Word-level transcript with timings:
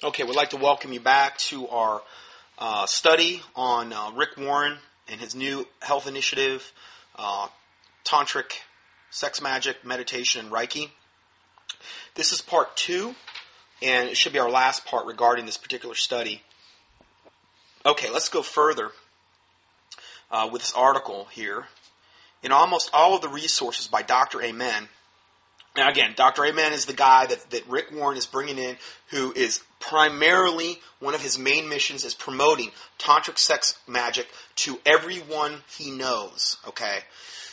Okay, 0.00 0.22
we'd 0.22 0.36
like 0.36 0.50
to 0.50 0.56
welcome 0.56 0.92
you 0.92 1.00
back 1.00 1.38
to 1.38 1.66
our 1.66 2.02
uh, 2.56 2.86
study 2.86 3.42
on 3.56 3.92
uh, 3.92 4.12
Rick 4.14 4.36
Warren 4.36 4.78
and 5.08 5.20
his 5.20 5.34
new 5.34 5.66
health 5.82 6.06
initiative, 6.06 6.72
uh, 7.16 7.48
Tantric 8.04 8.60
Sex 9.10 9.42
Magic, 9.42 9.84
Meditation, 9.84 10.44
and 10.44 10.54
Reiki. 10.54 10.90
This 12.14 12.30
is 12.30 12.40
part 12.40 12.76
two, 12.76 13.16
and 13.82 14.08
it 14.08 14.16
should 14.16 14.32
be 14.32 14.38
our 14.38 14.48
last 14.48 14.86
part 14.86 15.04
regarding 15.04 15.46
this 15.46 15.56
particular 15.56 15.96
study. 15.96 16.44
Okay, 17.84 18.08
let's 18.08 18.28
go 18.28 18.42
further 18.42 18.92
uh, 20.30 20.48
with 20.52 20.62
this 20.62 20.74
article 20.74 21.26
here. 21.32 21.66
In 22.44 22.52
almost 22.52 22.88
all 22.92 23.16
of 23.16 23.20
the 23.20 23.28
resources 23.28 23.88
by 23.88 24.02
Dr. 24.02 24.40
Amen, 24.42 24.88
now, 25.78 25.88
again, 25.88 26.14
Dr. 26.16 26.44
Amen 26.44 26.72
is 26.72 26.86
the 26.86 26.92
guy 26.92 27.26
that, 27.26 27.50
that 27.50 27.66
Rick 27.68 27.92
Warren 27.92 28.18
is 28.18 28.26
bringing 28.26 28.58
in 28.58 28.76
who 29.10 29.32
is 29.32 29.62
primarily 29.80 30.80
one 30.98 31.14
of 31.14 31.22
his 31.22 31.38
main 31.38 31.68
missions 31.68 32.04
is 32.04 32.14
promoting 32.14 32.70
tantric 32.98 33.38
sex 33.38 33.78
magic 33.86 34.28
to 34.56 34.80
everyone 34.84 35.62
he 35.68 35.90
knows. 35.90 36.56
Okay? 36.66 37.00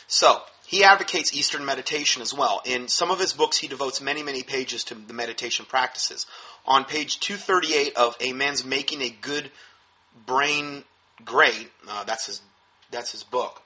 So, 0.08 0.42
he 0.66 0.82
advocates 0.82 1.34
Eastern 1.34 1.64
meditation 1.64 2.22
as 2.22 2.34
well. 2.34 2.60
In 2.64 2.88
some 2.88 3.12
of 3.12 3.20
his 3.20 3.32
books, 3.32 3.58
he 3.58 3.68
devotes 3.68 4.00
many, 4.00 4.22
many 4.22 4.42
pages 4.42 4.82
to 4.84 4.94
the 4.94 5.14
meditation 5.14 5.64
practices. 5.64 6.26
On 6.66 6.84
page 6.84 7.20
238 7.20 7.94
of 7.96 8.16
Amen's 8.20 8.64
Making 8.64 9.02
a 9.02 9.10
Good 9.10 9.50
Brain 10.26 10.82
Great, 11.24 11.70
uh, 11.88 12.04
that's 12.04 12.26
his 12.26 12.42
that's 12.90 13.12
his 13.12 13.22
book. 13.22 13.62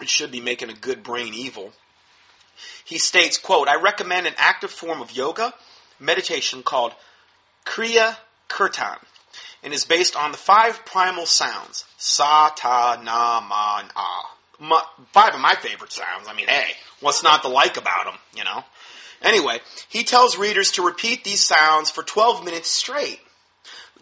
It 0.00 0.08
should 0.08 0.30
be 0.30 0.40
making 0.40 0.70
a 0.70 0.74
good 0.74 1.02
brain 1.02 1.34
evil. 1.34 1.72
He 2.84 2.98
states, 2.98 3.38
quote, 3.38 3.68
I 3.68 3.80
recommend 3.80 4.26
an 4.26 4.34
active 4.36 4.70
form 4.70 5.00
of 5.00 5.12
yoga 5.12 5.54
meditation 6.00 6.62
called 6.62 6.94
Kriya 7.64 8.16
Kirtan 8.48 8.98
and 9.62 9.72
is 9.72 9.84
based 9.84 10.16
on 10.16 10.32
the 10.32 10.38
five 10.38 10.84
primal 10.84 11.26
sounds 11.26 11.84
sa, 11.96 12.50
ta, 12.50 13.00
na, 13.02 13.40
ma, 13.40 13.82
ah. 13.96 14.34
My, 14.60 14.82
five 15.12 15.34
of 15.34 15.40
my 15.40 15.54
favorite 15.54 15.92
sounds. 15.92 16.26
I 16.28 16.34
mean, 16.34 16.48
hey, 16.48 16.72
what's 17.00 17.22
not 17.22 17.42
to 17.42 17.48
like 17.48 17.76
about 17.76 18.06
them, 18.06 18.16
you 18.34 18.42
know? 18.42 18.64
Anyway, 19.22 19.60
he 19.88 20.02
tells 20.02 20.36
readers 20.36 20.72
to 20.72 20.84
repeat 20.84 21.22
these 21.22 21.40
sounds 21.40 21.90
for 21.90 22.02
12 22.02 22.44
minutes 22.44 22.68
straight 22.68 23.20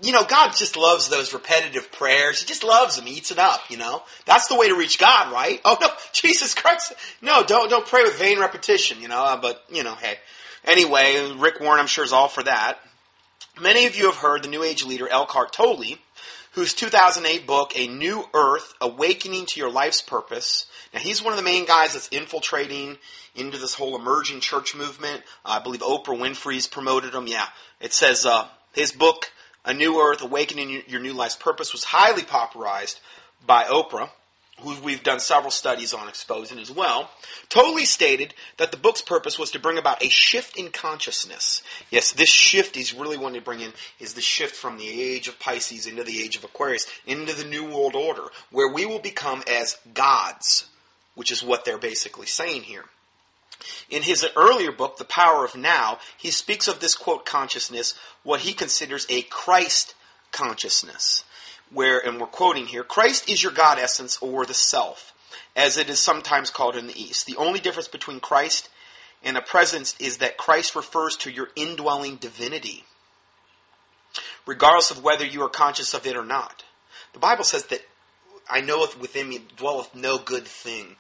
you 0.03 0.13
know, 0.13 0.25
God 0.25 0.53
just 0.55 0.77
loves 0.77 1.09
those 1.09 1.33
repetitive 1.33 1.91
prayers. 1.91 2.41
He 2.41 2.47
just 2.47 2.65
loves 2.65 2.97
them. 2.97 3.07
He 3.07 3.15
eats 3.15 3.31
it 3.31 3.39
up, 3.39 3.63
you 3.71 3.79
know. 3.79 4.03
That's 4.27 4.49
the 4.49 4.57
way 4.57 4.69
to 4.69 4.77
reach 4.77 4.99
God, 4.99 5.33
right? 5.33 5.61
Oh 5.65 5.79
no, 5.81 5.89
Jesus 6.13 6.55
Christ. 6.55 6.93
No, 7.23 7.43
don't, 7.45 7.71
don't 7.71 7.87
pray 7.87 8.03
with 8.03 8.19
vain 8.19 8.39
repetition, 8.39 9.01
you 9.01 9.09
know, 9.09 9.23
uh, 9.23 9.37
but, 9.37 9.65
you 9.71 9.85
know, 9.85 9.95
hey. 9.95 10.17
Anyway, 10.67 11.33
Rick 11.39 11.61
Warren, 11.61 11.81
I'm 11.81 11.87
sure, 11.87 12.05
is 12.05 12.13
all 12.13 12.29
for 12.29 12.43
that. 12.43 12.79
Many 13.61 13.87
of 13.87 13.97
you 13.97 14.07
have 14.07 14.17
heard 14.17 14.43
the 14.43 14.49
New 14.49 14.63
Age 14.63 14.85
leader 14.85 15.09
Eckhart 15.09 15.53
Tolle, 15.53 15.97
whose 16.53 16.75
2008 16.75 17.47
book, 17.47 17.73
A 17.77 17.87
New 17.87 18.25
Earth, 18.35 18.75
Awakening 18.81 19.47
to 19.47 19.61
Your 19.61 19.71
Life's 19.71 20.03
Purpose. 20.03 20.67
Now, 20.93 21.01
he's 21.01 21.23
one 21.23 21.33
of 21.33 21.39
the 21.39 21.45
main 21.45 21.67
guys 21.67 21.93
that's 21.93 22.09
infiltrating 22.09 22.99
into 23.35 23.59
this 23.59 23.75
whole 23.75 23.95
emerging 23.95 24.41
church 24.41 24.75
movement. 24.75 25.23
Uh, 25.45 25.59
I 25.61 25.63
believe 25.63 25.83
Oprah 25.83 26.19
Winfrey's 26.19 26.67
promoted 26.67 27.15
him. 27.15 27.27
Yeah. 27.27 27.47
It 27.81 27.93
says, 27.93 28.27
uh, 28.27 28.49
his 28.73 28.93
book, 28.93 29.31
a 29.65 29.73
New 29.73 30.01
Earth, 30.01 30.23
Awakening 30.23 30.83
Your 30.89 31.01
New 31.01 31.13
Life's 31.13 31.37
Purpose 31.37 31.73
was 31.73 31.85
highly 31.85 32.23
popularized 32.23 33.01
by 33.47 33.65
Oprah, 33.65 34.11
who 34.61 34.75
we've 34.81 35.03
done 35.03 35.21
several 35.21 35.51
studies 35.51 35.93
on 35.93 36.09
exposing 36.09 36.59
as 36.59 36.71
well, 36.71 37.11
Tolle 37.49 37.85
stated 37.85 38.35
that 38.57 38.71
the 38.71 38.79
book's 38.79 39.03
purpose 39.03 39.39
was 39.39 39.51
to 39.51 39.59
bring 39.59 39.77
about 39.77 40.03
a 40.03 40.09
shift 40.09 40.57
in 40.57 40.71
consciousness. 40.71 41.63
Yes, 41.91 42.13
this 42.13 42.31
shift 42.31 42.75
he's 42.75 42.95
really 42.95 43.19
wanting 43.19 43.41
to 43.41 43.45
bring 43.45 43.61
in 43.61 43.73
is 44.01 44.15
the 44.15 44.23
shift 44.23 44.57
from 44.57 44.79
the 44.79 44.89
age 44.89 45.29
of 45.29 45.39
Pisces 45.39 45.87
into 45.87 46.05
the 46.05 46.23
age 46.23 46.37
of 46.37 46.45
Aquarius, 46.45 46.87
into 47.07 47.35
the 47.35 47.45
New 47.45 47.65
World 47.65 47.95
Order, 47.95 48.25
where 48.51 48.73
we 48.73 48.87
will 48.87 48.99
become 48.99 49.43
as 49.51 49.79
gods, 49.93 50.69
which 51.15 51.31
is 51.31 51.43
what 51.43 51.65
they're 51.65 51.79
basically 51.79 52.27
saying 52.27 52.63
here. 52.63 52.85
In 53.91 54.03
his 54.03 54.27
earlier 54.37 54.73
book, 54.73 54.97
The 54.97 55.05
Power 55.05 55.45
of 55.45 55.55
Now, 55.55 55.99
he 56.17 56.31
speaks 56.31 56.69
of 56.69 56.81
this 56.81 56.95
quote 56.95 57.25
consciousness, 57.27 57.95
what 58.23 58.41
he 58.41 58.53
considers 58.53 59.07
a 59.09 59.23
Christ 59.23 59.95
consciousness. 60.33 61.25
Where, 61.73 61.99
and 61.99 62.21
we're 62.21 62.27
quoting 62.27 62.67
here, 62.67 62.85
Christ 62.85 63.29
is 63.29 63.43
your 63.43 63.53
God 63.53 63.79
essence 63.79 64.19
or 64.21 64.47
the 64.47 64.55
self, 64.55 65.13
as 65.55 65.77
it 65.77 65.91
is 65.91 65.99
sometimes 65.99 66.51
called 66.51 66.77
in 66.77 66.87
the 66.87 67.01
East. 67.01 67.27
The 67.27 67.37
only 67.37 67.61
difference 67.61 67.89
between 67.89 68.21
Christ 68.21 68.69
and 69.23 69.37
a 69.37 69.43
presence 69.43 69.97
is 69.99 70.19
that 70.19 70.37
Christ 70.37 70.77
refers 70.77 71.17
to 71.19 71.31
your 71.31 71.49
indwelling 71.57 72.17
divinity, 72.17 72.85
regardless 74.47 74.91
of 74.91 75.03
whether 75.03 75.25
you 75.25 75.43
are 75.43 75.49
conscious 75.49 75.95
of 75.95 76.07
it 76.07 76.17
or 76.17 76.25
not. 76.25 76.63
The 77.13 77.19
Bible 77.19 77.45
says 77.45 77.65
that 77.67 77.81
I 78.49 78.61
knoweth 78.61 79.01
within 79.01 79.29
me 79.29 79.41
dwelleth 79.57 79.95
no 79.95 80.19
good 80.19 80.47
thing. 80.47 80.97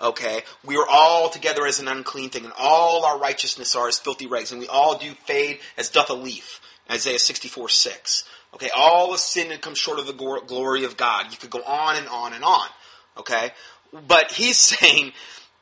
Okay? 0.00 0.42
We 0.64 0.76
are 0.76 0.86
all 0.88 1.28
together 1.28 1.66
as 1.66 1.80
an 1.80 1.88
unclean 1.88 2.30
thing, 2.30 2.44
and 2.44 2.54
all 2.58 3.04
our 3.04 3.18
righteousness 3.18 3.74
are 3.74 3.88
as 3.88 3.98
filthy 3.98 4.26
rags, 4.26 4.52
and 4.52 4.60
we 4.60 4.68
all 4.68 4.98
do 4.98 5.12
fade 5.26 5.60
as 5.76 5.90
doth 5.90 6.10
a 6.10 6.14
leaf. 6.14 6.60
Isaiah 6.90 7.18
64 7.18 7.68
6. 7.68 8.24
Okay? 8.54 8.70
All 8.76 9.12
the 9.12 9.18
sin 9.18 9.52
and 9.52 9.60
come 9.60 9.74
short 9.74 9.98
of 9.98 10.06
the 10.06 10.12
glory 10.12 10.84
of 10.84 10.96
God. 10.96 11.30
You 11.30 11.38
could 11.38 11.50
go 11.50 11.62
on 11.62 11.96
and 11.96 12.08
on 12.08 12.32
and 12.32 12.44
on. 12.44 12.68
Okay? 13.18 13.52
But 14.06 14.32
he's 14.32 14.58
saying 14.58 15.12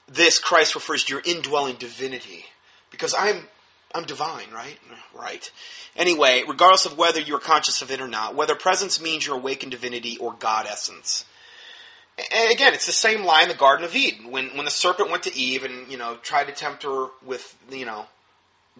this 0.07 0.39
Christ 0.39 0.75
refers 0.75 1.05
to 1.05 1.15
your 1.15 1.23
indwelling 1.25 1.77
divinity. 1.77 2.45
Because 2.91 3.15
I'm 3.15 3.49
I'm 3.95 4.05
divine, 4.05 4.51
right? 4.53 4.79
Right. 5.15 5.51
Anyway, 5.97 6.45
regardless 6.47 6.85
of 6.85 6.99
whether 6.99 7.21
you're 7.21 7.39
conscious 7.39 7.81
of 7.81 7.91
it 7.91 8.01
or 8.01 8.09
not, 8.09 8.35
whether 8.35 8.55
presence 8.55 9.01
means 9.01 9.27
your 9.27 9.37
awakened 9.37 9.73
divinity 9.73 10.19
or 10.19 10.35
God 10.35 10.67
essence, 10.67 11.25
and 12.19 12.53
again, 12.53 12.75
it's 12.75 12.87
the 12.87 12.93
same 12.93 13.25
lie 13.25 13.43
in 13.43 13.49
the 13.49 13.55
Garden 13.55 13.85
of 13.85 13.95
Eden 13.95 14.31
when 14.31 14.49
when 14.57 14.65
the 14.65 14.71
serpent 14.71 15.11
went 15.11 15.23
to 15.25 15.35
Eve 15.35 15.65
and 15.65 15.91
you 15.91 15.97
know 15.97 16.17
tried 16.17 16.45
to 16.45 16.53
tempt 16.53 16.83
her 16.83 17.09
with 17.25 17.57
you 17.71 17.87
know 17.87 18.07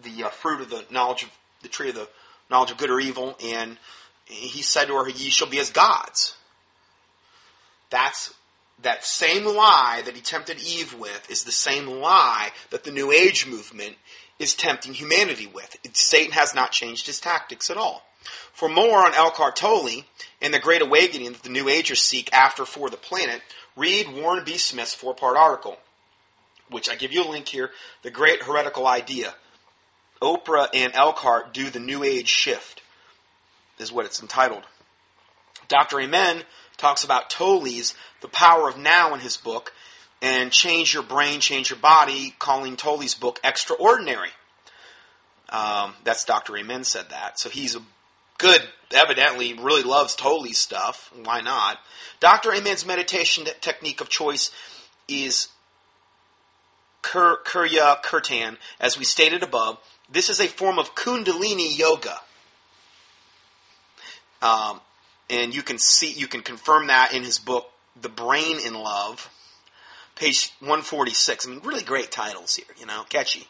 the 0.01 0.25
uh, 0.25 0.29
fruit 0.29 0.61
of 0.61 0.69
the 0.69 0.85
knowledge 0.91 1.23
of 1.23 1.29
the 1.61 1.69
tree 1.69 1.89
of 1.89 1.95
the 1.95 2.07
knowledge 2.49 2.71
of 2.71 2.77
good 2.77 2.89
or 2.89 2.99
evil, 2.99 3.37
and 3.43 3.77
he 4.29 4.61
said 4.61 4.87
to 4.87 4.95
her, 4.95 5.09
"Ye 5.09 5.29
shall 5.29 5.47
be 5.47 5.59
as 5.59 5.71
gods." 5.71 6.35
That's 7.89 8.33
that 8.81 9.03
same 9.03 9.45
lie 9.45 10.01
that 10.05 10.15
he 10.15 10.21
tempted 10.21 10.59
Eve 10.61 10.93
with 10.93 11.29
is 11.29 11.43
the 11.43 11.51
same 11.51 11.87
lie 11.87 12.51
that 12.69 12.83
the 12.83 12.91
New 12.91 13.11
Age 13.11 13.45
movement 13.45 13.97
is 14.37 14.53
tempting 14.55 14.93
humanity 14.93 15.47
with. 15.47 15.75
It, 15.83 15.97
Satan 15.97 16.31
has 16.31 16.55
not 16.55 16.71
changed 16.71 17.05
his 17.07 17.19
tactics 17.19 17.69
at 17.69 17.77
all. 17.77 18.05
For 18.53 18.69
more 18.69 19.05
on 19.05 19.13
Eckhart 19.13 19.55
Tolle 19.55 20.03
and 20.41 20.53
the 20.53 20.59
Great 20.59 20.81
Awakening 20.81 21.33
that 21.33 21.43
the 21.43 21.49
New 21.49 21.67
Agers 21.67 22.01
seek 22.01 22.31
after 22.31 22.65
for 22.65 22.89
the 22.89 22.97
planet, 22.97 23.41
read 23.75 24.13
Warren 24.13 24.43
B. 24.45 24.57
Smith's 24.57 24.93
four 24.93 25.13
part 25.13 25.35
article, 25.35 25.77
which 26.69 26.89
I 26.89 26.95
give 26.95 27.11
you 27.11 27.23
a 27.23 27.29
link 27.29 27.47
here 27.47 27.71
The 28.03 28.11
Great 28.11 28.43
Heretical 28.43 28.87
Idea. 28.87 29.33
Oprah 30.21 30.69
and 30.73 30.93
Eckhart 30.93 31.53
do 31.53 31.69
the 31.69 31.79
New 31.79 32.03
Age 32.03 32.27
shift, 32.27 32.81
is 33.79 33.91
what 33.91 34.05
it's 34.05 34.21
entitled. 34.21 34.63
Dr. 35.67 35.99
Amen 35.99 36.43
talks 36.77 37.03
about 37.03 37.29
Tolle's 37.29 37.93
The 38.21 38.27
Power 38.27 38.69
of 38.69 38.77
Now 38.77 39.13
in 39.13 39.19
his 39.19 39.37
book, 39.37 39.73
and 40.21 40.51
Change 40.51 40.93
Your 40.93 41.03
Brain, 41.03 41.39
Change 41.39 41.69
Your 41.69 41.79
Body, 41.79 42.35
calling 42.39 42.75
Tolle's 42.75 43.13
book 43.13 43.39
Extraordinary. 43.43 44.29
Um, 45.49 45.93
that's 46.03 46.25
Dr. 46.25 46.57
Amen 46.57 46.83
said 46.83 47.09
that. 47.09 47.39
So 47.39 47.49
he's 47.49 47.75
a 47.75 47.81
good, 48.37 48.61
evidently 48.91 49.53
really 49.53 49.83
loves 49.83 50.15
Tolle's 50.15 50.57
stuff. 50.57 51.11
Why 51.23 51.41
not? 51.41 51.77
Dr. 52.19 52.53
Amen's 52.53 52.85
meditation 52.85 53.45
technique 53.61 54.01
of 54.01 54.09
choice 54.09 54.51
is 55.07 55.49
Kur- 57.01 57.39
Kriya 57.43 58.01
Kirtan, 58.01 58.57
as 58.79 58.97
we 58.97 59.05
stated 59.05 59.43
above. 59.43 59.77
This 60.11 60.29
is 60.29 60.39
a 60.39 60.47
form 60.47 60.79
of 60.79 60.95
Kundalini 60.95 61.77
yoga. 61.77 62.19
Um, 64.41 64.81
and 65.29 65.53
you 65.53 65.61
can 65.61 65.77
see, 65.77 66.11
you 66.11 66.27
can 66.27 66.41
confirm 66.41 66.87
that 66.87 67.13
in 67.13 67.23
his 67.23 67.39
book, 67.39 67.69
The 68.01 68.09
Brain 68.09 68.57
in 68.65 68.73
Love, 68.73 69.29
page 70.15 70.51
146. 70.59 71.45
I 71.45 71.49
mean, 71.49 71.59
really 71.63 71.83
great 71.83 72.11
titles 72.11 72.55
here, 72.55 72.65
you 72.77 72.85
know, 72.85 73.03
catchy. 73.09 73.47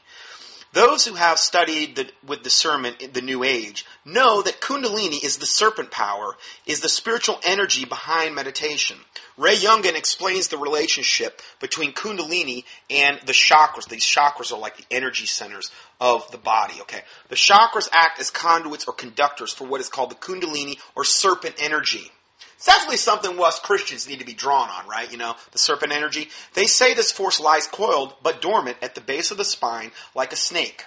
Those 0.71 1.05
who 1.05 1.15
have 1.15 1.39
studied 1.39 1.95
the, 1.95 2.11
with 2.25 2.43
discernment 2.43 3.13
the 3.13 3.21
New 3.21 3.43
Age 3.43 3.85
know 4.05 4.43
that 4.43 4.61
Kundalini 4.61 5.23
is 5.23 5.37
the 5.37 5.47
serpent 5.47 5.89
power, 5.89 6.37
is 6.67 6.81
the 6.81 6.89
spiritual 6.89 7.39
energy 7.43 7.85
behind 7.85 8.35
meditation. 8.35 8.97
Ray 9.35 9.55
Yungen 9.55 9.95
explains 9.95 10.49
the 10.49 10.59
relationship 10.59 11.41
between 11.59 11.93
Kundalini 11.93 12.65
and 12.89 13.19
the 13.25 13.33
chakras. 13.33 13.87
These 13.89 14.05
chakras 14.05 14.51
are 14.51 14.59
like 14.59 14.77
the 14.77 14.85
energy 14.91 15.25
centers 15.25 15.71
of 15.99 16.29
the 16.31 16.37
body, 16.37 16.75
okay? 16.81 17.01
The 17.29 17.35
chakras 17.35 17.89
act 17.91 18.19
as 18.19 18.29
conduits 18.29 18.85
or 18.85 18.93
conductors 18.93 19.51
for 19.51 19.65
what 19.65 19.81
is 19.81 19.89
called 19.89 20.11
the 20.11 20.15
Kundalini 20.15 20.77
or 20.95 21.03
serpent 21.03 21.55
energy. 21.57 22.11
It's 22.59 22.65
definitely 22.65 22.97
something 22.97 23.41
us 23.41 23.57
Christians 23.57 24.05
need 24.05 24.19
to 24.19 24.25
be 24.25 24.33
drawn 24.33 24.67
on, 24.69 24.85
right? 24.85 25.09
You 25.09 25.17
know, 25.17 25.33
the 25.53 25.57
serpent 25.57 25.93
energy. 25.93 26.27
They 26.55 26.65
say 26.65 26.93
this 26.93 27.09
force 27.09 27.39
lies 27.39 27.67
coiled 27.67 28.15
but 28.21 28.41
dormant 28.41 28.75
at 28.81 28.95
the 28.95 29.01
base 29.01 29.31
of 29.31 29.37
the 29.37 29.45
spine 29.45 29.91
like 30.13 30.33
a 30.33 30.35
snake. 30.35 30.83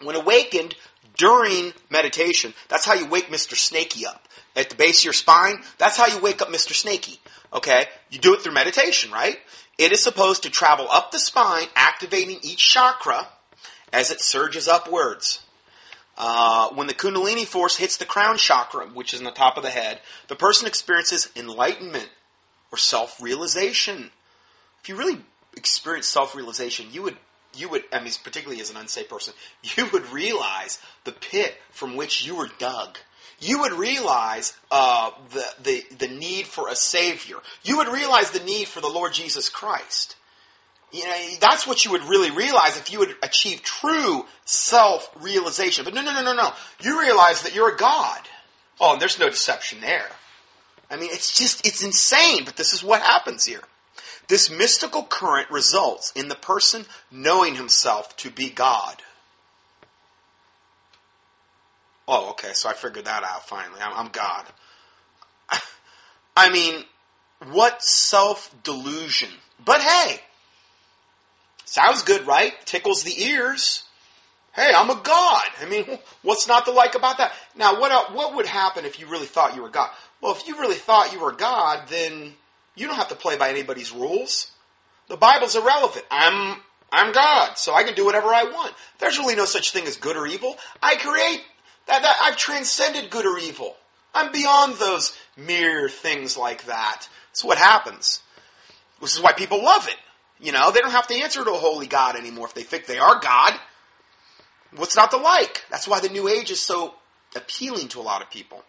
When 0.00 0.16
awakened, 0.16 0.74
during 1.18 1.74
meditation, 1.90 2.54
that's 2.68 2.86
how 2.86 2.94
you 2.94 3.06
wake 3.06 3.28
Mr. 3.28 3.56
Snaky 3.56 4.06
up. 4.06 4.26
At 4.56 4.70
the 4.70 4.74
base 4.74 5.00
of 5.00 5.04
your 5.04 5.12
spine, 5.12 5.62
that's 5.76 5.98
how 5.98 6.06
you 6.06 6.18
wake 6.18 6.40
up 6.40 6.48
Mr. 6.48 6.72
Snaky. 6.72 7.20
Okay? 7.52 7.84
You 8.08 8.18
do 8.18 8.32
it 8.32 8.40
through 8.40 8.54
meditation, 8.54 9.12
right? 9.12 9.36
It 9.76 9.92
is 9.92 10.02
supposed 10.02 10.44
to 10.44 10.50
travel 10.50 10.86
up 10.90 11.10
the 11.10 11.18
spine, 11.18 11.66
activating 11.76 12.38
each 12.40 12.66
chakra 12.70 13.28
as 13.92 14.10
it 14.10 14.22
surges 14.22 14.66
upwards. 14.66 15.40
Uh, 16.18 16.70
when 16.70 16.86
the 16.86 16.94
Kundalini 16.94 17.44
force 17.44 17.76
hits 17.76 17.98
the 17.98 18.06
crown 18.06 18.38
chakra, 18.38 18.86
which 18.86 19.12
is 19.12 19.20
in 19.20 19.26
the 19.26 19.30
top 19.30 19.56
of 19.56 19.62
the 19.62 19.70
head, 19.70 20.00
the 20.28 20.36
person 20.36 20.66
experiences 20.66 21.30
enlightenment 21.36 22.08
or 22.72 22.78
self 22.78 23.20
realization. 23.20 24.10
If 24.82 24.88
you 24.88 24.96
really 24.96 25.20
experience 25.56 26.06
self 26.06 26.34
realization, 26.34 26.86
you 26.90 27.02
would 27.02 27.16
you 27.54 27.68
would, 27.70 27.84
I 27.92 28.00
mean, 28.00 28.12
particularly 28.22 28.60
as 28.60 28.70
an 28.70 28.76
unsafe 28.76 29.08
person, 29.08 29.34
you 29.76 29.88
would 29.92 30.10
realize 30.12 30.78
the 31.04 31.12
pit 31.12 31.56
from 31.70 31.96
which 31.96 32.24
you 32.26 32.36
were 32.36 32.50
dug. 32.58 32.98
You 33.38 33.60
would 33.60 33.72
realize 33.72 34.54
uh, 34.70 35.10
the, 35.30 35.44
the, 35.62 35.84
the 35.98 36.08
need 36.08 36.46
for 36.46 36.68
a 36.68 36.76
Savior. 36.76 37.36
You 37.62 37.76
would 37.76 37.88
realize 37.88 38.30
the 38.30 38.42
need 38.42 38.66
for 38.66 38.80
the 38.80 38.88
Lord 38.88 39.12
Jesus 39.12 39.50
Christ. 39.50 40.16
You 40.96 41.04
know, 41.04 41.34
that's 41.40 41.66
what 41.66 41.84
you 41.84 41.90
would 41.90 42.04
really 42.04 42.30
realize 42.30 42.78
if 42.78 42.90
you 42.90 43.00
would 43.00 43.14
achieve 43.22 43.62
true 43.62 44.24
self-realization. 44.46 45.84
But 45.84 45.92
no, 45.92 46.02
no, 46.02 46.14
no, 46.14 46.22
no, 46.22 46.34
no. 46.34 46.52
You 46.80 46.98
realize 47.00 47.42
that 47.42 47.54
you're 47.54 47.74
a 47.74 47.76
God. 47.76 48.20
Oh, 48.80 48.94
and 48.94 49.00
there's 49.00 49.18
no 49.18 49.28
deception 49.28 49.80
there. 49.82 50.08
I 50.90 50.96
mean, 50.96 51.10
it's 51.12 51.36
just, 51.36 51.66
it's 51.66 51.84
insane, 51.84 52.46
but 52.46 52.56
this 52.56 52.72
is 52.72 52.82
what 52.82 53.02
happens 53.02 53.44
here. 53.44 53.60
This 54.28 54.50
mystical 54.50 55.02
current 55.02 55.50
results 55.50 56.12
in 56.16 56.28
the 56.28 56.34
person 56.34 56.86
knowing 57.10 57.56
himself 57.56 58.16
to 58.18 58.30
be 58.30 58.48
God. 58.48 59.02
Oh, 62.08 62.30
okay, 62.30 62.52
so 62.54 62.70
I 62.70 62.72
figured 62.72 63.04
that 63.04 63.22
out 63.22 63.46
finally. 63.46 63.80
I'm, 63.82 64.06
I'm 64.06 64.08
God. 64.12 64.46
I 66.36 66.50
mean, 66.50 66.84
what 67.50 67.82
self 67.82 68.54
delusion. 68.62 69.30
But 69.62 69.82
hey, 69.82 70.20
sounds 71.66 72.02
good, 72.02 72.26
right? 72.26 72.54
Tickles 72.64 73.02
the 73.02 73.22
ears. 73.22 73.82
Hey, 74.54 74.72
I'm 74.74 74.88
a 74.88 74.94
God. 74.94 75.42
I 75.60 75.66
mean, 75.68 75.98
what's 76.22 76.48
not 76.48 76.64
to 76.64 76.72
like 76.72 76.94
about 76.94 77.18
that? 77.18 77.32
Now, 77.54 77.78
what, 77.78 78.14
what 78.14 78.34
would 78.36 78.46
happen 78.46 78.86
if 78.86 78.98
you 78.98 79.06
really 79.06 79.26
thought 79.26 79.54
you 79.54 79.62
were 79.62 79.68
God? 79.68 79.90
Well, 80.20 80.32
if 80.32 80.48
you 80.48 80.58
really 80.58 80.76
thought 80.76 81.12
you 81.12 81.20
were 81.20 81.32
God, 81.32 81.88
then 81.88 82.32
you 82.74 82.86
don't 82.86 82.96
have 82.96 83.08
to 83.08 83.14
play 83.14 83.36
by 83.36 83.50
anybody's 83.50 83.92
rules. 83.92 84.50
The 85.08 85.16
Bible's 85.16 85.54
irrelevant. 85.54 86.04
I'm 86.10 86.60
I'm 86.92 87.12
God, 87.12 87.58
so 87.58 87.74
I 87.74 87.82
can 87.82 87.94
do 87.94 88.04
whatever 88.04 88.28
I 88.28 88.44
want. 88.44 88.72
There's 88.98 89.18
really 89.18 89.34
no 89.34 89.44
such 89.44 89.72
thing 89.72 89.86
as 89.86 89.96
good 89.96 90.16
or 90.16 90.26
evil. 90.26 90.56
I 90.82 90.94
create 90.96 91.42
that, 91.86 92.02
that 92.02 92.16
I've 92.22 92.36
transcended 92.36 93.10
good 93.10 93.26
or 93.26 93.38
evil. 93.38 93.76
I'm 94.14 94.32
beyond 94.32 94.76
those 94.76 95.16
mere 95.36 95.88
things 95.88 96.36
like 96.36 96.64
that. 96.66 97.08
That's 97.30 97.44
what 97.44 97.58
happens. 97.58 98.22
This 99.00 99.16
is 99.16 99.22
why 99.22 99.32
people 99.32 99.62
love 99.62 99.88
it. 99.88 99.96
You 100.38 100.52
know, 100.52 100.70
they 100.70 100.80
don't 100.80 100.90
have 100.90 101.06
to 101.08 101.14
answer 101.14 101.44
to 101.44 101.50
a 101.50 101.58
holy 101.58 101.86
God 101.86 102.16
anymore 102.16 102.46
if 102.46 102.54
they 102.54 102.62
think 102.62 102.86
they 102.86 102.98
are 102.98 103.20
God. 103.20 103.52
What's 104.74 104.96
not 104.96 105.10
to 105.12 105.16
like? 105.16 105.64
That's 105.70 105.88
why 105.88 106.00
the 106.00 106.08
New 106.08 106.28
Age 106.28 106.50
is 106.50 106.60
so 106.60 106.94
appealing 107.34 107.88
to 107.88 108.00
a 108.00 108.02
lot 108.02 108.22
of 108.22 108.30
people. 108.30 108.62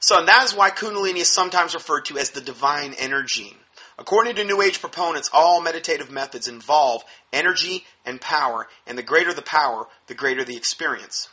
So, 0.00 0.18
and 0.18 0.28
that 0.28 0.44
is 0.44 0.54
why 0.54 0.70
Kundalini 0.70 1.20
is 1.20 1.30
sometimes 1.30 1.74
referred 1.74 2.04
to 2.06 2.18
as 2.18 2.30
the 2.30 2.42
divine 2.42 2.94
energy. 2.98 3.56
According 3.98 4.36
to 4.36 4.44
New 4.44 4.60
Age 4.60 4.80
proponents, 4.80 5.30
all 5.32 5.62
meditative 5.62 6.10
methods 6.10 6.48
involve 6.48 7.04
energy 7.32 7.84
and 8.04 8.20
power, 8.20 8.66
and 8.86 8.98
the 8.98 9.02
greater 9.02 9.32
the 9.32 9.40
power, 9.40 9.86
the 10.08 10.14
greater 10.14 10.44
the 10.44 10.56
experience. 10.56 11.28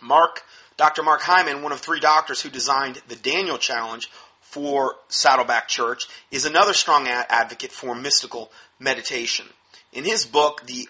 Mark, 0.00 0.42
Dr. 0.76 1.02
Mark 1.02 1.22
Hyman, 1.22 1.62
one 1.62 1.72
of 1.72 1.80
three 1.80 2.00
doctors 2.00 2.42
who 2.42 2.50
designed 2.50 3.02
the 3.08 3.16
Daniel 3.16 3.58
Challenge 3.58 4.10
for 4.54 4.94
Saddleback 5.08 5.66
Church, 5.66 6.06
is 6.30 6.44
another 6.44 6.72
strong 6.72 7.08
advocate 7.08 7.72
for 7.72 7.92
mystical 7.92 8.52
meditation. 8.78 9.46
In 9.92 10.04
his 10.04 10.24
book, 10.24 10.64
The 10.66 10.88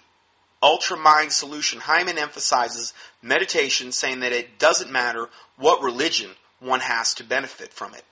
Ultra 0.62 0.98
Mind 0.98 1.32
Solution, 1.32 1.80
Hyman 1.80 2.18
emphasizes 2.18 2.92
meditation, 3.22 3.90
saying 3.90 4.20
that 4.20 4.32
it 4.32 4.58
doesn't 4.58 4.92
matter 4.92 5.30
what 5.56 5.82
religion 5.82 6.32
one 6.60 6.80
has 6.80 7.14
to 7.14 7.24
benefit 7.24 7.72
from 7.72 7.94
it. 7.94 8.04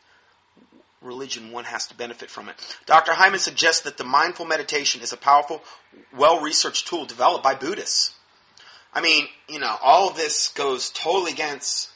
Religion, 1.03 1.53
one 1.53 1.65
has 1.65 1.87
to 1.89 1.95
benefit 1.95 2.31
from 2.31 2.49
it. 2.49 2.55
Dr. 2.87 3.13
Hyman 3.13 3.39
suggests 3.39 3.83
that 3.83 3.99
the 3.99 4.05
mindful 4.05 4.47
meditation 4.47 5.03
is 5.03 5.13
a 5.13 5.19
powerful, 5.19 5.63
well 6.17 6.41
researched 6.41 6.89
tool 6.89 7.05
developed 7.05 7.45
by 7.45 7.55
Buddhists. 7.55 8.15
I 8.95 9.03
mean, 9.03 9.27
you 9.49 9.59
know, 9.59 9.77
all 9.83 10.09
of 10.09 10.17
this 10.17 10.49
goes 10.49 10.89
totally 10.89 11.33
against 11.33 11.91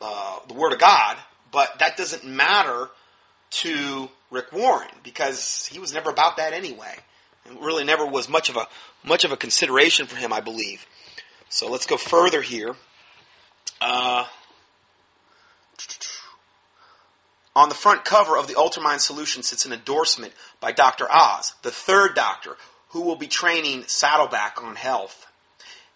uh, 0.00 0.40
the 0.48 0.54
Word 0.54 0.72
of 0.72 0.80
God, 0.80 1.16
but 1.52 1.78
that 1.78 1.96
doesn't 1.96 2.24
matter 2.24 2.88
to 3.50 4.08
Rick 4.30 4.52
Warren 4.52 4.88
because 5.04 5.66
he 5.66 5.78
was 5.78 5.92
never 5.92 6.10
about 6.10 6.38
that 6.38 6.52
anyway. 6.52 6.94
It 7.46 7.60
really 7.60 7.84
never 7.84 8.06
was 8.06 8.28
much 8.28 8.48
of 8.48 8.56
a 8.56 8.66
much 9.04 9.24
of 9.24 9.32
a 9.32 9.36
consideration 9.36 10.06
for 10.06 10.16
him, 10.16 10.32
I 10.32 10.40
believe. 10.40 10.86
So 11.48 11.70
let's 11.70 11.86
go 11.86 11.96
further 11.96 12.40
here. 12.40 12.74
Uh, 13.80 14.24
on 17.54 17.68
the 17.68 17.74
front 17.74 18.04
cover 18.04 18.38
of 18.38 18.46
the 18.46 18.54
Ultramind 18.54 19.00
Solution 19.00 19.42
sits 19.42 19.66
an 19.66 19.72
endorsement 19.72 20.32
by 20.60 20.72
Dr. 20.72 21.06
Oz, 21.10 21.54
the 21.62 21.70
third 21.70 22.14
doctor, 22.14 22.56
who 22.90 23.02
will 23.02 23.16
be 23.16 23.26
training 23.26 23.84
Saddleback 23.86 24.62
on 24.62 24.76
health. 24.76 25.26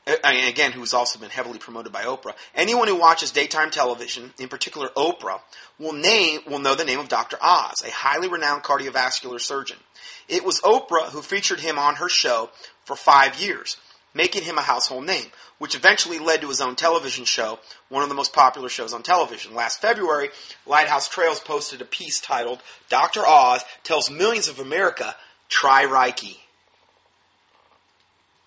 And 0.06 0.48
again, 0.48 0.70
who's 0.70 0.94
also 0.94 1.18
been 1.18 1.30
heavily 1.30 1.58
promoted 1.58 1.92
by 1.92 2.04
Oprah. 2.04 2.34
Anyone 2.54 2.86
who 2.86 2.94
watches 2.94 3.32
daytime 3.32 3.72
television, 3.72 4.32
in 4.38 4.48
particular 4.48 4.88
Oprah, 4.96 5.40
will 5.80 5.92
name 5.92 6.42
will 6.46 6.60
know 6.60 6.76
the 6.76 6.84
name 6.84 7.00
of 7.00 7.08
Dr. 7.08 7.36
Oz, 7.42 7.82
a 7.84 7.90
highly 7.90 8.28
renowned 8.28 8.62
cardiovascular 8.62 9.40
surgeon. 9.40 9.78
It 10.28 10.44
was 10.44 10.60
Oprah 10.60 11.10
who 11.10 11.22
featured 11.22 11.60
him 11.60 11.76
on 11.78 11.96
her 11.96 12.08
show 12.08 12.50
for 12.84 12.94
five 12.94 13.40
years, 13.40 13.78
making 14.14 14.44
him 14.44 14.58
a 14.58 14.62
household 14.62 15.06
name 15.06 15.26
which 15.58 15.74
eventually 15.74 16.18
led 16.18 16.40
to 16.40 16.48
his 16.48 16.60
own 16.60 16.76
television 16.76 17.24
show, 17.24 17.58
one 17.88 18.02
of 18.02 18.08
the 18.08 18.14
most 18.14 18.32
popular 18.32 18.68
shows 18.68 18.92
on 18.92 19.02
television. 19.02 19.54
Last 19.54 19.80
February, 19.80 20.28
Lighthouse 20.66 21.08
Trails 21.08 21.40
posted 21.40 21.80
a 21.80 21.86
piece 21.86 22.20
titled 22.20 22.60
Dr. 22.88 23.26
Oz 23.26 23.64
Tells 23.82 24.10
Millions 24.10 24.48
of 24.48 24.60
America 24.60 25.16
Try 25.48 25.84
Reiki. 25.84 26.36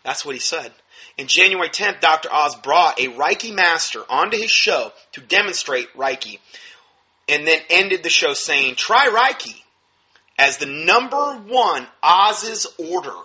That's 0.03 0.23
what 0.23 0.35
he 0.35 0.39
said. 0.39 0.71
In 1.19 1.27
January 1.27 1.67
10th, 1.67 1.99
Dr. 1.99 2.31
Oz 2.31 2.55
brought 2.55 2.97
a 2.97 3.09
Reiki 3.09 3.53
master 3.53 4.05
onto 4.07 4.37
his 4.37 4.49
show 4.49 4.93
to 5.11 5.19
demonstrate 5.19 5.93
Reiki 5.93 6.39
and 7.27 7.45
then 7.45 7.59
ended 7.69 8.03
the 8.03 8.09
show 8.09 8.33
saying, 8.33 8.75
Try 8.75 9.09
Reiki 9.09 9.61
as 10.37 10.59
the 10.59 10.65
number 10.65 11.33
one 11.33 11.87
Oz's 12.01 12.67
order. 12.77 13.17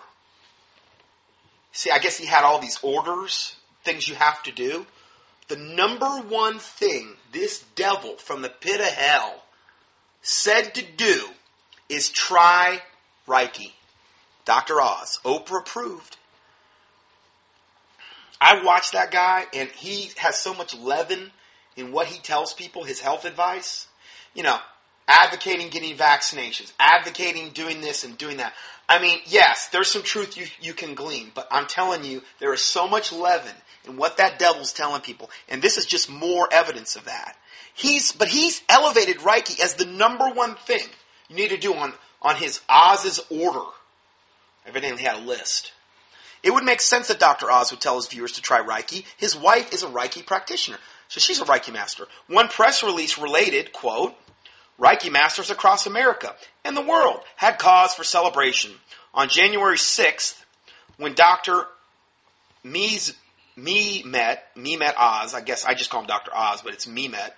See, 1.71 1.89
I 1.89 1.99
guess 1.99 2.17
he 2.17 2.25
had 2.25 2.43
all 2.43 2.59
these 2.59 2.77
orders 2.83 3.55
things 3.85 4.09
you 4.09 4.15
have 4.15 4.43
to 4.43 4.51
do. 4.51 4.85
The 5.47 5.55
number 5.55 6.17
one 6.17 6.59
thing 6.59 7.13
this 7.31 7.63
devil 7.75 8.17
from 8.17 8.41
the 8.41 8.49
pit 8.49 8.81
of 8.81 8.87
hell 8.87 9.41
said 10.21 10.75
to 10.75 10.83
do 10.97 11.29
is 11.87 12.09
try 12.09 12.81
Reiki. 13.25 13.71
Dr. 14.43 14.81
Oz, 14.81 15.17
Oprah 15.23 15.61
approved. 15.61 16.17
I 18.39 18.63
watched 18.63 18.93
that 18.93 19.11
guy, 19.11 19.45
and 19.53 19.69
he 19.69 20.11
has 20.17 20.37
so 20.37 20.53
much 20.53 20.75
leaven 20.75 21.31
in 21.75 21.91
what 21.91 22.07
he 22.07 22.19
tells 22.19 22.53
people, 22.53 22.83
his 22.83 22.99
health 22.99 23.25
advice. 23.25 23.87
You 24.33 24.43
know, 24.43 24.57
advocating 25.07 25.69
getting 25.69 25.95
vaccinations, 25.95 26.73
advocating 26.79 27.49
doing 27.49 27.81
this 27.81 28.03
and 28.03 28.17
doing 28.17 28.37
that. 28.37 28.53
I 28.87 29.01
mean, 29.01 29.19
yes, 29.25 29.69
there's 29.69 29.89
some 29.89 30.03
truth 30.03 30.37
you, 30.37 30.45
you 30.61 30.73
can 30.73 30.93
glean, 30.93 31.31
but 31.33 31.47
I'm 31.49 31.65
telling 31.65 32.03
you, 32.03 32.21
there 32.39 32.53
is 32.53 32.61
so 32.61 32.87
much 32.87 33.11
leaven 33.11 33.53
in 33.87 33.97
what 33.97 34.17
that 34.17 34.39
devil's 34.39 34.73
telling 34.73 35.01
people, 35.01 35.29
and 35.49 35.61
this 35.61 35.77
is 35.77 35.85
just 35.85 36.09
more 36.09 36.47
evidence 36.51 36.95
of 36.95 37.05
that. 37.05 37.35
He's, 37.73 38.11
but 38.11 38.27
he's 38.27 38.61
elevated 38.69 39.17
Reiki 39.17 39.59
as 39.59 39.75
the 39.75 39.85
number 39.85 40.29
one 40.29 40.55
thing 40.55 40.83
you 41.29 41.35
need 41.35 41.49
to 41.49 41.57
do 41.57 41.73
on, 41.73 41.93
on 42.21 42.35
his 42.35 42.61
Oz's 42.69 43.19
order. 43.29 43.65
Evidently 44.65 45.03
had 45.03 45.17
a 45.17 45.25
list. 45.25 45.71
It 46.45 46.53
would 46.53 46.63
make 46.63 46.79
sense 46.79 47.07
that 47.07 47.19
Dr. 47.19 47.51
Oz 47.51 47.71
would 47.71 47.81
tell 47.81 47.95
his 47.95 48.07
viewers 48.07 48.33
to 48.33 48.41
try 48.41 48.61
Reiki. 48.61 49.03
His 49.17 49.35
wife 49.35 49.73
is 49.73 49.81
a 49.81 49.87
Reiki 49.87 50.23
practitioner, 50.23 50.77
so 51.07 51.19
she's 51.19 51.41
a 51.41 51.45
Reiki 51.45 51.73
master. 51.73 52.05
One 52.27 52.49
press 52.49 52.83
release 52.83 53.17
related, 53.17 53.73
quote, 53.73 54.13
Reiki 54.79 55.11
masters 55.11 55.49
across 55.49 55.87
America 55.87 56.35
and 56.63 56.77
the 56.77 56.83
world 56.83 57.21
had 57.35 57.57
cause 57.57 57.95
for 57.95 58.03
celebration. 58.03 58.71
On 59.15 59.27
January 59.27 59.77
6th, 59.77 60.39
when 60.97 61.15
Dr. 61.15 61.65
Mies, 62.63 63.15
Mehmet, 63.57 64.37
me 64.55 64.77
met 64.77 64.95
Oz, 64.99 65.33
I 65.33 65.41
guess 65.41 65.65
I 65.65 65.73
just 65.73 65.89
call 65.89 66.01
him 66.01 66.07
Dr. 66.07 66.31
Oz, 66.35 66.61
but 66.61 66.73
it's 66.73 66.85
Mehmet, 66.85 67.31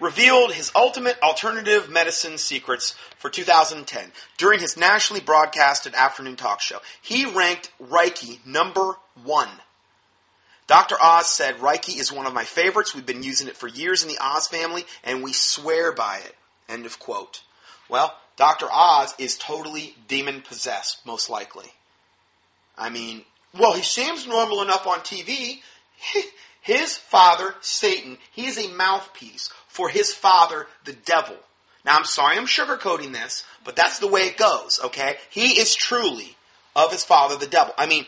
revealed 0.00 0.52
his 0.52 0.72
ultimate 0.74 1.20
alternative 1.22 1.90
medicine 1.90 2.38
secrets 2.38 2.94
for 3.18 3.30
2010 3.30 4.12
during 4.36 4.60
his 4.60 4.76
nationally 4.76 5.20
broadcasted 5.20 5.94
afternoon 5.94 6.36
talk 6.36 6.60
show. 6.60 6.78
He 7.02 7.24
ranked 7.26 7.72
Reiki 7.80 8.44
number 8.46 8.94
one 9.24 9.48
Dr. 10.68 10.96
Oz 11.02 11.26
said, 11.26 11.56
Reiki 11.56 11.98
is 11.98 12.12
one 12.12 12.26
of 12.26 12.34
my 12.34 12.44
favorites. 12.44 12.94
We've 12.94 13.06
been 13.06 13.22
using 13.22 13.48
it 13.48 13.56
for 13.56 13.66
years 13.66 14.02
in 14.02 14.10
the 14.10 14.18
Oz 14.20 14.46
family, 14.46 14.84
and 15.02 15.24
we 15.24 15.32
swear 15.32 15.92
by 15.92 16.18
it. 16.18 16.36
End 16.68 16.84
of 16.84 16.98
quote. 16.98 17.42
Well, 17.88 18.14
Dr. 18.36 18.66
Oz 18.70 19.14
is 19.18 19.38
totally 19.38 19.96
demon 20.06 20.42
possessed, 20.42 21.04
most 21.06 21.30
likely. 21.30 21.72
I 22.76 22.90
mean, 22.90 23.24
well, 23.58 23.72
he 23.72 23.82
seems 23.82 24.26
normal 24.26 24.60
enough 24.60 24.86
on 24.86 25.00
TV. 25.00 25.60
His 26.60 26.98
father, 26.98 27.54
Satan, 27.62 28.18
he 28.30 28.46
is 28.46 28.58
a 28.58 28.68
mouthpiece 28.68 29.48
for 29.78 29.88
his 29.88 30.12
father, 30.12 30.66
the 30.84 30.92
devil. 30.92 31.36
Now, 31.84 31.96
I'm 31.96 32.04
sorry 32.04 32.36
I'm 32.36 32.46
sugarcoating 32.46 33.12
this, 33.12 33.44
but 33.64 33.76
that's 33.76 34.00
the 34.00 34.08
way 34.08 34.22
it 34.22 34.36
goes, 34.36 34.80
okay? 34.86 35.14
He 35.30 35.60
is 35.60 35.76
truly 35.76 36.36
of 36.74 36.90
his 36.90 37.04
father, 37.04 37.36
the 37.36 37.46
devil. 37.46 37.72
I 37.78 37.86
mean, 37.86 38.04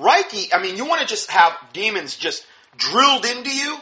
Reiki, 0.00 0.48
I 0.52 0.60
mean, 0.60 0.76
you 0.76 0.84
want 0.84 1.00
to 1.00 1.06
just 1.06 1.30
have 1.30 1.52
demons 1.72 2.16
just 2.16 2.44
drilled 2.76 3.24
into 3.24 3.54
you? 3.54 3.76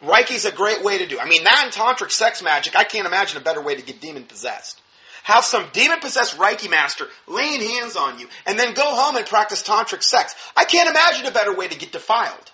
Reiki's 0.00 0.44
a 0.44 0.52
great 0.52 0.84
way 0.84 0.98
to 0.98 1.08
do. 1.08 1.18
I 1.18 1.28
mean, 1.28 1.42
that 1.42 1.62
and 1.64 1.72
tantric 1.72 2.12
sex 2.12 2.40
magic, 2.40 2.78
I 2.78 2.84
can't 2.84 3.08
imagine 3.08 3.36
a 3.36 3.44
better 3.44 3.60
way 3.60 3.74
to 3.74 3.82
get 3.82 4.00
demon 4.00 4.22
possessed. 4.22 4.80
Have 5.24 5.44
some 5.44 5.66
demon 5.72 5.98
possessed 5.98 6.38
Reiki 6.38 6.70
master 6.70 7.08
laying 7.26 7.62
hands 7.62 7.96
on 7.96 8.20
you, 8.20 8.28
and 8.46 8.56
then 8.56 8.74
go 8.74 8.94
home 8.94 9.16
and 9.16 9.26
practice 9.26 9.64
tantric 9.64 10.04
sex. 10.04 10.36
I 10.56 10.66
can't 10.66 10.88
imagine 10.88 11.26
a 11.26 11.32
better 11.32 11.52
way 11.56 11.66
to 11.66 11.76
get 11.76 11.90
defiled. 11.90 12.52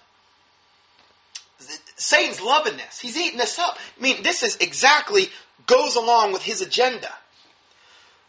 Satan's 2.00 2.40
loving 2.40 2.76
this. 2.76 2.99
He's 2.99 3.16
eating 3.16 3.38
this 3.38 3.59
up. 3.59 3.78
I 3.99 4.02
mean, 4.02 4.23
this 4.23 4.42
is 4.42 4.57
exactly 4.57 5.28
goes 5.66 5.97
along 5.97 6.33
with 6.33 6.42
his 6.42 6.62
agenda. 6.62 7.12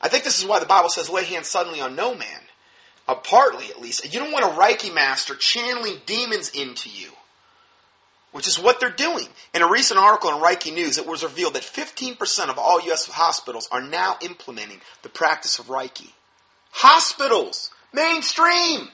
I 0.01 0.09
think 0.09 0.23
this 0.23 0.39
is 0.39 0.45
why 0.45 0.59
the 0.59 0.65
Bible 0.65 0.89
says, 0.89 1.09
lay 1.09 1.23
hands 1.23 1.47
suddenly 1.47 1.79
on 1.79 1.95
no 1.95 2.13
man. 2.13 2.39
Uh, 3.07 3.15
partly, 3.15 3.65
at 3.69 3.81
least. 3.81 4.13
You 4.13 4.19
don't 4.19 4.31
want 4.31 4.45
a 4.45 4.59
Reiki 4.59 4.93
master 4.93 5.35
channeling 5.35 6.01
demons 6.05 6.49
into 6.49 6.89
you, 6.89 7.09
which 8.31 8.47
is 8.47 8.59
what 8.59 8.79
they're 8.79 8.89
doing. 8.89 9.27
In 9.53 9.61
a 9.61 9.69
recent 9.69 9.99
article 9.99 10.29
in 10.31 10.41
Reiki 10.41 10.73
News, 10.73 10.97
it 10.97 11.07
was 11.07 11.23
revealed 11.23 11.55
that 11.55 11.63
15% 11.63 12.49
of 12.49 12.57
all 12.57 12.81
U.S. 12.81 13.07
hospitals 13.07 13.67
are 13.71 13.81
now 13.81 14.17
implementing 14.21 14.81
the 15.01 15.09
practice 15.09 15.59
of 15.59 15.67
Reiki. 15.67 16.11
Hospitals! 16.71 17.71
Mainstream! 17.93 18.89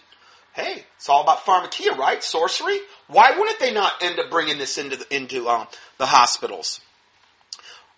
Hey, 0.53 0.86
it's 0.96 1.10
all 1.10 1.22
about 1.22 1.46
pharmakeia, 1.46 1.96
right? 1.96 2.24
Sorcery? 2.24 2.79
Why 3.07 3.37
wouldn't 3.37 3.59
they 3.59 3.73
not 3.73 4.01
end 4.01 4.19
up 4.19 4.29
bringing 4.29 4.57
this 4.57 4.77
into 4.77 4.97
the, 4.97 5.15
into 5.15 5.47
um, 5.47 5.67
the 5.97 6.05
hospitals? 6.05 6.81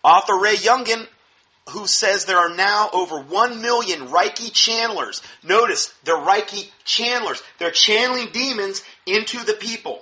Author 0.04 0.40
Ray 0.40 0.56
Yungen 0.56 1.08
who 1.70 1.88
says 1.88 2.26
there 2.26 2.38
are 2.38 2.56
now 2.56 2.90
over 2.94 3.20
1 3.20 3.62
million 3.62 4.08
Reiki 4.08 4.52
channelers. 4.52 5.22
Notice, 5.44 5.94
they're 6.04 6.16
Reiki 6.16 6.70
channelers. 6.86 7.42
They're 7.58 7.72
channeling 7.72 8.30
demons 8.32 8.84
into 9.06 9.44
the 9.44 9.54
people. 9.54 10.02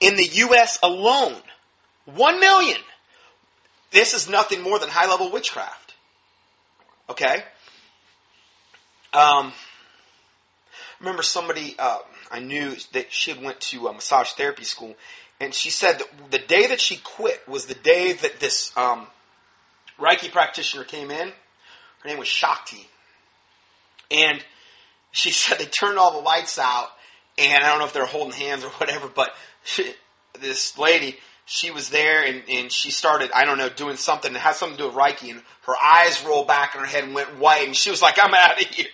In 0.00 0.16
the 0.16 0.26
U.S. 0.26 0.78
alone, 0.82 1.40
1 2.06 2.40
million. 2.40 2.78
This 3.92 4.14
is 4.14 4.28
nothing 4.28 4.62
more 4.62 4.78
than 4.78 4.88
high 4.88 5.08
level 5.08 5.30
witchcraft. 5.30 5.94
Okay? 7.08 7.44
Um, 9.12 9.52
remember 10.98 11.22
somebody 11.22 11.76
uh, 11.78 11.98
I 12.32 12.40
knew 12.40 12.74
that 12.92 13.12
she 13.12 13.30
had 13.30 13.42
went 13.42 13.60
to 13.60 13.86
a 13.88 13.92
massage 13.92 14.30
therapy 14.30 14.64
school, 14.64 14.96
and 15.38 15.52
she 15.52 15.70
said 15.70 15.98
that 15.98 16.30
the 16.30 16.38
day 16.38 16.68
that 16.68 16.80
she 16.80 16.96
quit 16.96 17.46
was 17.46 17.66
the 17.66 17.74
day 17.74 18.12
that 18.12 18.40
this 18.40 18.74
um, 18.76 19.06
Reiki 19.98 20.30
practitioner 20.30 20.84
came 20.84 21.10
in. 21.10 21.28
Her 22.00 22.08
name 22.08 22.18
was 22.18 22.28
Shakti. 22.28 22.88
And 24.10 24.42
she 25.10 25.30
said 25.32 25.58
they 25.58 25.66
turned 25.66 25.98
all 25.98 26.12
the 26.12 26.24
lights 26.24 26.58
out, 26.58 26.88
and 27.38 27.62
I 27.62 27.68
don't 27.68 27.78
know 27.78 27.86
if 27.86 27.92
they're 27.92 28.06
holding 28.06 28.32
hands 28.32 28.64
or 28.64 28.70
whatever, 28.70 29.08
but 29.08 29.34
she, 29.64 29.92
this 30.40 30.78
lady, 30.78 31.18
she 31.44 31.70
was 31.70 31.90
there 31.90 32.24
and, 32.24 32.42
and 32.48 32.72
she 32.72 32.90
started, 32.90 33.30
I 33.34 33.44
don't 33.44 33.58
know, 33.58 33.68
doing 33.68 33.96
something 33.96 34.32
that 34.32 34.38
had 34.38 34.54
something 34.54 34.78
to 34.78 34.84
do 34.84 34.88
with 34.88 34.96
Reiki, 34.96 35.30
and 35.30 35.42
her 35.66 35.74
eyes 35.82 36.24
rolled 36.24 36.46
back 36.46 36.74
in 36.74 36.80
her 36.80 36.86
head 36.86 37.04
and 37.04 37.14
went 37.14 37.38
white, 37.38 37.66
and 37.66 37.76
she 37.76 37.90
was 37.90 38.00
like, 38.00 38.18
I'm 38.22 38.34
out 38.34 38.60
of 38.60 38.68
here. 38.74 38.86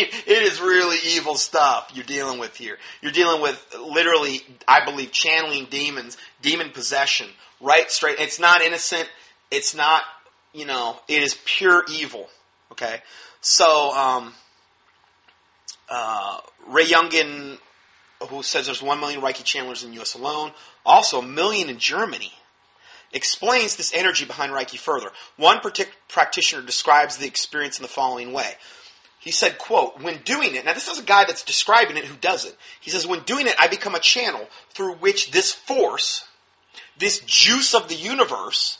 It 0.00 0.42
is 0.42 0.60
really 0.60 0.98
evil 1.04 1.34
stuff 1.36 1.90
you're 1.94 2.04
dealing 2.04 2.38
with 2.38 2.56
here. 2.56 2.78
You're 3.02 3.12
dealing 3.12 3.42
with 3.42 3.74
literally, 3.80 4.42
I 4.66 4.84
believe, 4.84 5.12
channeling 5.12 5.66
demons, 5.70 6.16
demon 6.42 6.70
possession, 6.70 7.28
right 7.60 7.90
straight. 7.90 8.18
It's 8.18 8.38
not 8.38 8.62
innocent. 8.62 9.08
It's 9.50 9.74
not 9.74 10.02
you 10.52 10.66
know, 10.66 10.98
it 11.08 11.22
is 11.22 11.38
pure 11.44 11.84
evil. 11.90 12.28
Okay? 12.72 13.00
So, 13.40 13.92
um, 13.92 14.34
uh, 15.88 16.40
Ray 16.68 16.86
Yungen, 16.86 17.58
who 18.28 18.42
says 18.42 18.66
there's 18.66 18.82
1 18.82 19.00
million 19.00 19.20
Reiki 19.20 19.44
channelers 19.44 19.84
in 19.84 19.90
the 19.90 20.00
US 20.00 20.14
alone, 20.14 20.52
also 20.84 21.20
a 21.20 21.22
million 21.22 21.68
in 21.68 21.78
Germany, 21.78 22.32
explains 23.12 23.76
this 23.76 23.92
energy 23.94 24.24
behind 24.24 24.52
Reiki 24.52 24.78
further. 24.78 25.10
One 25.36 25.58
partic- 25.58 25.92
practitioner 26.08 26.62
describes 26.62 27.16
the 27.16 27.26
experience 27.26 27.78
in 27.78 27.82
the 27.82 27.88
following 27.88 28.32
way. 28.32 28.54
He 29.20 29.32
said, 29.32 29.58
quote, 29.58 30.00
when 30.00 30.22
doing 30.24 30.54
it, 30.54 30.64
now 30.64 30.74
this 30.74 30.88
is 30.88 30.98
a 30.98 31.04
guy 31.04 31.24
that's 31.24 31.42
describing 31.42 31.96
it 31.96 32.04
who 32.04 32.16
does 32.16 32.44
it. 32.44 32.56
He 32.80 32.90
says, 32.90 33.06
when 33.06 33.24
doing 33.24 33.46
it, 33.46 33.56
I 33.58 33.66
become 33.66 33.94
a 33.94 34.00
channel 34.00 34.48
through 34.70 34.94
which 34.94 35.32
this 35.32 35.52
force, 35.52 36.24
this 36.98 37.20
juice 37.20 37.74
of 37.74 37.88
the 37.88 37.94
universe, 37.94 38.78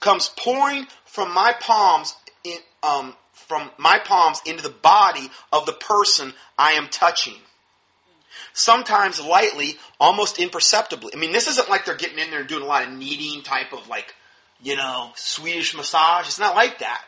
comes 0.00 0.30
pouring 0.36 0.86
from 1.04 1.32
my 1.34 1.54
palms 1.60 2.14
in, 2.44 2.58
um, 2.82 3.14
from 3.32 3.70
my 3.76 3.98
palms 3.98 4.40
into 4.46 4.62
the 4.62 4.70
body 4.70 5.30
of 5.52 5.66
the 5.66 5.72
person 5.72 6.32
I 6.56 6.72
am 6.72 6.88
touching. 6.88 7.36
Sometimes 8.52 9.20
lightly, 9.20 9.76
almost 9.98 10.38
imperceptibly. 10.38 11.12
I 11.14 11.18
mean, 11.18 11.32
this 11.32 11.48
isn't 11.48 11.70
like 11.70 11.84
they're 11.84 11.96
getting 11.96 12.18
in 12.18 12.30
there 12.30 12.40
and 12.40 12.48
doing 12.48 12.62
a 12.62 12.66
lot 12.66 12.86
of 12.86 12.92
kneading 12.92 13.42
type 13.42 13.72
of 13.72 13.88
like, 13.88 14.14
you 14.62 14.76
know, 14.76 15.10
Swedish 15.16 15.74
massage. 15.74 16.26
It's 16.26 16.38
not 16.38 16.54
like 16.54 16.78
that. 16.80 17.02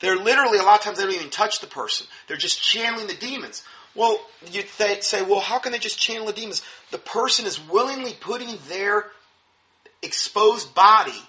They're 0.00 0.16
literally, 0.16 0.58
a 0.58 0.62
lot 0.62 0.78
of 0.78 0.84
times 0.84 0.98
they 0.98 1.04
don't 1.04 1.14
even 1.14 1.30
touch 1.30 1.60
the 1.60 1.66
person. 1.66 2.06
They're 2.26 2.36
just 2.36 2.62
channeling 2.62 3.08
the 3.08 3.14
demons. 3.14 3.64
Well, 3.94 4.20
you'd 4.50 4.68
say, 4.68 5.22
well, 5.22 5.40
how 5.40 5.58
can 5.58 5.72
they 5.72 5.78
just 5.78 5.98
channel 5.98 6.26
the 6.26 6.32
demons? 6.32 6.62
The 6.90 6.98
person 6.98 7.46
is 7.46 7.60
willingly 7.60 8.14
putting 8.20 8.56
their 8.68 9.06
exposed 10.02 10.74
body 10.74 11.20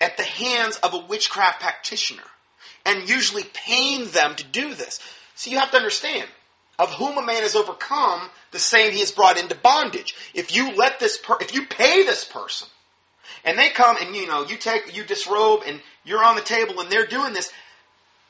at 0.00 0.16
the 0.16 0.24
hands 0.24 0.76
of 0.78 0.94
a 0.94 0.98
witchcraft 0.98 1.60
practitioner 1.60 2.24
and 2.84 3.08
usually 3.08 3.44
paying 3.52 4.06
them 4.10 4.34
to 4.36 4.44
do 4.44 4.74
this. 4.74 4.98
So 5.34 5.50
you 5.50 5.58
have 5.58 5.70
to 5.70 5.76
understand, 5.76 6.28
of 6.78 6.90
whom 6.94 7.18
a 7.18 7.22
man 7.22 7.44
is 7.44 7.54
overcome, 7.54 8.30
the 8.50 8.58
same 8.58 8.92
he 8.92 9.00
is 9.00 9.12
brought 9.12 9.38
into 9.38 9.54
bondage. 9.54 10.16
If 10.34 10.56
you 10.56 10.74
let 10.74 10.98
this 10.98 11.18
per- 11.18 11.38
if 11.40 11.54
you 11.54 11.66
pay 11.66 12.04
this 12.04 12.24
person, 12.24 12.68
and 13.44 13.58
they 13.58 13.70
come 13.70 13.96
and 14.00 14.14
you 14.14 14.26
know, 14.26 14.44
you 14.44 14.56
take 14.56 14.96
you 14.96 15.04
disrobe 15.04 15.62
and 15.66 15.80
you're 16.04 16.24
on 16.24 16.36
the 16.36 16.42
table 16.42 16.80
and 16.80 16.90
they're 16.90 17.06
doing 17.06 17.32
this, 17.32 17.52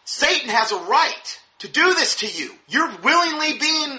Satan 0.05 0.51
has 0.51 0.73
a 0.73 0.79
right 0.79 1.41
to 1.61 1.69
do 1.69 1.95
this 1.95 2.17
to 2.17 2.27
you. 2.27 2.53
You're 2.69 2.91
willingly 3.03 3.59
being 3.59 3.99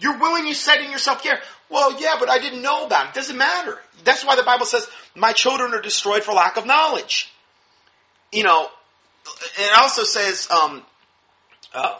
you're 0.00 0.18
willingly 0.18 0.54
setting 0.54 0.90
yourself 0.90 1.22
here. 1.22 1.38
Well, 1.68 2.00
yeah, 2.00 2.16
but 2.18 2.30
I 2.30 2.38
didn't 2.38 2.62
know 2.62 2.86
about 2.86 3.08
it. 3.08 3.14
Doesn't 3.14 3.36
matter. 3.36 3.78
That's 4.04 4.24
why 4.24 4.34
the 4.34 4.42
Bible 4.42 4.66
says, 4.66 4.88
my 5.14 5.32
children 5.32 5.74
are 5.74 5.80
destroyed 5.82 6.24
for 6.24 6.32
lack 6.32 6.56
of 6.56 6.66
knowledge. 6.66 7.30
You 8.32 8.44
know, 8.44 8.68
it 9.58 9.78
also 9.78 10.04
says, 10.04 10.48
um, 10.50 10.82
uh, 11.74 11.98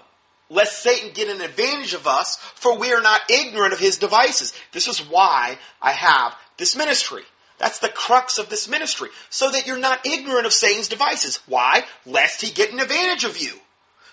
lest 0.49 0.83
Satan 0.83 1.11
get 1.12 1.28
an 1.28 1.42
advantage 1.42 1.92
of 1.92 2.07
us, 2.07 2.37
for 2.54 2.78
we 2.78 2.92
are 2.92 3.02
not 3.02 3.30
ignorant 3.30 3.73
of 3.73 3.78
his 3.78 3.99
devices. 3.99 4.52
This 4.73 4.88
is 4.88 4.99
why 4.99 5.59
I 5.80 5.92
have 5.92 6.35
this 6.57 6.75
ministry. 6.76 7.23
That's 7.61 7.79
the 7.79 7.90
crux 7.90 8.38
of 8.38 8.49
this 8.49 8.67
ministry. 8.69 9.11
So 9.29 9.50
that 9.50 9.67
you're 9.67 9.79
not 9.79 10.07
ignorant 10.07 10.47
of 10.47 10.52
Satan's 10.52 10.88
devices. 10.88 11.40
Why? 11.47 11.85
Lest 12.07 12.40
he 12.40 12.50
get 12.50 12.73
an 12.73 12.81
advantage 12.81 13.25
of 13.25 13.38
you. 13.38 13.52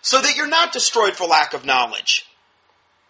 So 0.01 0.21
that 0.21 0.35
you're 0.35 0.47
not 0.47 0.73
destroyed 0.73 1.15
for 1.15 1.25
lack 1.25 1.53
of 1.53 1.65
knowledge. 1.65 2.25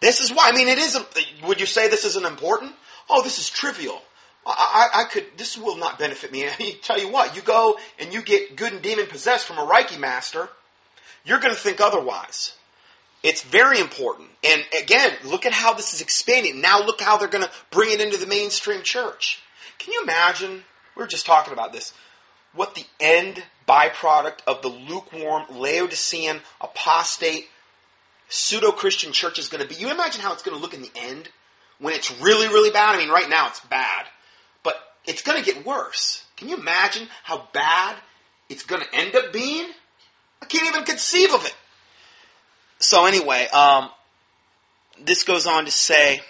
This 0.00 0.20
is 0.20 0.30
why. 0.30 0.48
I 0.48 0.52
mean, 0.52 0.68
it 0.68 0.78
isn't. 0.78 1.06
Would 1.42 1.58
you 1.58 1.66
say 1.66 1.88
this 1.88 2.04
isn't 2.04 2.24
important? 2.24 2.72
Oh, 3.10 3.22
this 3.22 3.40
is 3.40 3.50
trivial. 3.50 4.00
I, 4.46 4.90
I, 4.94 5.00
I 5.00 5.04
could. 5.04 5.26
This 5.36 5.58
will 5.58 5.76
not 5.76 5.98
benefit 5.98 6.30
me. 6.30 6.46
I 6.48 6.76
tell 6.82 7.00
you 7.00 7.10
what. 7.10 7.34
You 7.34 7.42
go 7.42 7.76
and 7.98 8.12
you 8.12 8.22
get 8.22 8.54
good 8.54 8.72
and 8.72 8.80
demon 8.80 9.06
possessed 9.06 9.44
from 9.44 9.58
a 9.58 9.66
Reiki 9.66 9.98
master. 9.98 10.48
You're 11.24 11.40
going 11.40 11.54
to 11.54 11.60
think 11.60 11.80
otherwise. 11.80 12.52
It's 13.24 13.42
very 13.42 13.80
important. 13.80 14.28
And 14.48 14.64
again, 14.80 15.14
look 15.24 15.44
at 15.44 15.52
how 15.52 15.74
this 15.74 15.92
is 15.94 16.00
expanding. 16.00 16.60
Now 16.60 16.80
look 16.80 17.00
how 17.00 17.16
they're 17.16 17.26
going 17.26 17.44
to 17.44 17.50
bring 17.72 17.90
it 17.90 18.00
into 18.00 18.16
the 18.18 18.28
mainstream 18.28 18.82
church. 18.84 19.42
Can 19.78 19.92
you 19.92 20.02
imagine? 20.02 20.62
We 20.96 21.02
were 21.02 21.06
just 21.06 21.26
talking 21.26 21.52
about 21.52 21.72
this. 21.72 21.92
What 22.52 22.74
the 22.74 22.84
end 22.98 23.42
byproduct 23.68 24.38
of 24.46 24.62
the 24.62 24.68
lukewarm, 24.68 25.44
Laodicean, 25.50 26.40
apostate, 26.60 27.48
pseudo 28.28 28.72
Christian 28.72 29.12
church 29.12 29.38
is 29.38 29.48
going 29.48 29.62
to 29.62 29.68
be. 29.68 29.80
You 29.80 29.90
imagine 29.90 30.22
how 30.22 30.32
it's 30.32 30.42
going 30.42 30.56
to 30.56 30.60
look 30.60 30.74
in 30.74 30.82
the 30.82 30.90
end 30.96 31.28
when 31.78 31.94
it's 31.94 32.10
really, 32.20 32.48
really 32.48 32.70
bad? 32.70 32.94
I 32.94 32.98
mean, 32.98 33.10
right 33.10 33.28
now 33.28 33.48
it's 33.48 33.60
bad, 33.60 34.06
but 34.62 34.74
it's 35.06 35.22
going 35.22 35.42
to 35.42 35.44
get 35.44 35.64
worse. 35.64 36.24
Can 36.36 36.48
you 36.48 36.56
imagine 36.56 37.08
how 37.22 37.48
bad 37.52 37.96
it's 38.48 38.64
going 38.64 38.82
to 38.82 38.94
end 38.94 39.14
up 39.14 39.32
being? 39.32 39.66
I 40.42 40.46
can't 40.46 40.66
even 40.66 40.84
conceive 40.84 41.32
of 41.32 41.44
it. 41.44 41.54
So, 42.78 43.06
anyway, 43.06 43.48
um, 43.48 43.90
this 45.04 45.24
goes 45.24 45.46
on 45.46 45.64
to 45.64 45.70
say 45.70 46.20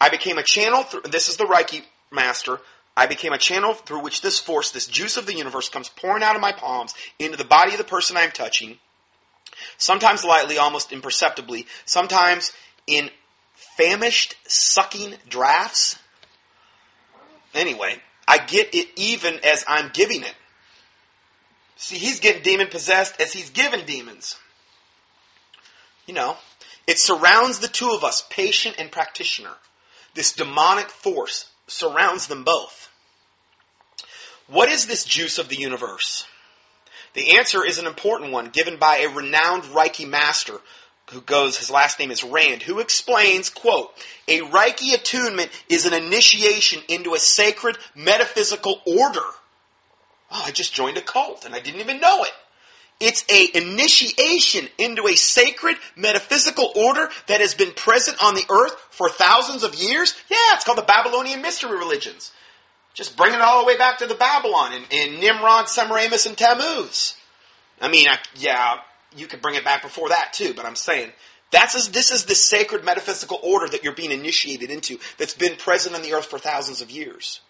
I 0.00 0.08
became 0.08 0.38
a 0.38 0.42
channel. 0.42 0.82
Through, 0.82 1.02
this 1.02 1.28
is 1.28 1.36
the 1.36 1.44
Reiki 1.44 1.82
master. 2.10 2.60
I 2.96 3.06
became 3.06 3.32
a 3.32 3.38
channel 3.38 3.74
through 3.74 4.00
which 4.00 4.20
this 4.20 4.38
force, 4.38 4.70
this 4.70 4.86
juice 4.86 5.16
of 5.16 5.26
the 5.26 5.34
universe, 5.34 5.68
comes 5.68 5.88
pouring 5.88 6.22
out 6.22 6.36
of 6.36 6.42
my 6.42 6.52
palms 6.52 6.94
into 7.18 7.38
the 7.38 7.44
body 7.44 7.72
of 7.72 7.78
the 7.78 7.84
person 7.84 8.16
I 8.16 8.22
am 8.22 8.32
touching. 8.32 8.78
Sometimes 9.78 10.24
lightly, 10.24 10.58
almost 10.58 10.92
imperceptibly. 10.92 11.66
Sometimes 11.84 12.52
in 12.86 13.10
famished, 13.54 14.36
sucking 14.46 15.14
drafts. 15.28 15.98
Anyway, 17.54 17.96
I 18.28 18.38
get 18.38 18.74
it 18.74 18.88
even 18.96 19.40
as 19.44 19.64
I'm 19.66 19.90
giving 19.92 20.22
it. 20.22 20.34
See, 21.76 21.96
he's 21.96 22.20
getting 22.20 22.42
demon 22.42 22.68
possessed 22.68 23.20
as 23.20 23.32
he's 23.32 23.50
given 23.50 23.84
demons. 23.86 24.36
You 26.06 26.14
know, 26.14 26.36
it 26.86 26.98
surrounds 26.98 27.58
the 27.58 27.68
two 27.68 27.90
of 27.90 28.04
us, 28.04 28.24
patient 28.28 28.76
and 28.78 28.90
practitioner. 28.90 29.54
This 30.14 30.32
demonic 30.32 30.90
force 30.90 31.51
surrounds 31.72 32.26
them 32.26 32.44
both. 32.44 32.90
What 34.46 34.68
is 34.68 34.86
this 34.86 35.04
juice 35.04 35.38
of 35.38 35.48
the 35.48 35.56
universe? 35.56 36.26
The 37.14 37.38
answer 37.38 37.64
is 37.64 37.78
an 37.78 37.86
important 37.86 38.32
one 38.32 38.50
given 38.50 38.76
by 38.76 38.98
a 38.98 39.08
renowned 39.08 39.64
Reiki 39.64 40.08
master 40.08 40.60
who 41.10 41.20
goes, 41.20 41.58
his 41.58 41.70
last 41.70 41.98
name 41.98 42.10
is 42.10 42.24
Rand, 42.24 42.62
who 42.62 42.78
explains, 42.78 43.50
quote, 43.50 43.92
a 44.28 44.40
Reiki 44.40 44.94
attunement 44.94 45.50
is 45.68 45.84
an 45.84 45.92
initiation 45.92 46.82
into 46.88 47.14
a 47.14 47.18
sacred 47.18 47.76
metaphysical 47.94 48.80
order. 48.86 49.24
Oh, 50.30 50.42
I 50.46 50.50
just 50.52 50.72
joined 50.72 50.96
a 50.96 51.02
cult 51.02 51.44
and 51.44 51.54
I 51.54 51.60
didn't 51.60 51.80
even 51.80 52.00
know 52.00 52.22
it. 52.22 52.32
It's 53.02 53.24
a 53.28 53.58
initiation 53.58 54.68
into 54.78 55.08
a 55.08 55.16
sacred 55.16 55.76
metaphysical 55.96 56.72
order 56.76 57.08
that 57.26 57.40
has 57.40 57.52
been 57.52 57.72
present 57.72 58.22
on 58.22 58.36
the 58.36 58.46
earth 58.48 58.76
for 58.90 59.08
thousands 59.08 59.64
of 59.64 59.74
years. 59.74 60.14
Yeah, 60.30 60.36
it's 60.54 60.64
called 60.64 60.78
the 60.78 60.82
Babylonian 60.82 61.42
mystery 61.42 61.76
religions. 61.76 62.30
Just 62.94 63.16
bring 63.16 63.34
it 63.34 63.40
all 63.40 63.60
the 63.60 63.66
way 63.66 63.76
back 63.76 63.98
to 63.98 64.06
the 64.06 64.14
Babylon 64.14 64.72
and, 64.72 64.84
and 64.92 65.20
Nimrod, 65.20 65.68
Semiramis, 65.68 66.26
and 66.26 66.38
Tammuz. 66.38 67.16
I 67.80 67.88
mean, 67.88 68.06
I, 68.08 68.18
yeah, 68.36 68.76
you 69.16 69.26
could 69.26 69.42
bring 69.42 69.56
it 69.56 69.64
back 69.64 69.82
before 69.82 70.10
that 70.10 70.32
too, 70.32 70.54
but 70.54 70.64
I'm 70.64 70.76
saying 70.76 71.10
that's 71.50 71.88
this 71.88 72.12
is 72.12 72.26
the 72.26 72.36
sacred 72.36 72.84
metaphysical 72.84 73.40
order 73.42 73.66
that 73.66 73.82
you're 73.82 73.96
being 73.96 74.12
initiated 74.12 74.70
into 74.70 74.98
that's 75.18 75.34
been 75.34 75.56
present 75.56 75.96
on 75.96 76.02
the 76.02 76.14
earth 76.14 76.26
for 76.26 76.38
thousands 76.38 76.80
of 76.80 76.88
years. 76.88 77.40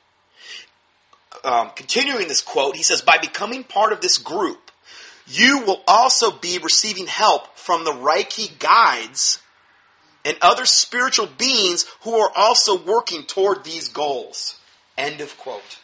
Um, 1.44 1.72
continuing 1.76 2.28
this 2.28 2.40
quote, 2.40 2.74
he 2.74 2.82
says, 2.82 3.02
by 3.02 3.18
becoming 3.18 3.64
part 3.64 3.92
of 3.92 4.00
this 4.00 4.16
group, 4.16 4.71
you 5.26 5.64
will 5.66 5.82
also 5.86 6.30
be 6.30 6.58
receiving 6.58 7.06
help 7.06 7.56
from 7.56 7.84
the 7.84 7.92
Reiki 7.92 8.58
guides 8.58 9.38
and 10.24 10.36
other 10.40 10.64
spiritual 10.64 11.26
beings 11.26 11.86
who 12.02 12.14
are 12.14 12.30
also 12.34 12.82
working 12.82 13.24
toward 13.24 13.64
these 13.64 13.88
goals. 13.88 14.58
End 14.96 15.20
of 15.20 15.36
quote. 15.38 15.78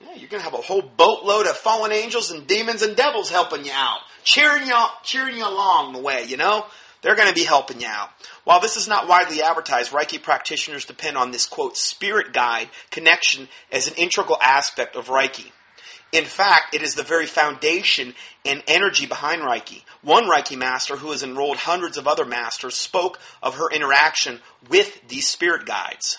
Yeah, 0.00 0.14
you're 0.14 0.28
going 0.28 0.42
to 0.42 0.48
have 0.48 0.54
a 0.54 0.62
whole 0.62 0.82
boatload 0.82 1.46
of 1.46 1.56
fallen 1.56 1.90
angels 1.90 2.30
and 2.30 2.46
demons 2.46 2.82
and 2.82 2.96
devils 2.96 3.30
helping 3.30 3.64
you 3.64 3.72
out, 3.72 4.00
cheering 4.24 4.66
you, 4.66 4.84
cheering 5.02 5.36
you 5.36 5.46
along 5.46 5.94
the 5.94 6.00
way, 6.00 6.24
you 6.24 6.36
know? 6.36 6.66
They're 7.02 7.16
going 7.16 7.28
to 7.28 7.34
be 7.34 7.44
helping 7.44 7.80
you 7.80 7.86
out. 7.86 8.10
While 8.44 8.60
this 8.60 8.76
is 8.76 8.88
not 8.88 9.08
widely 9.08 9.42
advertised, 9.42 9.92
Reiki 9.92 10.20
practitioners 10.20 10.84
depend 10.84 11.16
on 11.16 11.30
this 11.30 11.46
quote, 11.46 11.76
spirit 11.76 12.32
guide 12.32 12.68
connection 12.90 13.48
as 13.70 13.86
an 13.86 13.94
integral 13.94 14.38
aspect 14.42 14.96
of 14.96 15.06
Reiki. 15.06 15.52
In 16.16 16.24
fact, 16.24 16.74
it 16.74 16.80
is 16.80 16.94
the 16.94 17.02
very 17.02 17.26
foundation 17.26 18.14
and 18.46 18.62
energy 18.66 19.04
behind 19.04 19.42
Reiki. 19.42 19.82
One 20.00 20.24
Reiki 20.24 20.56
master 20.56 20.96
who 20.96 21.10
has 21.10 21.22
enrolled 21.22 21.58
hundreds 21.58 21.98
of 21.98 22.08
other 22.08 22.24
masters 22.24 22.74
spoke 22.74 23.18
of 23.42 23.56
her 23.56 23.70
interaction 23.70 24.40
with 24.70 25.06
these 25.08 25.28
spirit 25.28 25.66
guides. 25.66 26.16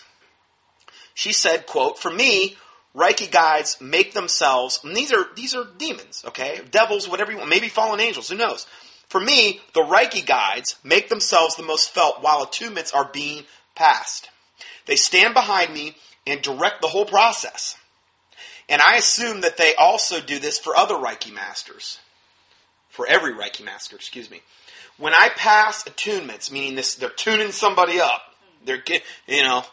She 1.16 1.34
said, 1.34 1.66
quote, 1.66 1.98
For 1.98 2.12
me, 2.12 2.57
Reiki 2.96 3.31
guides 3.31 3.81
make 3.81 4.14
themselves, 4.14 4.79
and 4.83 4.96
these 4.96 5.12
are, 5.12 5.29
these 5.36 5.55
are 5.55 5.66
demons, 5.79 6.24
okay? 6.27 6.62
Devils, 6.70 7.10
whatever 7.10 7.31
you 7.31 7.40
want, 7.40 7.50
maybe 7.50 7.68
fallen 7.68 8.00
angels, 8.00 8.29
who 8.29 8.38
knows? 8.38 8.68
For 9.10 9.20
me, 9.20 9.62
the 9.74 9.81
Reiki 9.81 10.24
guides 10.24 10.75
make 10.83 11.10
themselves 11.10 11.55
the 11.55 11.64
most 11.64 11.90
felt 11.90 12.22
while 12.22 12.46
attunements 12.46 12.94
are 12.94 13.10
being 13.12 13.46
passed. 13.74 14.29
They 14.86 14.96
stand 14.96 15.33
behind 15.33 15.74
me 15.74 15.96
and 16.27 16.40
direct 16.44 16.83
the 16.83 16.88
whole 16.88 17.05
process. 17.05 17.75
And 18.70 18.82
I 18.82 18.96
assume 18.96 19.42
that 19.42 19.58
they 19.58 19.75
also 19.75 20.20
do 20.20 20.40
this 20.40 20.60
for 20.60 20.75
other 20.75 20.96
Reiki 20.96 21.34
masters. 21.34 22.00
For 22.90 23.08
every 23.08 23.34
Reiki 23.34 23.64
master, 23.64 23.96
excuse 23.96 24.30
me. 24.30 24.42
When 24.98 25.14
I 25.14 25.30
pass 25.36 25.84
attunements, 25.84 26.51
meaning 26.51 26.75
this, 26.75 26.96
they're 26.96 27.10
tuning 27.10 27.51
somebody 27.51 28.00
up. 28.00 28.22
They're, 28.66 28.84
you 29.27 29.44
know, 29.44 29.64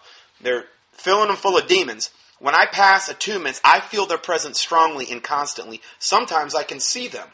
they're 0.40 0.66
filling 0.92 1.28
them 1.28 1.36
full 1.36 1.56
of 1.56 1.66
demons. 1.66 2.10
When 2.38 2.54
I 2.54 2.66
pass 2.70 3.10
attunements, 3.10 3.60
I 3.64 3.80
feel 3.80 4.06
their 4.06 4.18
presence 4.18 4.58
strongly 4.58 5.10
and 5.10 5.22
constantly. 5.22 5.80
Sometimes 5.98 6.54
I 6.54 6.62
can 6.62 6.78
see 6.78 7.08
them. 7.08 7.28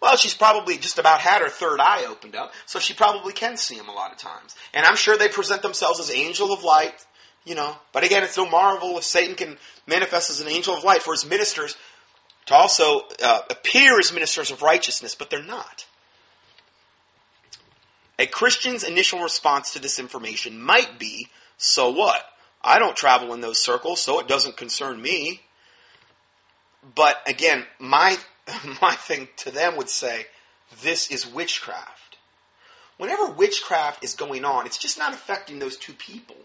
Well, 0.00 0.16
she's 0.16 0.34
probably 0.34 0.76
just 0.76 0.98
about 0.98 1.20
had 1.20 1.40
her 1.40 1.48
third 1.48 1.80
eye 1.80 2.04
opened 2.06 2.36
up, 2.36 2.52
so 2.66 2.78
she 2.78 2.92
probably 2.92 3.32
can 3.32 3.56
see 3.56 3.76
them 3.76 3.88
a 3.88 3.94
lot 3.94 4.12
of 4.12 4.18
times. 4.18 4.54
And 4.74 4.84
I'm 4.84 4.96
sure 4.96 5.16
they 5.16 5.28
present 5.28 5.62
themselves 5.62 6.00
as 6.00 6.10
angel 6.10 6.52
of 6.52 6.64
light, 6.64 7.06
you 7.46 7.54
know. 7.54 7.74
But 7.92 8.04
again, 8.04 8.22
it's 8.22 8.36
no 8.36 8.48
marvel 8.50 8.98
if 8.98 9.04
Satan 9.04 9.34
can 9.34 9.56
manifest 9.86 10.28
as 10.28 10.42
an 10.42 10.48
angel 10.48 10.76
of 10.76 10.84
light 10.84 11.00
for 11.02 11.14
his 11.14 11.24
ministers 11.24 11.76
to 12.46 12.54
also 12.54 13.02
uh, 13.22 13.40
appear 13.48 13.98
as 13.98 14.12
ministers 14.12 14.50
of 14.50 14.60
righteousness, 14.60 15.14
but 15.14 15.30
they're 15.30 15.42
not. 15.42 15.86
A 18.18 18.26
Christian's 18.26 18.82
initial 18.82 19.20
response 19.20 19.72
to 19.72 19.78
this 19.78 19.98
information 19.98 20.60
might 20.60 20.98
be, 20.98 21.28
so 21.56 21.90
what? 21.90 22.22
I 22.62 22.78
don't 22.78 22.96
travel 22.96 23.32
in 23.32 23.40
those 23.40 23.62
circles, 23.62 24.00
so 24.00 24.18
it 24.20 24.28
doesn't 24.28 24.56
concern 24.56 25.00
me. 25.00 25.42
But 26.94 27.16
again, 27.26 27.64
my 27.78 28.18
my 28.82 28.92
thing 28.92 29.28
to 29.38 29.50
them 29.50 29.76
would 29.76 29.90
say, 29.90 30.26
this 30.82 31.10
is 31.10 31.26
witchcraft. 31.26 32.16
Whenever 32.96 33.26
witchcraft 33.26 34.02
is 34.02 34.14
going 34.14 34.44
on, 34.44 34.66
it's 34.66 34.78
just 34.78 34.98
not 34.98 35.12
affecting 35.12 35.58
those 35.58 35.76
two 35.76 35.92
people. 35.92 36.36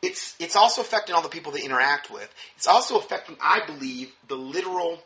It's, 0.00 0.36
it's 0.38 0.56
also 0.56 0.80
affecting 0.80 1.14
all 1.14 1.22
the 1.22 1.28
people 1.28 1.52
they 1.52 1.62
interact 1.62 2.10
with. 2.10 2.32
It's 2.56 2.68
also 2.68 2.98
affecting, 2.98 3.36
I 3.40 3.66
believe, 3.66 4.12
the 4.28 4.36
literal 4.36 5.00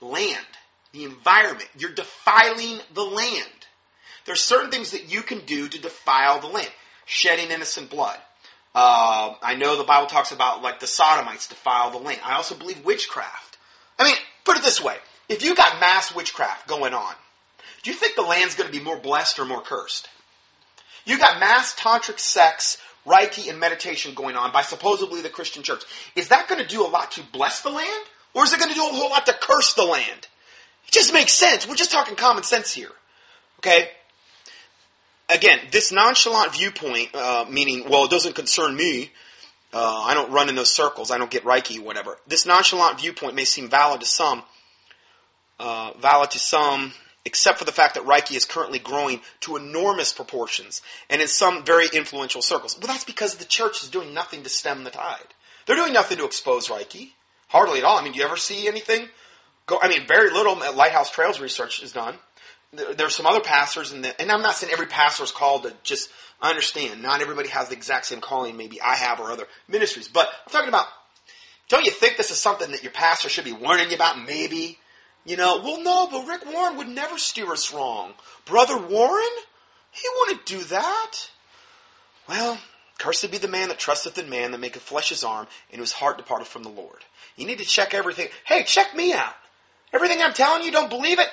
land, 0.00 0.46
the 0.92 1.04
environment. 1.04 1.68
You're 1.76 1.92
defiling 1.92 2.80
the 2.94 3.04
land. 3.04 3.66
There's 4.24 4.40
certain 4.40 4.70
things 4.70 4.92
that 4.92 5.12
you 5.12 5.22
can 5.22 5.40
do 5.40 5.68
to 5.68 5.80
defile 5.80 6.40
the 6.40 6.48
land. 6.48 6.70
Shedding 7.04 7.50
innocent 7.50 7.90
blood. 7.90 8.18
Uh, 8.74 9.34
I 9.42 9.54
know 9.54 9.76
the 9.76 9.84
Bible 9.84 10.06
talks 10.06 10.30
about 10.30 10.62
like 10.62 10.80
the 10.80 10.86
sodomites 10.86 11.48
defile 11.48 11.90
the 11.90 11.98
land. 11.98 12.20
I 12.22 12.34
also 12.36 12.54
believe 12.54 12.84
witchcraft. 12.84 13.56
I 13.98 14.04
mean, 14.04 14.16
put 14.44 14.58
it 14.58 14.62
this 14.62 14.82
way: 14.82 14.96
if 15.28 15.42
you 15.42 15.54
got 15.54 15.80
mass 15.80 16.14
witchcraft 16.14 16.68
going 16.68 16.92
on, 16.92 17.14
do 17.82 17.90
you 17.90 17.96
think 17.96 18.14
the 18.14 18.22
land's 18.22 18.54
going 18.54 18.70
to 18.70 18.78
be 18.78 18.84
more 18.84 18.98
blessed 18.98 19.38
or 19.38 19.46
more 19.46 19.62
cursed? 19.62 20.08
You 21.06 21.18
got 21.18 21.40
mass 21.40 21.74
tantric 21.74 22.18
sex 22.18 22.76
Reiki, 23.08 23.48
and 23.48 23.58
meditation 23.58 24.14
going 24.14 24.36
on 24.36 24.52
by 24.52 24.62
supposedly 24.62 25.22
the 25.22 25.28
Christian 25.28 25.62
church. 25.62 25.82
Is 26.14 26.28
that 26.28 26.48
going 26.48 26.60
to 26.60 26.66
do 26.66 26.86
a 26.86 26.88
lot 26.88 27.12
to 27.12 27.22
bless 27.32 27.62
the 27.62 27.70
land? 27.70 28.04
Or 28.34 28.44
is 28.44 28.52
it 28.52 28.60
going 28.60 28.70
to 28.70 28.74
do 28.74 28.86
a 28.86 28.92
whole 28.92 29.10
lot 29.10 29.26
to 29.26 29.34
curse 29.40 29.74
the 29.74 29.84
land? 29.84 30.28
It 30.86 30.92
just 30.92 31.12
makes 31.12 31.32
sense. 31.32 31.66
We're 31.66 31.74
just 31.74 31.90
talking 31.90 32.14
common 32.14 32.42
sense 32.42 32.72
here. 32.72 32.90
Okay? 33.58 33.90
Again, 35.28 35.58
this 35.70 35.92
nonchalant 35.92 36.54
viewpoint, 36.54 37.10
uh, 37.14 37.44
meaning, 37.50 37.84
well, 37.88 38.04
it 38.04 38.10
doesn't 38.10 38.34
concern 38.34 38.76
me. 38.76 39.10
Uh, 39.72 40.02
I 40.04 40.14
don't 40.14 40.32
run 40.32 40.48
in 40.48 40.54
those 40.54 40.72
circles. 40.72 41.10
I 41.10 41.18
don't 41.18 41.30
get 41.30 41.44
Reiki, 41.44 41.78
whatever. 41.78 42.16
This 42.26 42.46
nonchalant 42.46 43.00
viewpoint 43.00 43.34
may 43.34 43.44
seem 43.44 43.68
valid 43.68 44.00
to 44.00 44.06
some, 44.06 44.42
uh, 45.58 45.92
valid 46.00 46.30
to 46.30 46.38
some, 46.38 46.92
except 47.28 47.58
for 47.58 47.66
the 47.66 47.72
fact 47.72 47.94
that 47.94 48.06
Reiki 48.06 48.34
is 48.34 48.46
currently 48.46 48.78
growing 48.78 49.20
to 49.40 49.56
enormous 49.56 50.14
proportions 50.14 50.80
and 51.10 51.20
in 51.20 51.28
some 51.28 51.62
very 51.62 51.86
influential 51.92 52.40
circles. 52.40 52.76
Well, 52.78 52.86
that's 52.86 53.04
because 53.04 53.34
the 53.34 53.44
church 53.44 53.82
is 53.82 53.90
doing 53.90 54.14
nothing 54.14 54.42
to 54.44 54.48
stem 54.48 54.82
the 54.82 54.90
tide. 54.90 55.34
They're 55.66 55.76
doing 55.76 55.92
nothing 55.92 56.16
to 56.18 56.24
expose 56.24 56.68
Reiki. 56.68 57.10
Hardly 57.48 57.78
at 57.78 57.84
all. 57.84 57.98
I 57.98 58.02
mean, 58.02 58.14
do 58.14 58.18
you 58.18 58.24
ever 58.24 58.38
see 58.38 58.66
anything? 58.66 59.08
Go, 59.66 59.78
I 59.80 59.88
mean, 59.88 60.06
very 60.06 60.30
little 60.30 60.56
Lighthouse 60.74 61.10
Trails 61.10 61.38
research 61.38 61.82
is 61.82 61.92
done. 61.92 62.14
There's 62.72 63.14
some 63.14 63.26
other 63.26 63.40
pastors, 63.40 63.92
in 63.92 64.00
the, 64.02 64.18
and 64.20 64.32
I'm 64.32 64.42
not 64.42 64.54
saying 64.54 64.72
every 64.72 64.86
pastor 64.86 65.24
is 65.24 65.30
called 65.30 65.64
to 65.64 65.74
just 65.82 66.10
understand. 66.40 67.02
Not 67.02 67.20
everybody 67.20 67.48
has 67.50 67.68
the 67.68 67.74
exact 67.74 68.06
same 68.06 68.20
calling 68.20 68.56
maybe 68.56 68.80
I 68.80 68.94
have 68.96 69.20
or 69.20 69.30
other 69.30 69.46
ministries, 69.68 70.08
but 70.08 70.28
I'm 70.46 70.52
talking 70.52 70.68
about. 70.68 70.86
Don't 71.68 71.84
you 71.84 71.90
think 71.90 72.16
this 72.16 72.30
is 72.30 72.38
something 72.38 72.70
that 72.70 72.82
your 72.82 72.92
pastor 72.92 73.28
should 73.28 73.44
be 73.44 73.52
warning 73.52 73.90
you 73.90 73.96
about? 73.96 74.22
Maybe 74.22 74.78
you 75.28 75.36
know, 75.36 75.60
well, 75.62 75.82
no, 75.82 76.08
but 76.10 76.26
Rick 76.26 76.50
Warren 76.50 76.78
would 76.78 76.88
never 76.88 77.18
steer 77.18 77.52
us 77.52 77.74
wrong. 77.74 78.14
Brother 78.46 78.78
Warren? 78.78 79.28
He 79.90 80.08
wouldn't 80.20 80.46
do 80.46 80.58
that. 80.64 81.12
Well, 82.26 82.56
cursed 82.98 83.30
be 83.30 83.36
the 83.36 83.46
man 83.46 83.68
that 83.68 83.78
trusteth 83.78 84.16
in 84.16 84.30
man 84.30 84.52
that 84.52 84.60
maketh 84.60 84.80
flesh 84.80 85.10
his 85.10 85.24
arm, 85.24 85.46
and 85.70 85.80
whose 85.80 85.92
heart 85.92 86.16
departeth 86.16 86.48
from 86.48 86.62
the 86.62 86.70
Lord. 86.70 87.04
You 87.36 87.46
need 87.46 87.58
to 87.58 87.66
check 87.66 87.92
everything. 87.92 88.28
Hey, 88.46 88.62
check 88.62 88.96
me 88.96 89.12
out. 89.12 89.34
Everything 89.92 90.22
I'm 90.22 90.32
telling 90.32 90.62
you, 90.62 90.70
don't 90.70 90.88
believe 90.88 91.18
it? 91.18 91.28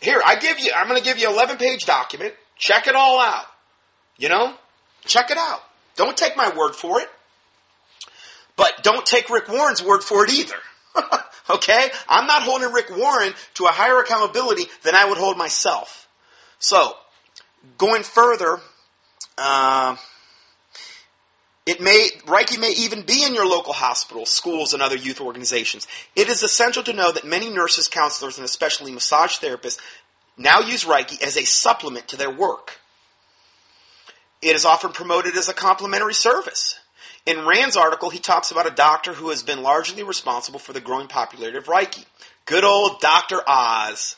Here, 0.00 0.22
I 0.24 0.36
give 0.36 0.60
you, 0.60 0.70
I'm 0.76 0.86
going 0.86 1.00
to 1.00 1.04
give 1.04 1.18
you 1.18 1.28
11 1.28 1.56
page 1.56 1.84
document. 1.84 2.34
Check 2.56 2.86
it 2.86 2.94
all 2.94 3.18
out. 3.18 3.46
You 4.18 4.28
know? 4.28 4.54
Check 5.04 5.32
it 5.32 5.36
out. 5.36 5.62
Don't 5.96 6.16
take 6.16 6.36
my 6.36 6.56
word 6.56 6.76
for 6.76 7.00
it. 7.00 7.08
But 8.54 8.84
don't 8.84 9.04
take 9.04 9.30
Rick 9.30 9.48
Warren's 9.48 9.82
word 9.82 10.04
for 10.04 10.24
it 10.24 10.32
either. 10.32 10.54
Okay? 11.54 11.90
I'm 12.08 12.26
not 12.26 12.42
holding 12.42 12.72
Rick 12.72 12.90
Warren 12.96 13.32
to 13.54 13.64
a 13.64 13.68
higher 13.68 13.98
accountability 14.00 14.64
than 14.82 14.94
I 14.94 15.04
would 15.04 15.18
hold 15.18 15.36
myself. 15.36 16.08
So, 16.58 16.94
going 17.78 18.02
further, 18.02 18.60
uh, 19.38 19.96
it 21.64 21.80
may, 21.80 22.08
Reiki 22.26 22.58
may 22.58 22.72
even 22.72 23.02
be 23.02 23.24
in 23.24 23.34
your 23.34 23.46
local 23.46 23.72
hospitals, 23.72 24.30
schools, 24.30 24.72
and 24.72 24.82
other 24.82 24.96
youth 24.96 25.20
organizations. 25.20 25.86
It 26.16 26.28
is 26.28 26.42
essential 26.42 26.82
to 26.84 26.92
know 26.92 27.12
that 27.12 27.24
many 27.24 27.50
nurses, 27.50 27.86
counselors, 27.86 28.36
and 28.36 28.44
especially 28.44 28.92
massage 28.92 29.38
therapists 29.38 29.78
now 30.36 30.60
use 30.60 30.84
Reiki 30.84 31.22
as 31.22 31.36
a 31.36 31.44
supplement 31.44 32.08
to 32.08 32.16
their 32.16 32.30
work. 32.30 32.78
It 34.40 34.56
is 34.56 34.64
often 34.64 34.90
promoted 34.90 35.36
as 35.36 35.48
a 35.48 35.54
complementary 35.54 36.14
service. 36.14 36.80
In 37.24 37.46
Rand's 37.46 37.76
article, 37.76 38.10
he 38.10 38.18
talks 38.18 38.50
about 38.50 38.66
a 38.66 38.74
doctor 38.74 39.12
who 39.12 39.30
has 39.30 39.42
been 39.42 39.62
largely 39.62 40.02
responsible 40.02 40.58
for 40.58 40.72
the 40.72 40.80
growing 40.80 41.06
popularity 41.06 41.58
of 41.58 41.66
Reiki. 41.66 42.04
Good 42.46 42.64
old 42.64 43.00
Dr. 43.00 43.40
Oz. 43.46 44.16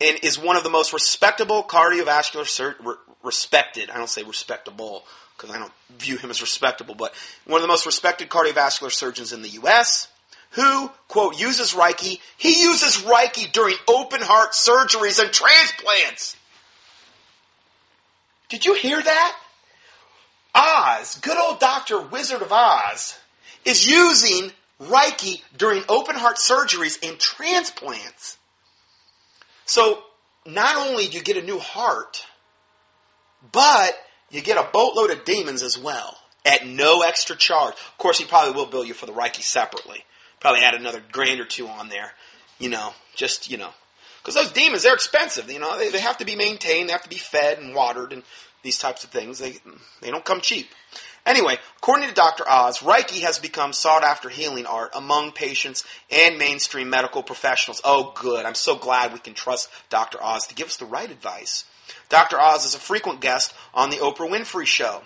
And 0.00 0.18
is 0.24 0.38
one 0.38 0.56
of 0.56 0.64
the 0.64 0.70
most 0.70 0.92
respectable 0.92 1.62
cardiovascular 1.62 2.46
sur- 2.46 2.74
re- 2.82 2.94
respected, 3.22 3.90
I 3.90 3.98
don't 3.98 4.10
say 4.10 4.24
respectable 4.24 5.04
because 5.36 5.54
I 5.54 5.58
don't 5.58 5.72
view 5.98 6.16
him 6.16 6.30
as 6.30 6.40
respectable, 6.40 6.94
but 6.94 7.14
one 7.44 7.58
of 7.58 7.62
the 7.62 7.68
most 7.68 7.86
respected 7.86 8.28
cardiovascular 8.28 8.90
surgeons 8.90 9.32
in 9.32 9.42
the 9.42 9.48
U.S., 9.50 10.08
who, 10.50 10.90
quote, 11.08 11.38
uses 11.38 11.72
Reiki. 11.72 12.20
He 12.36 12.62
uses 12.62 13.02
Reiki 13.02 13.50
during 13.50 13.76
open 13.88 14.20
heart 14.20 14.52
surgeries 14.52 15.20
and 15.20 15.32
transplants. 15.32 16.36
Did 18.48 18.64
you 18.64 18.74
hear 18.74 19.02
that? 19.02 19.36
Oz, 20.54 21.18
good 21.20 21.36
old 21.36 21.58
Dr. 21.58 22.00
Wizard 22.00 22.42
of 22.42 22.52
Oz, 22.52 23.18
is 23.64 23.88
using 23.88 24.52
Reiki 24.80 25.42
during 25.56 25.82
open 25.88 26.14
heart 26.16 26.36
surgeries 26.36 26.98
and 27.06 27.18
transplants. 27.18 28.38
So, 29.66 30.02
not 30.46 30.88
only 30.88 31.08
do 31.08 31.16
you 31.16 31.24
get 31.24 31.36
a 31.36 31.42
new 31.42 31.58
heart, 31.58 32.26
but 33.52 33.94
you 34.30 34.42
get 34.42 34.58
a 34.58 34.68
boatload 34.72 35.10
of 35.10 35.24
demons 35.24 35.62
as 35.62 35.78
well 35.78 36.18
at 36.44 36.66
no 36.66 37.02
extra 37.02 37.36
charge. 37.36 37.74
Of 37.74 37.98
course, 37.98 38.18
he 38.18 38.24
probably 38.24 38.52
will 38.52 38.66
bill 38.66 38.84
you 38.84 38.94
for 38.94 39.06
the 39.06 39.12
Reiki 39.12 39.42
separately. 39.42 40.04
Probably 40.40 40.62
add 40.62 40.74
another 40.74 41.02
grand 41.10 41.40
or 41.40 41.46
two 41.46 41.66
on 41.66 41.88
there. 41.88 42.12
You 42.58 42.68
know, 42.68 42.92
just, 43.14 43.50
you 43.50 43.56
know. 43.56 43.70
Because 44.22 44.34
those 44.34 44.52
demons, 44.52 44.82
they're 44.82 44.94
expensive. 44.94 45.50
You 45.50 45.58
know, 45.58 45.78
they, 45.78 45.90
they 45.90 46.00
have 46.00 46.18
to 46.18 46.24
be 46.24 46.36
maintained, 46.36 46.88
they 46.88 46.92
have 46.92 47.02
to 47.02 47.08
be 47.08 47.16
fed 47.16 47.58
and 47.58 47.74
watered 47.74 48.12
and 48.12 48.22
these 48.64 48.78
types 48.78 49.04
of 49.04 49.10
things. 49.10 49.38
They, 49.38 49.58
they 50.00 50.10
don't 50.10 50.24
come 50.24 50.40
cheap. 50.40 50.68
Anyway, 51.24 51.56
according 51.78 52.08
to 52.08 52.14
Dr. 52.14 52.44
Oz, 52.48 52.80
Reiki 52.80 53.22
has 53.22 53.38
become 53.38 53.72
sought 53.72 54.04
after 54.04 54.28
healing 54.28 54.66
art 54.66 54.90
among 54.94 55.32
patients 55.32 55.84
and 56.10 56.38
mainstream 56.38 56.90
medical 56.90 57.22
professionals. 57.22 57.80
Oh, 57.84 58.12
good. 58.14 58.44
I'm 58.44 58.54
so 58.54 58.76
glad 58.76 59.12
we 59.12 59.20
can 59.20 59.34
trust 59.34 59.70
Dr. 59.88 60.22
Oz 60.22 60.46
to 60.48 60.54
give 60.54 60.66
us 60.66 60.76
the 60.76 60.84
right 60.84 61.10
advice. 61.10 61.64
Dr. 62.08 62.38
Oz 62.38 62.64
is 62.64 62.74
a 62.74 62.78
frequent 62.78 63.20
guest 63.20 63.54
on 63.72 63.90
the 63.90 63.96
Oprah 63.96 64.28
Winfrey 64.28 64.66
Show. 64.66 65.02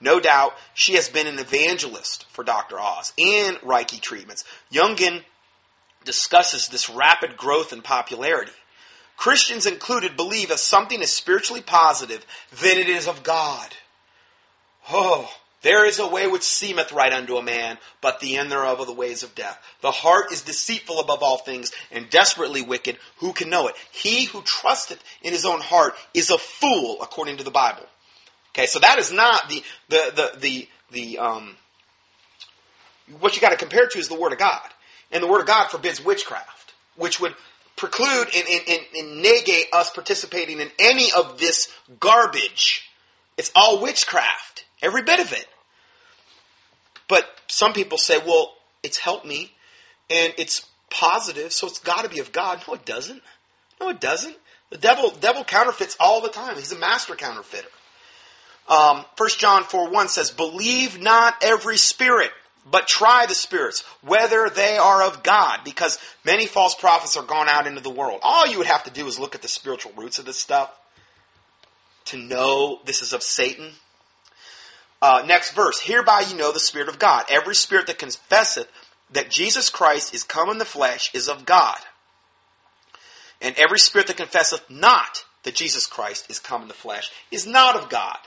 No 0.00 0.18
doubt, 0.18 0.54
she 0.74 0.94
has 0.94 1.08
been 1.08 1.26
an 1.26 1.38
evangelist 1.38 2.26
for 2.28 2.42
Dr. 2.42 2.78
Oz 2.78 3.12
and 3.16 3.56
Reiki 3.58 4.00
treatments. 4.00 4.44
Yungen 4.72 5.22
discusses 6.04 6.68
this 6.68 6.90
rapid 6.90 7.36
growth 7.36 7.72
in 7.72 7.82
popularity. 7.82 8.52
Christians 9.22 9.66
included 9.66 10.16
believe 10.16 10.50
if 10.50 10.58
something 10.58 11.00
is 11.00 11.12
spiritually 11.12 11.60
positive, 11.60 12.26
then 12.60 12.76
it 12.76 12.88
is 12.88 13.06
of 13.06 13.22
God. 13.22 13.72
Oh, 14.90 15.32
there 15.62 15.86
is 15.86 16.00
a 16.00 16.08
way 16.08 16.26
which 16.26 16.42
seemeth 16.42 16.90
right 16.90 17.12
unto 17.12 17.36
a 17.36 17.42
man, 17.42 17.78
but 18.00 18.18
the 18.18 18.36
end 18.36 18.50
thereof 18.50 18.80
are 18.80 18.84
the 18.84 18.92
ways 18.92 19.22
of 19.22 19.36
death. 19.36 19.62
The 19.80 19.92
heart 19.92 20.32
is 20.32 20.42
deceitful 20.42 20.98
above 20.98 21.22
all 21.22 21.38
things 21.38 21.70
and 21.92 22.10
desperately 22.10 22.62
wicked. 22.62 22.98
Who 23.18 23.32
can 23.32 23.48
know 23.48 23.68
it? 23.68 23.76
He 23.92 24.24
who 24.24 24.42
trusteth 24.42 25.00
in 25.22 25.32
his 25.32 25.44
own 25.44 25.60
heart 25.60 25.94
is 26.12 26.30
a 26.30 26.36
fool, 26.38 26.98
according 27.00 27.36
to 27.36 27.44
the 27.44 27.52
Bible. 27.52 27.86
Okay, 28.48 28.66
so 28.66 28.80
that 28.80 28.98
is 28.98 29.12
not 29.12 29.48
the 29.48 29.62
the 29.88 30.12
the 30.16 30.38
the, 30.40 30.68
the 30.90 31.18
um 31.20 31.56
what 33.20 33.36
you 33.36 33.40
got 33.40 33.50
to 33.50 33.56
compare 33.56 33.86
to 33.86 34.00
is 34.00 34.08
the 34.08 34.18
Word 34.18 34.32
of 34.32 34.40
God, 34.40 34.68
and 35.12 35.22
the 35.22 35.28
Word 35.28 35.42
of 35.42 35.46
God 35.46 35.68
forbids 35.68 36.04
witchcraft, 36.04 36.74
which 36.96 37.20
would 37.20 37.36
preclude 37.76 38.28
and, 38.34 38.46
and, 38.68 38.80
and, 38.96 39.22
negate 39.22 39.66
us 39.72 39.90
participating 39.90 40.60
in 40.60 40.70
any 40.78 41.10
of 41.12 41.38
this 41.38 41.72
garbage. 42.00 42.90
It's 43.36 43.50
all 43.56 43.80
witchcraft, 43.80 44.64
every 44.82 45.02
bit 45.02 45.20
of 45.20 45.32
it. 45.32 45.46
But 47.08 47.24
some 47.48 47.72
people 47.72 47.98
say, 47.98 48.18
well, 48.18 48.54
it's 48.82 48.98
helped 48.98 49.26
me 49.26 49.52
and 50.10 50.32
it's 50.38 50.66
positive, 50.90 51.52
so 51.52 51.66
it's 51.66 51.78
got 51.78 52.04
to 52.04 52.10
be 52.10 52.20
of 52.20 52.32
God. 52.32 52.62
No, 52.66 52.74
it 52.74 52.84
doesn't. 52.84 53.22
No, 53.80 53.88
it 53.88 54.00
doesn't. 54.00 54.36
The 54.70 54.78
devil, 54.78 55.10
devil 55.20 55.44
counterfeits 55.44 55.96
all 55.98 56.20
the 56.20 56.28
time. 56.28 56.56
He's 56.56 56.72
a 56.72 56.78
master 56.78 57.14
counterfeiter. 57.14 57.68
Um, 58.68 59.04
1 59.16 59.30
John 59.38 59.64
4 59.64 59.90
1 59.90 60.08
says, 60.08 60.30
Believe 60.30 61.00
not 61.00 61.34
every 61.42 61.76
spirit, 61.76 62.30
but 62.70 62.86
try 62.86 63.26
the 63.26 63.34
spirits, 63.34 63.82
whether 64.02 64.48
they 64.48 64.76
are 64.76 65.02
of 65.02 65.22
God, 65.22 65.60
because 65.64 65.98
many 66.24 66.46
false 66.46 66.74
prophets 66.74 67.16
are 67.16 67.24
gone 67.24 67.48
out 67.48 67.66
into 67.66 67.80
the 67.80 67.90
world. 67.90 68.20
All 68.22 68.46
you 68.46 68.58
would 68.58 68.66
have 68.66 68.84
to 68.84 68.90
do 68.90 69.06
is 69.06 69.18
look 69.18 69.34
at 69.34 69.42
the 69.42 69.48
spiritual 69.48 69.92
roots 69.96 70.18
of 70.18 70.24
this 70.24 70.38
stuff 70.38 70.70
to 72.06 72.16
know 72.16 72.80
this 72.84 73.02
is 73.02 73.12
of 73.12 73.22
Satan. 73.22 73.72
Uh, 75.00 75.24
next 75.26 75.52
verse. 75.54 75.80
Hereby 75.80 76.24
you 76.28 76.36
know 76.36 76.52
the 76.52 76.60
Spirit 76.60 76.88
of 76.88 76.98
God. 76.98 77.24
Every 77.28 77.54
spirit 77.54 77.88
that 77.88 77.98
confesseth 77.98 78.68
that 79.10 79.30
Jesus 79.30 79.68
Christ 79.68 80.14
is 80.14 80.22
come 80.22 80.48
in 80.48 80.58
the 80.58 80.64
flesh 80.64 81.12
is 81.12 81.28
of 81.28 81.44
God. 81.44 81.78
And 83.40 83.56
every 83.58 83.80
spirit 83.80 84.06
that 84.06 84.16
confesseth 84.16 84.70
not 84.70 85.24
that 85.42 85.56
Jesus 85.56 85.86
Christ 85.86 86.30
is 86.30 86.38
come 86.38 86.62
in 86.62 86.68
the 86.68 86.74
flesh 86.74 87.10
is 87.32 87.46
not 87.46 87.74
of 87.74 87.88
God. 87.88 88.18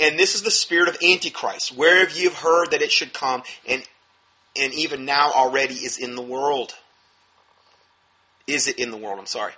And 0.00 0.18
this 0.18 0.34
is 0.34 0.42
the 0.42 0.50
spirit 0.50 0.88
of 0.88 0.98
Antichrist, 1.02 1.76
Where 1.76 2.00
have 2.00 2.16
you 2.16 2.30
heard 2.30 2.70
that 2.70 2.82
it 2.82 2.92
should 2.92 3.12
come, 3.12 3.42
and 3.66 3.82
and 4.56 4.74
even 4.74 5.04
now 5.04 5.32
already 5.32 5.74
is 5.74 5.98
in 5.98 6.14
the 6.14 6.22
world. 6.22 6.74
Is 8.46 8.68
it 8.68 8.78
in 8.78 8.90
the 8.90 8.96
world? 8.96 9.18
I'm 9.18 9.26
sorry. 9.26 9.52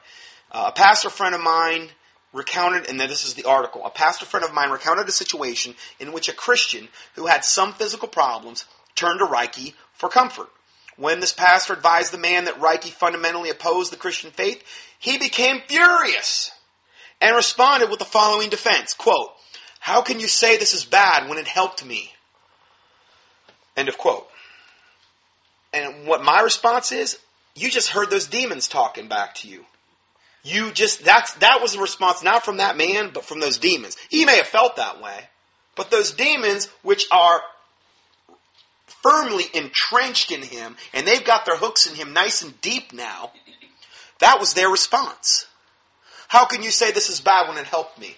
Uh, 0.53 0.67
a 0.69 0.73
pastor 0.73 1.11
friend 1.11 1.35
of 1.35 1.41
mine 1.41 1.89
recounted, 2.33 2.89
and 2.89 3.01
this 3.01 3.25
is 3.25 3.35
the 3.35 3.45
article. 3.45 3.85
A 3.85 3.91
pastor 3.91 4.25
friend 4.25 4.45
of 4.45 4.53
mine 4.53 4.71
recounted 4.71 5.09
a 5.09 5.13
situation 5.13 5.75
in 5.99 6.13
which 6.13 6.29
a 6.29 6.35
Christian 6.35 6.89
who 7.15 7.27
had 7.27 7.45
some 7.45 7.73
physical 7.73 8.09
problems 8.09 8.67
turned 8.95 9.19
to 9.21 9.27
Reiki 9.27 9.75
for 9.95 10.09
comfort. 10.09 10.49
When 10.97 11.19
this 11.19 11.33
pastor 11.33 11.73
advised 11.73 12.13
the 12.13 12.19
man 12.19 12.45
that 12.45 12.61
Reiki 12.61 12.91
fundamentally 12.91 13.51
opposed 13.51 13.91
the 13.91 13.97
Christian 13.97 14.31
faith, 14.31 14.63
he 14.99 15.19
became 15.19 15.63
furious 15.67 16.53
and 17.21 17.35
responded 17.35 17.91
with 17.91 17.99
the 17.99 18.05
following 18.05 18.49
defense, 18.49 18.95
quote, 18.95 19.31
how 19.85 20.01
can 20.01 20.19
you 20.19 20.29
say 20.29 20.57
this 20.57 20.73
is 20.73 20.83
bad 20.83 21.29
when 21.29 21.37
it 21.37 21.47
helped 21.47 21.85
me? 21.85 22.11
End 23.77 23.91
of 23.91 23.99
quote. 23.99 24.27
And 25.75 26.07
what 26.07 26.25
my 26.25 26.41
response 26.41 26.91
is, 26.91 27.19
you 27.55 27.69
just 27.69 27.91
heard 27.91 28.09
those 28.09 28.27
demons 28.27 28.67
talking 28.67 29.09
back 29.09 29.35
to 29.35 29.47
you. 29.47 29.67
You 30.43 30.73
just 30.73 31.05
that's 31.05 31.35
that 31.35 31.59
was 31.61 31.75
the 31.75 31.81
response 31.81 32.23
not 32.23 32.47
from 32.47 32.57
that 32.57 32.79
man, 32.79 33.11
but 33.13 33.27
from 33.27 33.41
those 33.41 33.59
demons. 33.59 33.99
He 34.09 34.25
may 34.25 34.39
have 34.39 34.47
felt 34.47 34.77
that 34.77 35.03
way, 35.03 35.29
but 35.77 35.91
those 35.91 36.13
demons, 36.13 36.71
which 36.81 37.05
are 37.13 37.43
firmly 38.87 39.45
entrenched 39.53 40.33
in 40.33 40.41
him, 40.41 40.77
and 40.95 41.07
they've 41.07 41.27
got 41.27 41.45
their 41.45 41.59
hooks 41.59 41.87
in 41.87 41.95
him 41.95 42.15
nice 42.15 42.41
and 42.41 42.59
deep 42.63 42.95
now, 42.95 43.33
that 44.21 44.41
was 44.41 44.55
their 44.55 44.71
response. 44.71 45.45
How 46.29 46.47
can 46.47 46.63
you 46.63 46.71
say 46.71 46.91
this 46.91 47.11
is 47.11 47.21
bad 47.21 47.51
when 47.51 47.59
it 47.59 47.67
helped 47.67 48.01
me? 48.01 48.17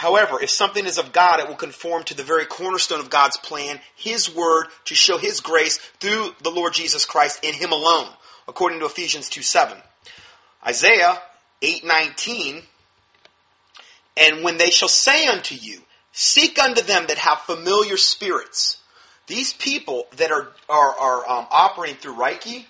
However, 0.00 0.40
if 0.42 0.48
something 0.48 0.86
is 0.86 0.96
of 0.96 1.12
God, 1.12 1.40
it 1.40 1.48
will 1.48 1.56
conform 1.56 2.04
to 2.04 2.14
the 2.14 2.22
very 2.22 2.46
cornerstone 2.46 3.00
of 3.00 3.10
God's 3.10 3.36
plan, 3.36 3.80
His 3.94 4.34
Word, 4.34 4.68
to 4.86 4.94
show 4.94 5.18
His 5.18 5.40
grace 5.40 5.76
through 5.76 6.34
the 6.42 6.50
Lord 6.50 6.72
Jesus 6.72 7.04
Christ 7.04 7.44
in 7.44 7.52
Him 7.52 7.70
alone, 7.70 8.08
according 8.48 8.78
to 8.78 8.86
Ephesians 8.86 9.28
2 9.28 9.42
7. 9.42 9.76
Isaiah 10.66 11.20
8:19 11.60 12.62
And 14.16 14.42
when 14.42 14.56
they 14.56 14.70
shall 14.70 14.88
say 14.88 15.26
unto 15.26 15.54
you 15.54 15.82
seek 16.12 16.58
unto 16.58 16.80
them 16.80 17.06
that 17.08 17.18
have 17.18 17.42
familiar 17.42 17.98
spirits 17.98 18.78
these 19.26 19.52
people 19.52 20.06
that 20.16 20.32
are 20.32 20.48
are, 20.70 20.98
are 20.98 21.28
um, 21.28 21.46
operating 21.50 21.96
through 21.96 22.14
Reiki 22.14 22.64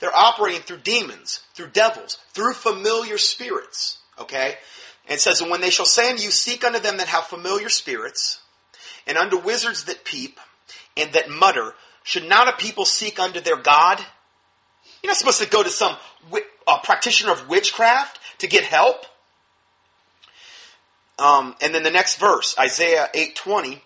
they're 0.00 0.14
operating 0.14 0.62
through 0.62 0.78
demons 0.78 1.42
through 1.54 1.68
devils 1.68 2.18
through 2.32 2.54
familiar 2.54 3.18
spirits 3.18 3.98
okay 4.18 4.56
and 5.06 5.16
it 5.16 5.20
says 5.20 5.40
and 5.40 5.50
when 5.50 5.60
they 5.60 5.70
shall 5.70 5.86
say 5.86 6.10
unto 6.10 6.22
you 6.22 6.30
seek 6.30 6.64
unto 6.64 6.78
them 6.78 6.98
that 6.98 7.08
have 7.08 7.24
familiar 7.24 7.68
spirits 7.68 8.40
and 9.06 9.16
unto 9.16 9.38
wizards 9.38 9.84
that 9.84 10.04
peep 10.04 10.40
and 10.96 11.12
that 11.12 11.30
mutter 11.30 11.74
should 12.02 12.28
not 12.28 12.48
a 12.48 12.52
people 12.52 12.84
seek 12.84 13.18
unto 13.18 13.40
their 13.40 13.56
God 13.56 14.04
you're 15.02 15.10
not 15.10 15.18
supposed 15.18 15.42
to 15.42 15.48
go 15.48 15.62
to 15.62 15.70
some 15.70 15.96
a 16.66 16.78
practitioner 16.82 17.32
of 17.32 17.48
witchcraft 17.48 18.18
to 18.38 18.48
get 18.48 18.64
help. 18.64 19.06
Um, 21.18 21.54
and 21.60 21.74
then 21.74 21.82
the 21.82 21.90
next 21.90 22.16
verse, 22.16 22.54
Isaiah 22.58 23.08
8:20, 23.14 23.82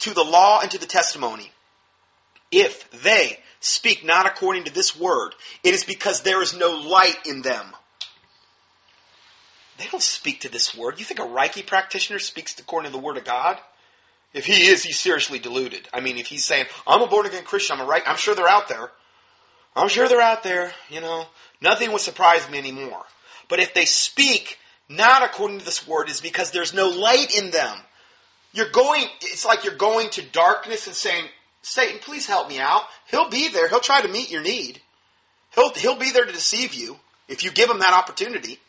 to 0.00 0.12
the 0.12 0.24
law 0.24 0.60
and 0.60 0.70
to 0.72 0.78
the 0.78 0.86
testimony. 0.86 1.52
If 2.50 2.90
they 2.90 3.38
speak 3.60 4.04
not 4.04 4.26
according 4.26 4.64
to 4.64 4.72
this 4.72 4.98
word, 4.98 5.34
it 5.62 5.72
is 5.72 5.84
because 5.84 6.22
there 6.22 6.42
is 6.42 6.52
no 6.52 6.72
light 6.72 7.24
in 7.24 7.42
them. 7.42 7.76
They 9.82 9.88
don't 9.88 10.02
speak 10.02 10.42
to 10.42 10.48
this 10.48 10.76
word. 10.76 11.00
You 11.00 11.04
think 11.04 11.18
a 11.18 11.24
Reiki 11.24 11.66
practitioner 11.66 12.20
speaks 12.20 12.56
according 12.56 12.92
to 12.92 12.96
the 12.96 13.02
word 13.02 13.16
of 13.16 13.24
God? 13.24 13.58
If 14.32 14.46
he 14.46 14.66
is, 14.66 14.84
he's 14.84 15.00
seriously 15.00 15.40
deluded. 15.40 15.88
I 15.92 15.98
mean, 15.98 16.18
if 16.18 16.28
he's 16.28 16.44
saying, 16.44 16.66
I'm 16.86 17.02
a 17.02 17.08
born 17.08 17.26
again 17.26 17.42
Christian, 17.42 17.74
I'm 17.74 17.84
a 17.84 17.88
right, 17.88 18.02
I'm 18.06 18.16
sure 18.16 18.36
they're 18.36 18.46
out 18.46 18.68
there. 18.68 18.92
I'm 19.74 19.88
sure 19.88 20.08
they're 20.08 20.20
out 20.20 20.44
there, 20.44 20.70
you 20.88 21.00
know. 21.00 21.26
Nothing 21.60 21.90
would 21.90 22.00
surprise 22.00 22.48
me 22.48 22.58
anymore. 22.58 23.02
But 23.48 23.58
if 23.58 23.74
they 23.74 23.84
speak 23.84 24.56
not 24.88 25.24
according 25.24 25.58
to 25.58 25.64
this 25.64 25.86
word, 25.86 26.08
is 26.08 26.20
because 26.20 26.52
there's 26.52 26.72
no 26.72 26.88
light 26.88 27.36
in 27.36 27.50
them. 27.50 27.76
You're 28.52 28.70
going, 28.70 29.04
it's 29.20 29.44
like 29.44 29.64
you're 29.64 29.74
going 29.74 30.10
to 30.10 30.22
darkness 30.22 30.86
and 30.86 30.94
saying, 30.94 31.24
Satan, 31.62 31.98
please 31.98 32.26
help 32.26 32.48
me 32.48 32.60
out. 32.60 32.82
He'll 33.10 33.30
be 33.30 33.48
there. 33.48 33.68
He'll 33.68 33.80
try 33.80 34.00
to 34.00 34.08
meet 34.08 34.30
your 34.30 34.42
need. 34.42 34.80
He'll, 35.56 35.74
he'll 35.74 35.98
be 35.98 36.12
there 36.12 36.24
to 36.24 36.32
deceive 36.32 36.72
you 36.72 36.98
if 37.26 37.42
you 37.42 37.50
give 37.50 37.68
him 37.68 37.80
that 37.80 37.94
opportunity. 37.94 38.60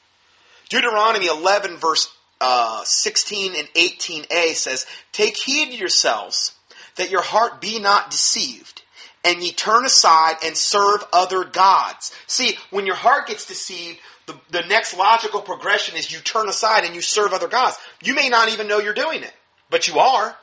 Deuteronomy 0.69 1.27
11 1.27 1.77
verse 1.77 2.11
uh, 2.41 2.81
16 2.83 3.53
and 3.55 3.67
18a 3.69 4.53
says, 4.53 4.85
Take 5.11 5.37
heed 5.37 5.71
to 5.71 5.77
yourselves 5.77 6.53
that 6.95 7.09
your 7.09 7.21
heart 7.21 7.61
be 7.61 7.79
not 7.79 8.11
deceived 8.11 8.81
and 9.23 9.41
ye 9.41 9.51
turn 9.51 9.85
aside 9.85 10.35
and 10.43 10.57
serve 10.57 11.03
other 11.13 11.43
gods. 11.43 12.13
See, 12.27 12.57
when 12.71 12.85
your 12.85 12.95
heart 12.95 13.27
gets 13.27 13.45
deceived, 13.45 13.99
the, 14.25 14.35
the 14.51 14.61
next 14.67 14.97
logical 14.97 15.41
progression 15.41 15.95
is 15.95 16.11
you 16.11 16.19
turn 16.19 16.49
aside 16.49 16.83
and 16.83 16.95
you 16.95 17.01
serve 17.01 17.33
other 17.33 17.47
gods. 17.47 17.77
You 18.01 18.15
may 18.15 18.29
not 18.29 18.51
even 18.51 18.67
know 18.67 18.79
you're 18.79 18.93
doing 18.93 19.23
it, 19.23 19.33
but 19.69 19.87
you 19.87 19.99
are. 19.99 20.35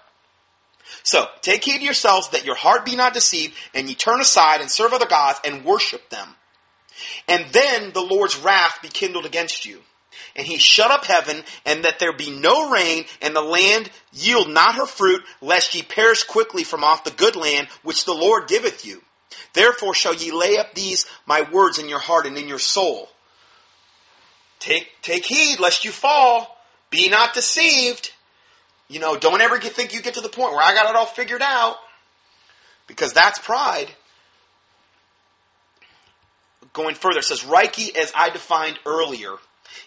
So, 1.02 1.26
take 1.40 1.64
heed 1.64 1.78
to 1.78 1.85
yourselves 1.85 2.30
that 2.30 2.44
your 2.44 2.56
heart 2.56 2.85
be 2.85 2.96
not 2.96 3.14
deceived, 3.14 3.54
and 3.74 3.88
ye 3.88 3.94
turn 3.94 4.20
aside 4.20 4.61
and 4.61 4.70
serve 4.70 4.92
other 4.92 5.06
gods 5.06 5.40
and 5.44 5.64
worship 5.64 6.11
them. 6.11 6.28
And 7.28 7.46
then 7.52 7.92
the 7.92 8.02
Lord's 8.02 8.38
wrath 8.38 8.78
be 8.83 8.88
kindled 8.88 9.24
against 9.24 9.64
you. 9.64 9.80
And 10.37 10.46
he 10.46 10.59
shut 10.59 10.90
up 10.90 11.04
heaven, 11.04 11.42
and 11.64 11.85
that 11.85 11.98
there 11.98 12.12
be 12.12 12.30
no 12.30 12.70
rain, 12.70 13.04
and 13.20 13.35
the 13.35 13.42
land 13.42 13.90
yield 14.12 14.48
not 14.48 14.76
her 14.76 14.87
fruit, 14.87 15.22
lest 15.40 15.74
ye 15.74 15.83
perish 15.83 16.24
quickly 16.24 16.64
from 16.64 16.85
off 16.85 17.04
the 17.04 17.11
good 17.11 17.37
land 17.37 17.68
which 17.83 18.04
the 18.04 18.14
Lord 18.14 18.48
giveth 18.48 18.85
you. 18.85 19.02
Therefore 19.52 19.94
shall 19.94 20.14
ye 20.14 20.30
lay 20.30 20.59
up 20.59 20.74
these 20.74 21.06
my 21.26 21.42
words 21.50 21.78
in 21.78 21.88
your 21.88 21.98
heart 21.98 22.26
and 22.26 22.37
in 22.37 22.48
your 22.48 22.59
soul. 22.59 23.09
Take, 24.59 24.88
take 25.02 25.24
heed 25.24 25.59
lest 25.59 25.85
you 25.85 25.90
fall. 25.90 26.59
Be 26.90 27.09
not 27.09 27.35
deceived. 27.35 28.12
You 28.88 28.98
know, 28.98 29.16
don't 29.16 29.40
ever 29.40 29.59
get, 29.59 29.72
think 29.72 29.94
you 29.94 30.02
get 30.02 30.14
to 30.14 30.20
the 30.20 30.28
point 30.28 30.52
where 30.52 30.62
I 30.62 30.74
got 30.74 30.90
it 30.90 30.96
all 30.96 31.06
figured 31.06 31.42
out. 31.42 31.76
Because 32.87 33.12
that's 33.12 33.38
pride. 33.38 33.88
Going 36.72 36.94
further, 36.94 37.20
it 37.20 37.24
says, 37.24 37.40
Reiki, 37.42 37.96
as 37.96 38.12
I 38.14 38.30
defined 38.30 38.78
earlier, 38.85 39.37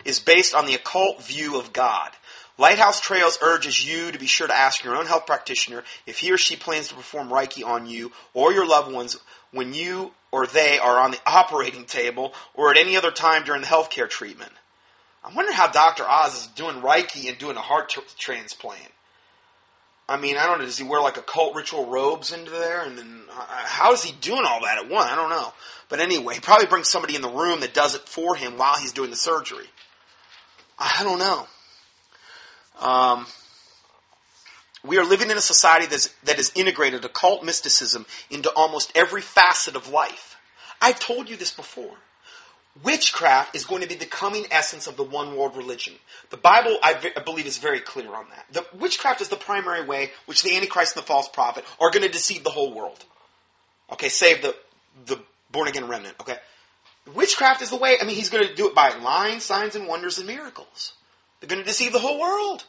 is 0.06 0.20
based 0.20 0.54
on 0.56 0.66
the 0.66 0.76
occult 0.76 1.24
view 1.24 1.60
of 1.60 1.74
God. 1.74 2.12
Lighthouse 2.58 3.02
Trails 3.02 3.40
urges 3.42 3.84
you 3.88 4.12
to 4.12 4.20
be 4.20 4.28
sure 4.28 4.48
to 4.48 4.56
ask 4.56 4.84
your 4.84 4.96
own 4.96 5.08
health 5.08 5.26
practitioner 5.26 5.84
if 6.06 6.20
he 6.20 6.32
or 6.32 6.38
she 6.38 6.56
plans 6.56 6.90
to 6.90 6.96
perform 6.96 7.30
Reiki 7.30 7.66
on 7.66 7.88
you 7.88 8.12
or 8.34 8.54
your 8.54 8.68
loved 8.68 8.94
ones 8.94 9.18
when 9.52 9.74
you 9.74 10.12
or 10.32 10.46
they 10.46 10.78
are 10.78 11.00
on 11.00 11.12
the 11.12 11.20
operating 11.26 11.86
table 11.86 12.34
or 12.54 12.70
at 12.70 12.78
any 12.78 12.96
other 12.96 13.12
time 13.12 13.44
during 13.44 13.62
the 13.62 13.68
healthcare 13.68 14.10
treatment. 14.10 14.52
I 15.24 15.34
wonder 15.34 15.54
how 15.54 15.68
Dr. 15.68 16.04
Oz 16.08 16.42
is 16.42 16.48
doing 16.48 16.82
Reiki 16.82 17.30
and 17.30 17.38
doing 17.38 17.56
a 17.56 17.62
heart 17.62 17.90
t- 17.90 18.02
transplant. 18.18 18.92
I 20.08 20.18
mean, 20.18 20.38
I 20.38 20.46
don't 20.46 20.60
know. 20.60 20.66
Does 20.66 20.78
he 20.78 20.84
wear 20.84 21.02
like 21.02 21.18
occult 21.18 21.56
ritual 21.56 21.86
robes 21.86 22.34
into 22.34 22.52
there? 22.52 22.82
And 22.82 22.98
then 22.98 23.22
uh, 23.32 23.46
how 23.48 23.94
is 23.94 24.04
he 24.04 24.14
doing 24.20 24.44
all 24.46 24.62
that 24.62 24.84
at 24.84 24.90
one? 24.90 25.08
I 25.08 25.16
don't 25.16 25.30
know. 25.30 25.54
But 25.90 26.00
anyway, 26.00 26.36
he 26.36 26.40
probably 26.40 26.68
brings 26.68 26.90
somebody 26.90 27.16
in 27.16 27.22
the 27.22 27.30
room 27.30 27.62
that 27.62 27.74
does 27.74 27.96
it 27.96 28.08
for 28.08 28.36
him 28.36 28.58
while 28.58 28.76
he's 28.76 28.92
doing 28.92 29.10
the 29.10 29.16
surgery. 29.16 29.68
I 30.78 31.04
don't 31.04 31.20
know. 31.20 31.48
Um, 32.80 33.28
we 34.86 34.98
are 34.98 35.06
living 35.06 35.32
in 35.32 35.38
a 35.38 35.42
society 35.42 35.86
that's, 35.86 36.10
that 36.24 36.36
has 36.36 36.52
integrated 36.56 37.06
occult 37.06 37.44
mysticism 37.44 38.06
into 38.30 38.52
almost 38.56 38.92
every 38.96 39.22
facet 39.22 39.76
of 39.76 39.88
life. 39.88 40.38
I've 40.82 41.00
told 41.00 41.30
you 41.30 41.38
this 41.38 41.54
before. 41.54 41.96
Witchcraft 42.82 43.56
is 43.56 43.66
going 43.66 43.84
to 43.84 43.88
be 43.88 43.96
the 43.96 44.06
coming 44.06 44.48
essence 44.50 44.88
of 44.88 44.98
the 44.98 45.04
one 45.04 45.36
world 45.36 45.56
religion. 45.56 45.94
The 46.32 46.38
Bible, 46.38 46.78
I, 46.82 47.14
I 47.16 47.20
believe, 47.20 47.46
is 47.46 47.60
very 47.60 47.80
clear 47.80 48.14
on 48.16 48.26
that. 48.30 48.46
The, 48.52 48.78
witchcraft 48.78 49.22
is 49.22 49.30
the 49.30 49.36
primary 49.36 49.86
way 49.86 50.12
which 50.26 50.42
the 50.42 50.56
Antichrist 50.56 50.96
and 50.96 51.04
the 51.04 51.08
false 51.08 51.30
prophet 51.30 51.66
are 51.80 51.92
going 51.92 52.06
to 52.06 52.12
deceive 52.12 52.44
the 52.44 52.50
whole 52.50 52.74
world. 52.74 53.06
Okay, 53.92 54.10
save 54.10 54.42
the, 54.42 54.56
the 55.06 55.22
born 55.52 55.68
again 55.68 55.88
remnant. 55.88 56.16
Okay, 56.20 56.38
witchcraft 57.14 57.62
is 57.62 57.70
the 57.70 57.78
way. 57.78 57.98
I 58.02 58.06
mean, 58.06 58.16
he's 58.16 58.32
going 58.32 58.48
to 58.48 58.56
do 58.56 58.68
it 58.68 58.74
by 58.74 58.90
lying, 58.98 59.40
signs, 59.40 59.76
and 59.76 59.88
wonders 59.88 60.18
and 60.18 60.26
miracles. 60.26 60.94
They're 61.40 61.50
going 61.50 61.62
to 61.62 61.68
deceive 61.68 61.94
the 61.94 62.00
whole 62.00 62.20
world. 62.20 62.64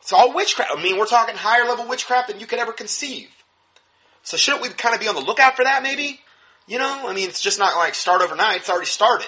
It's 0.00 0.12
all 0.12 0.34
witchcraft. 0.34 0.72
I 0.76 0.82
mean, 0.82 0.98
we're 0.98 1.06
talking 1.06 1.36
higher 1.36 1.64
level 1.64 1.86
witchcraft 1.86 2.28
than 2.28 2.40
you 2.40 2.46
could 2.46 2.58
ever 2.58 2.72
conceive. 2.72 3.28
So 4.22 4.36
shouldn't 4.36 4.62
we 4.62 4.70
kind 4.70 4.94
of 4.94 5.00
be 5.00 5.08
on 5.08 5.14
the 5.14 5.20
lookout 5.20 5.54
for 5.54 5.64
that, 5.64 5.82
maybe? 5.82 6.20
You 6.70 6.78
know, 6.78 7.08
I 7.08 7.14
mean, 7.14 7.28
it's 7.28 7.40
just 7.40 7.58
not 7.58 7.76
like 7.76 7.96
start 7.96 8.22
overnight. 8.22 8.58
It's 8.58 8.70
already 8.70 8.86
started, 8.86 9.26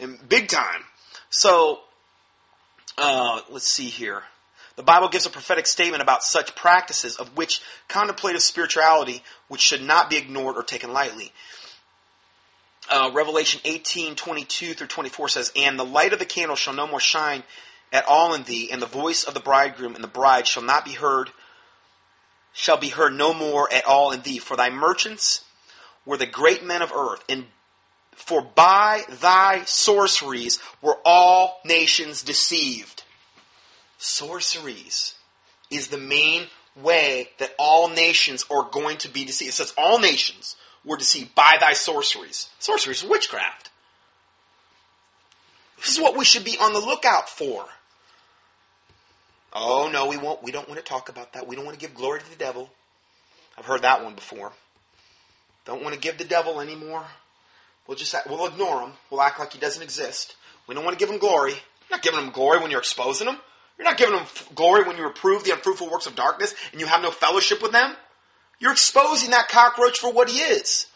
and 0.00 0.18
big 0.28 0.48
time. 0.48 0.82
So, 1.30 1.78
uh, 3.00 3.42
let's 3.48 3.68
see 3.68 3.86
here. 3.86 4.24
The 4.74 4.82
Bible 4.82 5.08
gives 5.08 5.24
a 5.24 5.30
prophetic 5.30 5.68
statement 5.68 6.02
about 6.02 6.24
such 6.24 6.56
practices 6.56 7.14
of 7.14 7.36
which 7.36 7.62
contemplative 7.86 8.42
spirituality, 8.42 9.22
which 9.46 9.60
should 9.60 9.82
not 9.82 10.10
be 10.10 10.16
ignored 10.16 10.56
or 10.56 10.64
taken 10.64 10.92
lightly. 10.92 11.30
Uh, 12.90 13.12
Revelation 13.14 13.60
18, 13.64 14.16
22 14.16 14.74
through 14.74 14.86
24 14.88 15.28
says, 15.28 15.52
And 15.54 15.78
the 15.78 15.84
light 15.84 16.12
of 16.12 16.18
the 16.18 16.24
candle 16.24 16.56
shall 16.56 16.74
no 16.74 16.88
more 16.88 16.98
shine 16.98 17.44
at 17.92 18.04
all 18.06 18.34
in 18.34 18.42
thee, 18.42 18.68
and 18.72 18.82
the 18.82 18.86
voice 18.86 19.22
of 19.22 19.32
the 19.32 19.38
bridegroom 19.38 19.94
and 19.94 20.02
the 20.02 20.08
bride 20.08 20.48
shall 20.48 20.64
not 20.64 20.84
be 20.84 20.94
heard, 20.94 21.30
shall 22.52 22.78
be 22.78 22.88
heard 22.88 23.14
no 23.14 23.32
more 23.32 23.72
at 23.72 23.86
all 23.86 24.10
in 24.10 24.22
thee. 24.22 24.38
For 24.38 24.56
thy 24.56 24.70
merchants 24.70 25.44
were 26.08 26.16
the 26.16 26.26
great 26.26 26.64
men 26.64 26.80
of 26.80 26.90
earth, 26.90 27.22
and 27.28 27.44
for 28.12 28.40
by 28.40 29.02
thy 29.20 29.62
sorceries 29.64 30.58
were 30.80 30.96
all 31.04 31.60
nations 31.66 32.22
deceived. 32.22 33.04
Sorceries 33.98 35.14
is 35.70 35.88
the 35.88 35.98
main 35.98 36.46
way 36.74 37.28
that 37.38 37.54
all 37.58 37.90
nations 37.90 38.46
are 38.50 38.62
going 38.70 38.96
to 38.96 39.08
be 39.10 39.26
deceived. 39.26 39.50
It 39.50 39.52
says 39.52 39.74
all 39.76 39.98
nations 39.98 40.56
were 40.82 40.96
deceived 40.96 41.34
by 41.34 41.58
thy 41.60 41.74
sorceries. 41.74 42.48
Sorceries 42.58 43.02
is 43.02 43.08
witchcraft. 43.08 43.68
This 45.76 45.90
is 45.90 46.00
what 46.00 46.16
we 46.16 46.24
should 46.24 46.44
be 46.44 46.56
on 46.58 46.72
the 46.72 46.80
lookout 46.80 47.28
for. 47.28 47.66
Oh 49.52 49.90
no, 49.92 50.06
we 50.06 50.16
won't. 50.16 50.42
We 50.42 50.52
don't 50.52 50.68
want 50.68 50.80
to 50.80 50.84
talk 50.84 51.10
about 51.10 51.34
that. 51.34 51.46
We 51.46 51.54
don't 51.54 51.66
want 51.66 51.78
to 51.78 51.86
give 51.86 51.94
glory 51.94 52.20
to 52.20 52.30
the 52.30 52.36
devil. 52.36 52.70
I've 53.58 53.66
heard 53.66 53.82
that 53.82 54.02
one 54.02 54.14
before. 54.14 54.52
Don't 55.68 55.82
want 55.82 55.94
to 55.94 56.00
give 56.00 56.16
the 56.16 56.24
devil 56.24 56.62
anymore. 56.62 57.04
We'll 57.86 57.98
just 57.98 58.16
we'll 58.26 58.46
ignore 58.46 58.80
him. 58.80 58.92
We'll 59.10 59.20
act 59.20 59.38
like 59.38 59.52
he 59.52 59.58
doesn't 59.58 59.82
exist. 59.82 60.34
We 60.66 60.74
don't 60.74 60.82
want 60.82 60.98
to 60.98 61.04
give 61.04 61.12
him 61.12 61.20
glory. 61.20 61.52
You're 61.52 61.98
not 61.98 62.02
giving 62.02 62.20
him 62.20 62.30
glory 62.30 62.60
when 62.60 62.70
you're 62.70 62.80
exposing 62.80 63.28
him. 63.28 63.36
You're 63.76 63.84
not 63.84 63.98
giving 63.98 64.18
him 64.18 64.24
glory 64.54 64.84
when 64.84 64.96
you 64.96 65.04
reprove 65.04 65.44
the 65.44 65.52
unfruitful 65.52 65.90
works 65.90 66.06
of 66.06 66.14
darkness 66.14 66.54
and 66.72 66.80
you 66.80 66.86
have 66.86 67.02
no 67.02 67.10
fellowship 67.10 67.60
with 67.60 67.72
them. 67.72 67.94
You're 68.58 68.72
exposing 68.72 69.32
that 69.32 69.50
cockroach 69.50 69.98
for 69.98 70.10
what 70.10 70.30
he 70.30 70.38
is. 70.38 70.86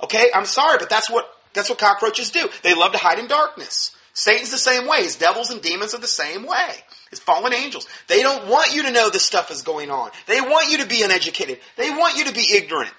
Okay, 0.00 0.30
I'm 0.32 0.46
sorry, 0.46 0.78
but 0.78 0.88
that's 0.88 1.10
what 1.10 1.28
that's 1.52 1.68
what 1.68 1.78
cockroaches 1.78 2.30
do. 2.30 2.48
They 2.62 2.74
love 2.74 2.92
to 2.92 2.98
hide 2.98 3.18
in 3.18 3.26
darkness. 3.26 3.96
Satan's 4.12 4.52
the 4.52 4.58
same 4.58 4.86
way. 4.86 5.02
His 5.02 5.16
devils 5.16 5.50
and 5.50 5.60
demons 5.60 5.92
are 5.92 6.00
the 6.00 6.06
same 6.06 6.46
way. 6.46 6.70
His 7.10 7.18
fallen 7.18 7.52
angels. 7.52 7.88
They 8.06 8.22
don't 8.22 8.46
want 8.46 8.76
you 8.76 8.84
to 8.84 8.92
know 8.92 9.10
this 9.10 9.24
stuff 9.24 9.50
is 9.50 9.62
going 9.62 9.90
on. 9.90 10.12
They 10.28 10.40
want 10.40 10.70
you 10.70 10.78
to 10.78 10.86
be 10.86 11.02
uneducated. 11.02 11.58
They 11.76 11.90
want 11.90 12.16
you 12.16 12.26
to 12.26 12.32
be 12.32 12.46
ignorant. 12.54 12.92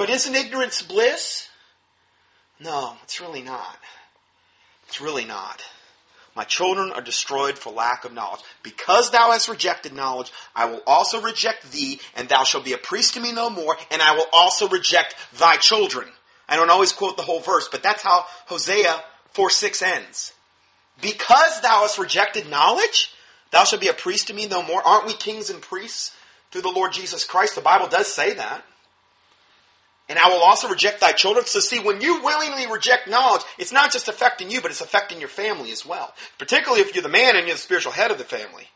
But 0.00 0.08
isn't 0.08 0.34
ignorance 0.34 0.80
bliss? 0.80 1.50
No, 2.58 2.96
it's 3.02 3.20
really 3.20 3.42
not. 3.42 3.76
It's 4.88 4.98
really 4.98 5.26
not. 5.26 5.62
My 6.34 6.44
children 6.44 6.90
are 6.90 7.02
destroyed 7.02 7.58
for 7.58 7.70
lack 7.70 8.06
of 8.06 8.14
knowledge. 8.14 8.40
Because 8.62 9.10
thou 9.10 9.32
hast 9.32 9.50
rejected 9.50 9.92
knowledge, 9.92 10.32
I 10.56 10.64
will 10.64 10.80
also 10.86 11.20
reject 11.20 11.70
thee, 11.70 12.00
and 12.16 12.30
thou 12.30 12.44
shalt 12.44 12.64
be 12.64 12.72
a 12.72 12.78
priest 12.78 13.12
to 13.12 13.20
me 13.20 13.34
no 13.34 13.50
more, 13.50 13.76
and 13.90 14.00
I 14.00 14.16
will 14.16 14.24
also 14.32 14.70
reject 14.70 15.16
thy 15.38 15.56
children. 15.56 16.08
I 16.48 16.56
don't 16.56 16.70
always 16.70 16.92
quote 16.92 17.18
the 17.18 17.22
whole 17.22 17.40
verse, 17.40 17.68
but 17.70 17.82
that's 17.82 18.02
how 18.02 18.24
Hosea 18.46 19.04
4 19.32 19.50
6 19.50 19.82
ends. 19.82 20.32
Because 21.02 21.60
thou 21.60 21.82
hast 21.82 21.98
rejected 21.98 22.48
knowledge, 22.48 23.12
thou 23.50 23.64
shalt 23.64 23.82
be 23.82 23.88
a 23.88 23.92
priest 23.92 24.28
to 24.28 24.32
me 24.32 24.46
no 24.46 24.62
more. 24.62 24.80
Aren't 24.82 25.08
we 25.08 25.12
kings 25.12 25.50
and 25.50 25.60
priests 25.60 26.16
through 26.50 26.62
the 26.62 26.70
Lord 26.70 26.94
Jesus 26.94 27.26
Christ? 27.26 27.54
The 27.54 27.60
Bible 27.60 27.88
does 27.88 28.06
say 28.06 28.32
that. 28.32 28.64
And 30.10 30.18
I 30.18 30.28
will 30.28 30.42
also 30.42 30.68
reject 30.68 31.00
thy 31.00 31.12
children. 31.12 31.46
So 31.46 31.60
see, 31.60 31.78
when 31.78 32.00
you 32.00 32.20
willingly 32.20 32.66
reject 32.66 33.08
knowledge, 33.08 33.42
it's 33.58 33.70
not 33.70 33.92
just 33.92 34.08
affecting 34.08 34.50
you, 34.50 34.60
but 34.60 34.72
it's 34.72 34.80
affecting 34.80 35.20
your 35.20 35.28
family 35.28 35.70
as 35.70 35.86
well. 35.86 36.12
Particularly 36.36 36.82
if 36.82 36.96
you're 36.96 37.02
the 37.04 37.08
man 37.08 37.36
and 37.36 37.46
you're 37.46 37.54
the 37.54 37.62
spiritual 37.62 37.92
head 37.92 38.10
of 38.10 38.18
the 38.18 38.24
family. 38.24 38.66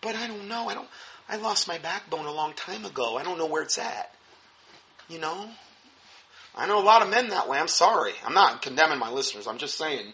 But 0.00 0.14
I 0.14 0.28
don't 0.28 0.46
know. 0.46 0.68
I 0.68 0.74
don't. 0.74 0.88
I 1.28 1.36
lost 1.38 1.66
my 1.66 1.78
backbone 1.78 2.26
a 2.26 2.32
long 2.32 2.52
time 2.52 2.84
ago. 2.84 3.16
I 3.16 3.24
don't 3.24 3.36
know 3.36 3.46
where 3.46 3.62
it's 3.62 3.76
at. 3.76 4.14
You 5.08 5.18
know. 5.18 5.50
I 6.54 6.68
know 6.68 6.80
a 6.80 6.84
lot 6.84 7.02
of 7.02 7.10
men 7.10 7.30
that 7.30 7.48
way. 7.48 7.58
I'm 7.58 7.66
sorry. 7.66 8.12
I'm 8.24 8.34
not 8.34 8.62
condemning 8.62 9.00
my 9.00 9.10
listeners. 9.10 9.48
I'm 9.48 9.58
just 9.58 9.76
saying. 9.76 10.12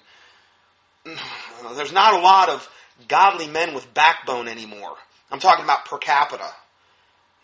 There's 1.74 1.92
not 1.92 2.14
a 2.14 2.20
lot 2.20 2.48
of 2.48 2.66
godly 3.08 3.46
men 3.46 3.74
with 3.74 3.92
backbone 3.92 4.48
anymore. 4.48 4.96
I'm 5.30 5.38
talking 5.38 5.64
about 5.64 5.84
per 5.84 5.98
capita. 5.98 6.50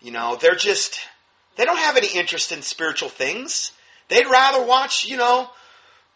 You 0.00 0.12
know, 0.12 0.38
they're 0.40 0.54
just 0.54 0.98
they 1.56 1.64
don't 1.64 1.78
have 1.78 1.96
any 1.96 2.08
interest 2.08 2.52
in 2.52 2.62
spiritual 2.62 3.08
things. 3.08 3.72
They'd 4.08 4.26
rather 4.26 4.64
watch, 4.64 5.06
you 5.06 5.16
know, 5.16 5.50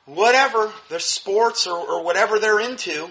whatever, 0.07 0.73
their 0.89 1.01
sports 1.01 1.67
or, 1.67 1.77
or 1.77 2.05
whatever 2.05 2.39
they're 2.39 2.61
into. 2.61 3.11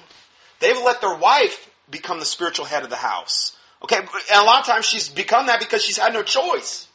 They've 0.60 0.78
let 0.78 1.02
their 1.02 1.16
wife 1.16 1.70
become 1.90 2.20
the 2.20 2.26
spiritual 2.26 2.66
head 2.66 2.84
of 2.84 2.90
the 2.90 2.96
house. 2.96 3.56
Okay, 3.84 3.98
and 3.98 4.08
a 4.34 4.44
lot 4.44 4.60
of 4.60 4.66
times 4.66 4.86
she's 4.86 5.10
become 5.10 5.48
that 5.48 5.60
because 5.60 5.84
she's 5.84 5.98
had 5.98 6.14
no 6.14 6.24
choice. 6.24 6.88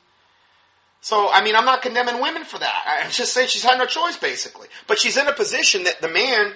So, 1.01 1.31
I 1.31 1.42
mean, 1.42 1.55
I'm 1.57 1.64
not 1.64 1.83
condemning 1.83 2.20
women 2.20 2.44
for 2.44 2.59
that. 2.59 3.03
I'm 3.05 3.11
just 3.11 3.33
saying 3.33 3.49
she's 3.49 3.62
had 3.62 3.79
no 3.79 3.87
choice, 3.87 4.16
basically. 4.16 4.68
But 4.87 4.99
she's 4.99 5.16
in 5.16 5.27
a 5.27 5.33
position 5.33 5.85
that 5.85 6.01
the 6.01 6.09
man, 6.09 6.53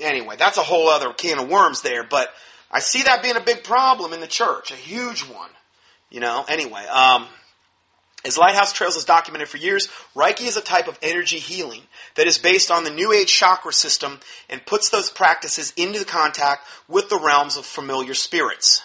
anyway, 0.00 0.36
that's 0.36 0.58
a 0.58 0.62
whole 0.62 0.88
other 0.88 1.12
can 1.12 1.38
of 1.38 1.48
worms 1.48 1.82
there, 1.82 2.02
but 2.02 2.28
I 2.70 2.80
see 2.80 3.02
that 3.02 3.22
being 3.22 3.36
a 3.36 3.40
big 3.40 3.62
problem 3.62 4.12
in 4.12 4.20
the 4.20 4.26
church, 4.26 4.72
a 4.72 4.76
huge 4.76 5.22
one. 5.22 5.50
You 6.10 6.20
know, 6.20 6.44
anyway, 6.48 6.84
um, 6.86 7.26
as 8.24 8.38
Lighthouse 8.38 8.72
Trails 8.72 8.94
has 8.94 9.04
documented 9.04 9.48
for 9.48 9.56
years, 9.56 9.88
Reiki 10.14 10.46
is 10.46 10.56
a 10.56 10.62
type 10.62 10.88
of 10.88 10.98
energy 11.02 11.38
healing 11.38 11.82
that 12.16 12.26
is 12.26 12.38
based 12.38 12.70
on 12.70 12.84
the 12.84 12.90
New 12.90 13.12
Age 13.12 13.32
chakra 13.32 13.72
system 13.72 14.20
and 14.48 14.64
puts 14.66 14.90
those 14.90 15.10
practices 15.10 15.72
into 15.76 16.04
contact 16.04 16.66
with 16.88 17.08
the 17.08 17.18
realms 17.18 17.56
of 17.56 17.64
familiar 17.64 18.14
spirits, 18.14 18.82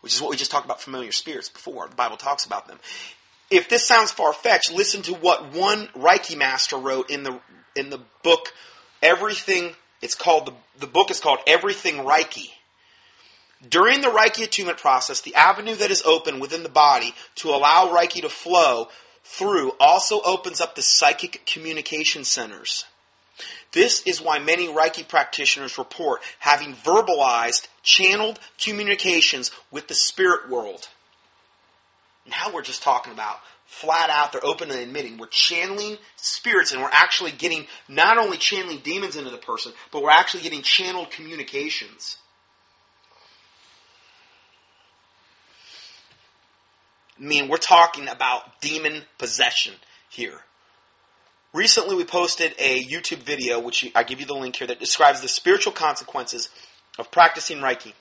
which 0.00 0.14
is 0.14 0.20
what 0.20 0.30
we 0.30 0.36
just 0.36 0.50
talked 0.50 0.66
about 0.66 0.80
familiar 0.80 1.12
spirits 1.12 1.48
before. 1.48 1.88
The 1.88 1.96
Bible 1.96 2.16
talks 2.16 2.44
about 2.44 2.68
them. 2.68 2.78
If 3.50 3.68
this 3.68 3.86
sounds 3.86 4.10
far 4.10 4.32
fetched, 4.32 4.72
listen 4.72 5.02
to 5.02 5.14
what 5.14 5.54
one 5.54 5.88
Reiki 5.96 6.36
master 6.36 6.76
wrote 6.76 7.10
in 7.10 7.22
the 7.22 7.40
in 7.76 7.90
the 7.90 8.00
book 8.22 8.52
Everything. 9.02 9.74
It's 10.02 10.14
called 10.16 10.46
the 10.46 10.52
the 10.80 10.86
book 10.86 11.10
is 11.10 11.20
called 11.20 11.38
Everything 11.46 11.98
Reiki. 11.98 12.50
During 13.66 14.02
the 14.02 14.08
Reiki 14.08 14.44
attunement 14.44 14.78
process, 14.78 15.20
the 15.20 15.34
avenue 15.34 15.74
that 15.76 15.90
is 15.90 16.02
open 16.02 16.40
within 16.40 16.62
the 16.62 16.68
body 16.68 17.14
to 17.36 17.48
allow 17.50 17.88
Reiki 17.88 18.20
to 18.20 18.28
flow 18.28 18.88
through 19.24 19.72
also 19.80 20.20
opens 20.22 20.60
up 20.60 20.74
the 20.74 20.82
psychic 20.82 21.46
communication 21.46 22.24
centers. 22.24 22.84
This 23.72 24.02
is 24.06 24.20
why 24.20 24.38
many 24.38 24.68
Reiki 24.68 25.06
practitioners 25.06 25.78
report 25.78 26.22
having 26.38 26.74
verbalized, 26.74 27.68
channeled 27.82 28.38
communications 28.58 29.50
with 29.70 29.88
the 29.88 29.94
spirit 29.94 30.48
world. 30.48 30.88
Now 32.26 32.52
we're 32.52 32.62
just 32.62 32.82
talking 32.82 33.12
about 33.12 33.40
flat 33.66 34.10
out, 34.10 34.32
they're 34.32 34.44
open 34.44 34.70
and 34.70 34.80
admitting 34.80 35.18
we're 35.18 35.26
channeling 35.26 35.98
spirits 36.16 36.72
and 36.72 36.80
we're 36.80 36.88
actually 36.92 37.32
getting 37.32 37.66
not 37.88 38.16
only 38.16 38.36
channeling 38.36 38.78
demons 38.78 39.16
into 39.16 39.30
the 39.30 39.36
person, 39.36 39.72
but 39.90 40.02
we're 40.02 40.10
actually 40.10 40.42
getting 40.42 40.62
channeled 40.62 41.10
communications. 41.10 42.18
I 47.18 47.22
mean, 47.22 47.48
we're 47.48 47.56
talking 47.56 48.08
about 48.08 48.60
demon 48.60 49.02
possession 49.18 49.74
here. 50.08 50.40
Recently, 51.52 51.96
we 51.96 52.04
posted 52.04 52.54
a 52.58 52.84
YouTube 52.84 53.22
video, 53.22 53.58
which 53.58 53.90
I 53.94 54.02
give 54.02 54.20
you 54.20 54.26
the 54.26 54.34
link 54.34 54.56
here, 54.56 54.66
that 54.66 54.80
describes 54.80 55.22
the 55.22 55.28
spiritual 55.28 55.72
consequences 55.72 56.50
of 56.98 57.10
practicing 57.10 57.58
Reiki. 57.58 57.94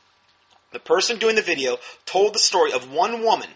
The 0.74 0.80
person 0.80 1.18
doing 1.18 1.36
the 1.36 1.42
video 1.42 1.78
told 2.06 2.34
the 2.34 2.40
story 2.40 2.74
of 2.74 2.92
one 2.92 3.24
woman 3.24 3.50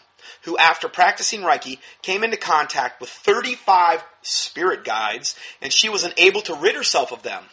who, 0.43 0.57
after 0.57 0.87
practicing 0.87 1.41
Reiki, 1.41 1.79
came 2.01 2.23
into 2.23 2.37
contact 2.37 3.01
with 3.01 3.09
35 3.09 4.03
spirit 4.21 4.85
guides, 4.85 5.35
and 5.61 5.73
she 5.73 5.89
was 5.89 6.05
unable 6.05 6.41
to 6.41 6.55
rid 6.55 6.75
herself 6.75 7.11
of 7.11 7.23
them. 7.23 7.43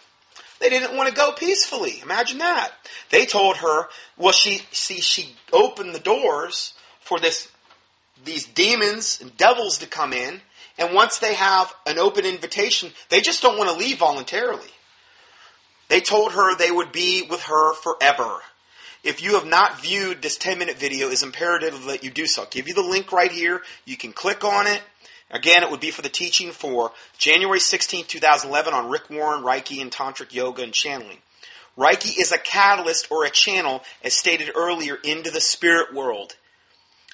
They 0.61 0.69
didn't 0.69 0.97
want 0.97 1.09
to 1.09 1.14
go 1.14 1.33
peacefully. 1.33 2.01
Imagine 2.01 2.38
that. 2.38 2.73
They 3.11 3.27
told 3.27 3.57
her, 3.57 3.88
well, 4.16 4.33
she 4.33 4.62
see 4.71 5.01
she 5.01 5.35
opened 5.53 5.95
the 5.95 6.01
doors 6.01 6.75
for 7.01 7.19
this 7.19 7.51
these 8.25 8.47
demons 8.47 9.19
and 9.21 9.37
devils 9.37 9.79
to 9.79 9.87
come 9.87 10.13
in, 10.13 10.41
and 10.79 10.95
once 10.95 11.19
they 11.19 11.35
have 11.35 11.73
an 11.87 11.99
open 11.99 12.25
invitation, 12.25 12.91
they 13.09 13.21
just 13.21 13.43
don't 13.43 13.59
want 13.59 13.71
to 13.71 13.77
leave 13.77 13.99
voluntarily. 13.99 14.69
They 15.89 16.01
told 16.01 16.33
her 16.33 16.57
they 16.57 16.71
would 16.71 16.93
be 16.93 17.23
with 17.23 17.43
her 17.43 17.75
forever. 17.75 18.39
If 19.05 19.23
you 19.23 19.35
have 19.35 19.47
not 19.47 19.81
viewed 19.81 20.21
this 20.21 20.37
10 20.37 20.59
minute 20.59 20.79
video, 20.79 21.09
it's 21.09 21.23
imperative 21.23 21.85
that 21.85 22.03
you 22.03 22.11
do 22.11 22.27
so. 22.27 22.43
I'll 22.43 22.49
give 22.49 22.67
you 22.67 22.75
the 22.75 22.83
link 22.83 23.13
right 23.13 23.31
here. 23.31 23.63
You 23.85 23.97
can 23.97 24.13
click 24.13 24.43
on 24.43 24.67
it. 24.67 24.83
Again, 25.31 25.63
it 25.63 25.71
would 25.71 25.81
be 25.81 25.91
for 25.91 26.03
the 26.03 26.09
teaching 26.09 26.51
for 26.53 26.93
January 27.19 27.61
16, 27.61 28.07
2011 28.07 28.75
on 28.75 28.91
Rick 28.91 29.11
Warren, 29.11 29.43
Reiki, 29.43 29.81
and 29.81 29.91
Tantric 29.91 30.33
Yoga 30.33 30.63
and 30.63 30.73
Channeling. 30.73 31.19
Reiki 31.77 32.19
is 32.19 32.33
a 32.33 32.39
catalyst 32.39 33.11
or 33.11 33.25
a 33.25 33.31
channel, 33.31 33.83
as 34.03 34.15
stated 34.15 34.53
earlier, 34.55 34.97
into 34.97 35.31
the 35.31 35.41
spirit 35.41 35.95
world. 35.95 36.37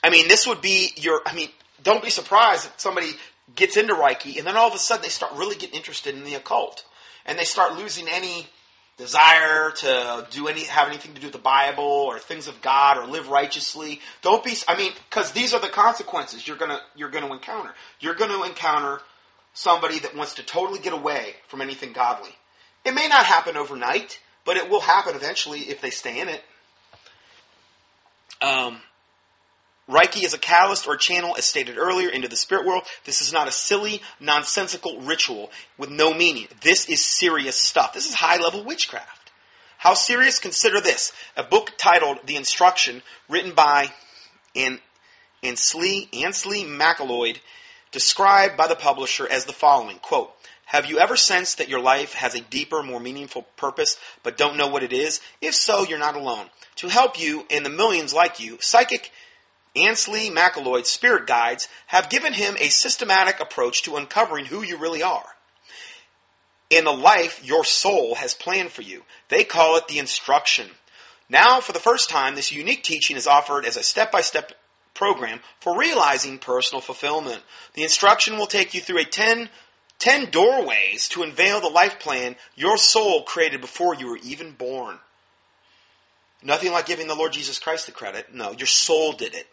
I 0.02 0.10
mean, 0.10 0.28
this 0.28 0.46
would 0.46 0.60
be 0.60 0.92
your, 0.96 1.22
I 1.26 1.34
mean, 1.34 1.48
don't 1.82 2.02
be 2.02 2.10
surprised 2.10 2.66
if 2.66 2.80
somebody 2.80 3.12
gets 3.54 3.76
into 3.76 3.94
Reiki 3.94 4.38
and 4.38 4.46
then 4.46 4.56
all 4.56 4.68
of 4.68 4.74
a 4.74 4.78
sudden 4.78 5.02
they 5.02 5.08
start 5.08 5.32
really 5.34 5.56
getting 5.56 5.76
interested 5.76 6.14
in 6.14 6.24
the 6.24 6.34
occult. 6.34 6.84
And 7.24 7.38
they 7.38 7.44
start 7.44 7.76
losing 7.76 8.08
any 8.08 8.48
desire 8.96 9.70
to 9.70 10.26
do 10.30 10.48
any, 10.48 10.64
have 10.64 10.88
anything 10.88 11.14
to 11.14 11.20
do 11.20 11.28
with 11.28 11.32
the 11.32 11.38
Bible 11.38 11.84
or 11.84 12.18
things 12.18 12.48
of 12.48 12.60
God 12.60 12.98
or 12.98 13.06
live 13.06 13.28
righteously. 13.28 14.00
Don't 14.22 14.44
be, 14.44 14.54
I 14.66 14.76
mean, 14.76 14.92
because 15.08 15.32
these 15.32 15.54
are 15.54 15.60
the 15.60 15.68
consequences 15.68 16.46
you're 16.46 16.56
gonna, 16.56 16.80
you're 16.96 17.10
gonna 17.10 17.32
encounter. 17.32 17.74
You're 18.00 18.14
gonna 18.14 18.42
encounter 18.44 19.00
somebody 19.54 19.98
that 20.00 20.16
wants 20.16 20.34
to 20.34 20.42
totally 20.42 20.80
get 20.80 20.92
away 20.92 21.34
from 21.46 21.60
anything 21.60 21.92
godly. 21.92 22.30
It 22.84 22.94
may 22.94 23.06
not 23.06 23.24
happen 23.24 23.56
overnight, 23.56 24.20
but 24.44 24.56
it 24.56 24.68
will 24.68 24.80
happen 24.80 25.14
eventually 25.14 25.60
if 25.60 25.80
they 25.80 25.90
stay 25.90 26.20
in 26.20 26.28
it. 26.28 26.42
Um, 28.40 28.80
Reiki 29.88 30.24
is 30.24 30.32
a 30.32 30.38
catalyst 30.38 30.86
or 30.86 30.96
channel, 30.96 31.34
as 31.36 31.44
stated 31.44 31.76
earlier, 31.76 32.08
into 32.08 32.28
the 32.28 32.36
spirit 32.36 32.64
world. 32.64 32.84
This 33.04 33.20
is 33.20 33.32
not 33.32 33.48
a 33.48 33.52
silly, 33.52 34.00
nonsensical 34.20 35.00
ritual 35.00 35.50
with 35.76 35.90
no 35.90 36.14
meaning. 36.14 36.46
This 36.62 36.88
is 36.88 37.04
serious 37.04 37.56
stuff. 37.56 37.92
This 37.92 38.08
is 38.08 38.14
high 38.14 38.38
level 38.38 38.64
witchcraft. 38.64 39.32
How 39.78 39.94
serious? 39.94 40.38
Consider 40.38 40.80
this. 40.80 41.12
A 41.36 41.42
book 41.42 41.72
titled 41.76 42.18
The 42.26 42.36
Instruction, 42.36 43.02
written 43.28 43.52
by 43.52 43.92
An- 44.54 44.78
Ansley, 45.42 46.08
Ansley 46.12 46.62
McElroy, 46.62 47.38
described 47.90 48.56
by 48.56 48.68
the 48.68 48.76
publisher 48.76 49.28
as 49.28 49.44
the 49.44 49.52
following, 49.52 49.98
quote, 49.98 50.32
have 50.66 50.86
you 50.86 50.98
ever 51.00 51.16
sensed 51.16 51.58
that 51.58 51.68
your 51.68 51.80
life 51.80 52.14
has 52.14 52.34
a 52.34 52.40
deeper, 52.40 52.82
more 52.82 53.00
meaningful 53.00 53.42
purpose, 53.56 53.98
but 54.22 54.38
don't 54.38 54.56
know 54.56 54.68
what 54.68 54.82
it 54.82 54.92
is? 54.92 55.20
If 55.42 55.54
so, 55.54 55.84
you're 55.84 55.98
not 55.98 56.16
alone. 56.16 56.46
To 56.76 56.88
help 56.88 57.20
you 57.20 57.44
and 57.50 57.66
the 57.66 57.70
millions 57.70 58.14
like 58.14 58.40
you, 58.40 58.56
psychic 58.60 59.12
Ansley 59.74 60.28
McElroy's 60.28 60.88
spirit 60.88 61.26
guides 61.26 61.68
have 61.86 62.10
given 62.10 62.34
him 62.34 62.56
a 62.58 62.68
systematic 62.68 63.40
approach 63.40 63.82
to 63.82 63.96
uncovering 63.96 64.46
who 64.46 64.62
you 64.62 64.76
really 64.76 65.02
are. 65.02 65.24
In 66.68 66.84
the 66.84 66.92
life 66.92 67.40
your 67.44 67.64
soul 67.64 68.16
has 68.16 68.34
planned 68.34 68.70
for 68.70 68.82
you. 68.82 69.04
They 69.28 69.44
call 69.44 69.76
it 69.76 69.88
the 69.88 69.98
instruction. 69.98 70.68
Now, 71.28 71.60
for 71.60 71.72
the 71.72 71.78
first 71.78 72.10
time, 72.10 72.34
this 72.34 72.52
unique 72.52 72.82
teaching 72.82 73.16
is 73.16 73.26
offered 73.26 73.64
as 73.64 73.76
a 73.76 73.82
step 73.82 74.12
by 74.12 74.20
step 74.20 74.52
program 74.94 75.40
for 75.60 75.78
realizing 75.78 76.38
personal 76.38 76.82
fulfillment. 76.82 77.42
The 77.74 77.82
instruction 77.82 78.36
will 78.36 78.46
take 78.46 78.74
you 78.74 78.80
through 78.80 79.00
a 79.00 79.04
10, 79.04 79.48
10 79.98 80.30
doorways 80.30 81.08
to 81.08 81.22
unveil 81.22 81.60
the 81.60 81.68
life 81.68 81.98
plan 81.98 82.36
your 82.54 82.76
soul 82.76 83.22
created 83.22 83.62
before 83.62 83.94
you 83.94 84.08
were 84.08 84.18
even 84.22 84.52
born. 84.52 84.98
Nothing 86.42 86.72
like 86.72 86.86
giving 86.86 87.06
the 87.06 87.14
Lord 87.14 87.32
Jesus 87.32 87.58
Christ 87.58 87.86
the 87.86 87.92
credit. 87.92 88.34
No, 88.34 88.52
your 88.52 88.66
soul 88.66 89.12
did 89.12 89.34
it. 89.34 89.46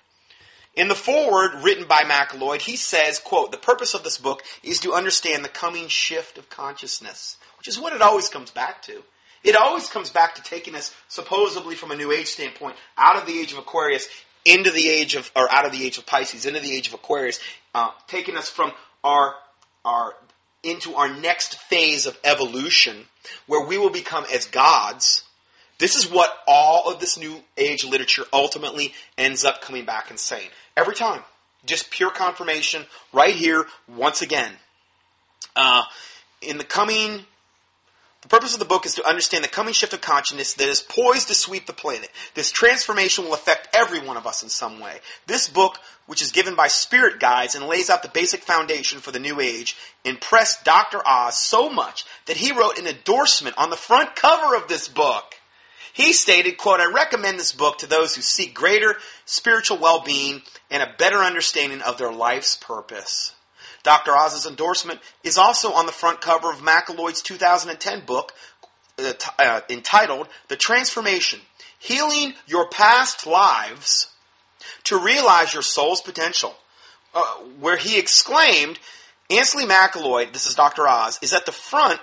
In 0.79 0.87
the 0.87 0.95
foreword 0.95 1.55
written 1.61 1.83
by 1.89 2.03
McElroy, 2.03 2.61
he 2.61 2.77
says, 2.77 3.19
quote, 3.19 3.51
the 3.51 3.57
purpose 3.57 3.93
of 3.93 4.05
this 4.05 4.17
book 4.17 4.43
is 4.63 4.79
to 4.79 4.93
understand 4.93 5.43
the 5.43 5.49
coming 5.49 5.89
shift 5.89 6.37
of 6.37 6.49
consciousness, 6.49 7.35
which 7.57 7.67
is 7.67 7.77
what 7.77 7.91
it 7.91 8.01
always 8.01 8.29
comes 8.29 8.49
back 8.49 8.81
to. 8.83 9.03
It 9.43 9.57
always 9.57 9.89
comes 9.89 10.09
back 10.09 10.35
to 10.35 10.41
taking 10.41 10.75
us 10.75 10.95
supposedly 11.09 11.75
from 11.75 11.91
a 11.91 11.97
new 11.97 12.13
age 12.13 12.27
standpoint 12.27 12.77
out 12.97 13.17
of 13.17 13.25
the 13.25 13.37
age 13.37 13.51
of 13.51 13.57
Aquarius 13.57 14.07
into 14.45 14.71
the 14.71 14.87
age 14.87 15.15
of, 15.15 15.29
or 15.35 15.51
out 15.51 15.65
of 15.65 15.73
the 15.73 15.83
age 15.83 15.97
of 15.97 16.05
Pisces, 16.05 16.45
into 16.45 16.61
the 16.61 16.71
age 16.71 16.87
of 16.87 16.93
Aquarius, 16.93 17.41
uh, 17.75 17.91
taking 18.07 18.37
us 18.37 18.49
from 18.49 18.71
our, 19.03 19.35
our, 19.83 20.15
into 20.63 20.95
our 20.95 21.13
next 21.13 21.57
phase 21.57 22.05
of 22.05 22.17
evolution 22.23 23.03
where 23.47 23.67
we 23.67 23.77
will 23.77 23.89
become 23.89 24.23
as 24.33 24.45
gods 24.45 25.25
this 25.79 25.95
is 25.95 26.09
what 26.09 26.31
all 26.47 26.91
of 26.91 26.99
this 26.99 27.17
new 27.17 27.35
age 27.57 27.83
literature 27.83 28.25
ultimately 28.31 28.93
ends 29.17 29.43
up 29.43 29.61
coming 29.61 29.85
back 29.85 30.09
and 30.09 30.19
saying. 30.19 30.49
Every 30.77 30.95
time. 30.95 31.23
Just 31.65 31.91
pure 31.91 32.11
confirmation 32.11 32.85
right 33.11 33.35
here, 33.35 33.65
once 33.87 34.21
again. 34.21 34.51
Uh, 35.55 35.83
in 36.41 36.57
the 36.57 36.63
coming 36.63 37.25
the 38.21 38.27
purpose 38.27 38.53
of 38.53 38.59
the 38.59 38.65
book 38.65 38.85
is 38.85 38.95
to 38.95 39.07
understand 39.07 39.45
the 39.45 39.49
coming 39.49 39.73
shift 39.73 39.93
of 39.93 40.01
consciousness 40.01 40.53
that 40.55 40.67
is 40.67 40.81
poised 40.81 41.29
to 41.29 41.33
sweep 41.33 41.65
the 41.65 41.73
planet. 41.73 42.09
This 42.33 42.51
transformation 42.51 43.23
will 43.23 43.33
affect 43.33 43.73
every 43.73 43.99
one 43.99 44.17
of 44.17 44.27
us 44.27 44.43
in 44.43 44.49
some 44.49 44.81
way. 44.81 44.99
This 45.25 45.47
book, 45.47 45.77
which 46.05 46.21
is 46.21 46.33
given 46.33 46.53
by 46.53 46.67
spirit 46.67 47.21
guides 47.21 47.55
and 47.55 47.65
lays 47.65 47.89
out 47.89 48.03
the 48.03 48.09
basic 48.09 48.41
foundation 48.41 48.99
for 48.99 49.11
the 49.11 49.19
new 49.19 49.39
age, 49.39 49.77
impressed 50.03 50.65
Dr. 50.65 51.01
Oz 51.07 51.37
so 51.37 51.69
much 51.69 52.03
that 52.25 52.35
he 52.35 52.51
wrote 52.51 52.77
an 52.77 52.87
endorsement 52.87 53.57
on 53.57 53.69
the 53.69 53.77
front 53.77 54.17
cover 54.17 54.53
of 54.53 54.67
this 54.67 54.89
book. 54.89 55.35
He 55.99 56.13
stated, 56.13 56.55
quote, 56.55 56.79
I 56.79 56.85
recommend 56.85 57.37
this 57.37 57.51
book 57.51 57.79
to 57.79 57.85
those 57.85 58.15
who 58.15 58.21
seek 58.21 58.53
greater 58.53 58.95
spiritual 59.25 59.79
well-being 59.79 60.43
and 60.71 60.81
a 60.81 60.95
better 60.97 61.17
understanding 61.17 61.81
of 61.81 61.97
their 61.97 62.13
life's 62.13 62.55
purpose. 62.55 63.33
Dr. 63.83 64.15
Oz's 64.15 64.45
endorsement 64.45 65.01
is 65.25 65.37
also 65.37 65.73
on 65.73 65.87
the 65.87 65.91
front 65.91 66.21
cover 66.21 66.49
of 66.51 66.59
McElroy's 66.59 67.21
2010 67.21 68.05
book 68.05 68.31
uh, 68.97 69.11
t- 69.11 69.29
uh, 69.39 69.59
entitled 69.69 70.29
The 70.47 70.55
Transformation 70.55 71.41
Healing 71.77 72.33
Your 72.47 72.69
Past 72.69 73.27
Lives 73.27 74.07
to 74.85 74.97
Realize 74.97 75.53
Your 75.53 75.63
Soul's 75.63 75.99
Potential, 75.99 76.55
uh, 77.13 77.39
where 77.59 77.75
he 77.75 77.99
exclaimed, 77.99 78.79
Ansley 79.29 79.65
McElroy, 79.65 80.31
this 80.31 80.47
is 80.47 80.55
Dr. 80.55 80.87
Oz, 80.87 81.19
is 81.21 81.33
at 81.33 81.45
the 81.45 81.51
front 81.51 81.99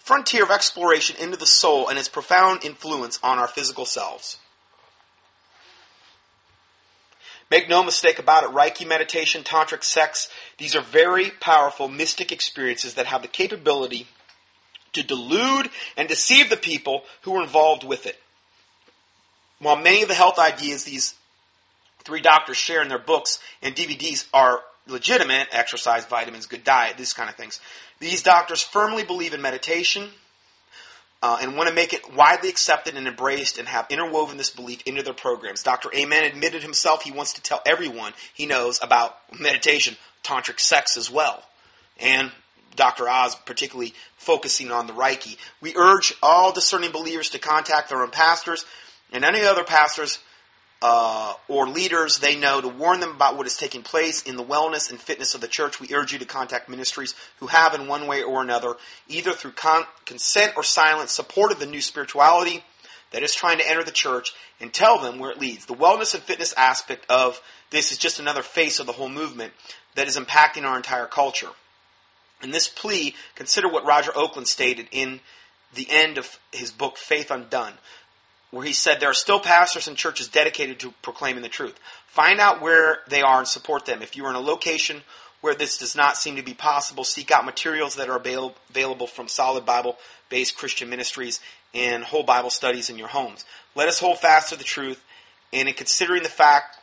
frontier 0.00 0.42
of 0.42 0.50
exploration 0.50 1.16
into 1.20 1.36
the 1.36 1.46
soul 1.46 1.88
and 1.88 1.98
its 1.98 2.08
profound 2.08 2.64
influence 2.64 3.18
on 3.22 3.38
our 3.38 3.46
physical 3.46 3.84
selves. 3.84 4.38
Make 7.50 7.68
no 7.68 7.82
mistake 7.82 8.18
about 8.18 8.44
it, 8.44 8.50
Reiki 8.50 8.86
meditation, 8.86 9.42
tantric 9.42 9.82
sex, 9.82 10.28
these 10.58 10.76
are 10.76 10.82
very 10.82 11.30
powerful 11.30 11.88
mystic 11.88 12.30
experiences 12.32 12.94
that 12.94 13.06
have 13.06 13.22
the 13.22 13.28
capability 13.28 14.06
to 14.92 15.02
delude 15.02 15.70
and 15.96 16.08
deceive 16.08 16.48
the 16.48 16.56
people 16.56 17.02
who 17.22 17.36
are 17.36 17.42
involved 17.42 17.84
with 17.84 18.06
it. 18.06 18.18
While 19.58 19.76
many 19.76 20.02
of 20.02 20.08
the 20.08 20.14
health 20.14 20.38
ideas 20.38 20.84
these 20.84 21.14
three 22.04 22.20
doctors 22.20 22.56
share 22.56 22.82
in 22.82 22.88
their 22.88 22.98
books 22.98 23.38
and 23.62 23.74
DVDs 23.74 24.26
are 24.32 24.62
legitimate, 24.86 25.48
exercise, 25.52 26.04
vitamins, 26.06 26.46
good 26.46 26.64
diet, 26.64 26.96
these 26.96 27.12
kind 27.12 27.28
of 27.28 27.36
things, 27.36 27.60
these 27.98 28.22
doctors 28.22 28.62
firmly 28.62 29.04
believe 29.04 29.34
in 29.34 29.42
meditation, 29.42 30.08
uh, 31.22 31.38
and 31.42 31.56
want 31.56 31.68
to 31.68 31.74
make 31.74 31.92
it 31.92 32.14
widely 32.14 32.48
accepted 32.48 32.96
and 32.96 33.06
embraced 33.06 33.58
and 33.58 33.68
have 33.68 33.86
interwoven 33.90 34.38
this 34.38 34.50
belief 34.50 34.82
into 34.86 35.02
their 35.02 35.14
programs. 35.14 35.62
Dr. 35.62 35.90
Amen 35.94 36.24
admitted 36.24 36.62
himself 36.62 37.02
he 37.02 37.12
wants 37.12 37.34
to 37.34 37.42
tell 37.42 37.60
everyone 37.66 38.12
he 38.32 38.46
knows 38.46 38.80
about 38.82 39.18
meditation, 39.38 39.96
tantric 40.24 40.58
sex 40.58 40.96
as 40.96 41.10
well. 41.10 41.42
And 41.98 42.32
Dr. 42.74 43.08
Oz 43.08 43.34
particularly 43.44 43.92
focusing 44.16 44.70
on 44.70 44.86
the 44.86 44.94
Reiki. 44.94 45.36
We 45.60 45.76
urge 45.76 46.14
all 46.22 46.52
discerning 46.52 46.92
believers 46.92 47.30
to 47.30 47.38
contact 47.38 47.90
their 47.90 48.02
own 48.02 48.10
pastors 48.10 48.64
and 49.12 49.24
any 49.24 49.42
other 49.42 49.64
pastors 49.64 50.20
uh, 50.82 51.34
or 51.48 51.68
leaders 51.68 52.18
they 52.18 52.36
know 52.36 52.60
to 52.60 52.68
warn 52.68 53.00
them 53.00 53.10
about 53.10 53.36
what 53.36 53.46
is 53.46 53.56
taking 53.56 53.82
place 53.82 54.22
in 54.22 54.36
the 54.36 54.44
wellness 54.44 54.90
and 54.90 54.98
fitness 54.98 55.34
of 55.34 55.40
the 55.40 55.48
church, 55.48 55.78
we 55.78 55.94
urge 55.94 56.12
you 56.12 56.18
to 56.18 56.24
contact 56.24 56.68
ministries 56.68 57.14
who 57.38 57.48
have, 57.48 57.74
in 57.74 57.86
one 57.86 58.06
way 58.06 58.22
or 58.22 58.42
another, 58.42 58.76
either 59.06 59.32
through 59.32 59.52
con- 59.52 59.84
consent 60.06 60.54
or 60.56 60.62
silence, 60.62 61.12
supported 61.12 61.58
the 61.58 61.66
new 61.66 61.82
spirituality 61.82 62.64
that 63.12 63.22
is 63.22 63.34
trying 63.34 63.58
to 63.58 63.68
enter 63.68 63.84
the 63.84 63.90
church 63.90 64.32
and 64.60 64.72
tell 64.72 64.98
them 64.98 65.18
where 65.18 65.30
it 65.30 65.40
leads. 65.40 65.66
The 65.66 65.74
wellness 65.74 66.14
and 66.14 66.22
fitness 66.22 66.54
aspect 66.54 67.04
of 67.10 67.42
this 67.70 67.92
is 67.92 67.98
just 67.98 68.18
another 68.18 68.42
face 68.42 68.80
of 68.80 68.86
the 68.86 68.92
whole 68.92 69.08
movement 69.08 69.52
that 69.96 70.08
is 70.08 70.16
impacting 70.16 70.64
our 70.64 70.76
entire 70.76 71.06
culture. 71.06 71.50
In 72.42 72.52
this 72.52 72.68
plea, 72.68 73.14
consider 73.34 73.68
what 73.68 73.84
Roger 73.84 74.12
Oakland 74.16 74.48
stated 74.48 74.88
in 74.92 75.20
the 75.74 75.86
end 75.90 76.16
of 76.16 76.38
his 76.52 76.70
book, 76.70 76.96
Faith 76.96 77.30
Undone 77.30 77.74
where 78.50 78.64
he 78.64 78.72
said 78.72 78.98
there 78.98 79.10
are 79.10 79.14
still 79.14 79.40
pastors 79.40 79.88
and 79.88 79.96
churches 79.96 80.28
dedicated 80.28 80.80
to 80.80 80.92
proclaiming 81.02 81.42
the 81.42 81.48
truth. 81.48 81.78
Find 82.08 82.40
out 82.40 82.60
where 82.60 82.98
they 83.08 83.22
are 83.22 83.38
and 83.38 83.48
support 83.48 83.86
them. 83.86 84.02
If 84.02 84.16
you 84.16 84.24
are 84.24 84.30
in 84.30 84.36
a 84.36 84.40
location 84.40 85.02
where 85.40 85.54
this 85.54 85.78
does 85.78 85.94
not 85.94 86.16
seem 86.16 86.36
to 86.36 86.42
be 86.42 86.54
possible, 86.54 87.04
seek 87.04 87.30
out 87.30 87.44
materials 87.44 87.94
that 87.94 88.08
are 88.08 88.16
avail- 88.16 88.54
available 88.68 89.06
from 89.06 89.28
solid 89.28 89.64
Bible 89.64 89.96
based 90.28 90.56
Christian 90.56 90.90
ministries 90.90 91.40
and 91.72 92.04
whole 92.04 92.24
Bible 92.24 92.50
studies 92.50 92.90
in 92.90 92.98
your 92.98 93.08
homes. 93.08 93.44
Let 93.74 93.88
us 93.88 94.00
hold 94.00 94.18
fast 94.18 94.50
to 94.50 94.56
the 94.56 94.64
truth, 94.64 95.02
and 95.52 95.68
in 95.68 95.74
considering 95.74 96.22
the 96.22 96.28
fact 96.28 96.76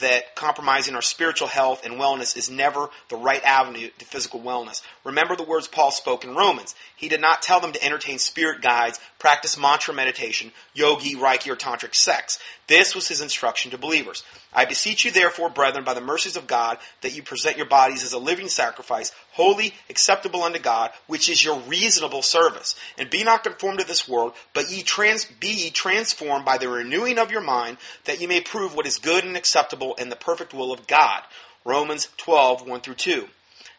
that 0.00 0.36
compromising 0.36 0.94
our 0.94 1.02
spiritual 1.02 1.48
health 1.48 1.84
and 1.84 1.94
wellness 1.94 2.36
is 2.36 2.50
never 2.50 2.90
the 3.08 3.16
right 3.16 3.42
avenue 3.42 3.88
to 3.98 4.04
physical 4.04 4.40
wellness. 4.40 4.82
Remember 5.02 5.34
the 5.34 5.44
words 5.44 5.66
Paul 5.66 5.90
spoke 5.90 6.24
in 6.24 6.34
Romans. 6.34 6.74
He 6.94 7.08
did 7.08 7.20
not 7.20 7.42
tell 7.42 7.58
them 7.60 7.72
to 7.72 7.84
entertain 7.84 8.18
spirit 8.18 8.60
guides, 8.60 9.00
practice 9.18 9.58
mantra 9.58 9.92
meditation, 9.92 10.52
yogi, 10.74 11.14
reiki, 11.14 11.50
or 11.50 11.56
tantric 11.56 11.94
sex. 11.94 12.38
This 12.68 12.94
was 12.94 13.08
his 13.08 13.20
instruction 13.20 13.70
to 13.72 13.78
believers. 13.78 14.22
I 14.52 14.64
beseech 14.64 15.04
you, 15.04 15.10
therefore, 15.10 15.50
brethren, 15.50 15.84
by 15.84 15.94
the 15.94 16.00
mercies 16.00 16.36
of 16.36 16.46
God, 16.46 16.78
that 17.00 17.14
you 17.14 17.22
present 17.22 17.56
your 17.56 17.66
bodies 17.66 18.04
as 18.04 18.12
a 18.12 18.18
living 18.18 18.48
sacrifice, 18.48 19.12
holy, 19.32 19.74
acceptable 19.90 20.42
unto 20.42 20.58
God, 20.58 20.90
which 21.06 21.28
is 21.28 21.44
your 21.44 21.58
reasonable 21.60 22.22
service. 22.22 22.76
And 22.96 23.10
be 23.10 23.24
not 23.24 23.42
conformed 23.42 23.80
to 23.80 23.86
this 23.86 24.08
world, 24.08 24.34
but 24.54 24.70
ye 24.70 24.82
trans- 24.82 25.24
be 25.24 25.48
ye 25.48 25.70
transformed 25.70 26.44
by 26.44 26.58
the 26.58 26.68
renewing 26.68 27.18
of 27.18 27.30
your 27.30 27.40
mind, 27.40 27.78
that 28.04 28.20
ye 28.20 28.26
may 28.26 28.40
prove 28.40 28.74
what 28.74 28.86
is 28.86 28.98
good 28.98 29.24
and 29.24 29.36
acceptable 29.36 29.94
and 29.98 30.10
the 30.12 30.16
perfect 30.16 30.54
will 30.54 30.72
of 30.72 30.86
God. 30.86 31.22
Romans 31.64 32.08
12, 32.16 32.62
1 32.66 32.80
through 32.80 32.94
2. 32.94 33.28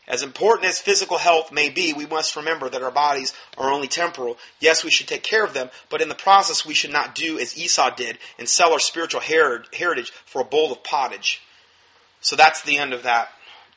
As 0.10 0.24
important 0.24 0.68
as 0.68 0.80
physical 0.80 1.20
health 1.20 1.51
may 1.51 1.70
be, 1.70 1.93
we 1.93 2.07
must 2.07 2.36
remember 2.36 2.68
that 2.68 2.82
our 2.82 2.91
bodies 2.91 3.32
are 3.60 3.72
only 3.72 3.88
temporal. 3.88 4.38
Yes, 4.60 4.84
we 4.84 4.89
should 4.89 5.07
take 5.07 5.22
care 5.22 5.45
of 5.45 5.53
them, 5.53 5.70
but 5.89 6.01
in 6.01 6.10
the 6.10 6.16
process 6.16 6.66
we 6.66 6.74
should 6.74 6.91
not 6.91 7.14
do 7.14 7.38
as 7.38 7.55
Esau 7.55 7.91
did 7.95 8.18
and 8.39 8.49
sell 8.49 8.74
our 8.74 8.80
spiritual 8.80 9.22
heritage 9.22 10.12
for 10.26 10.41
a 10.41 10.45
bowl 10.45 10.72
of 10.72 10.84
pottage. 10.84 11.41
So 12.22 12.36
that's 12.36 12.64
the 12.64 12.80
end 12.80 12.91
of 12.91 13.03
that 13.03 13.30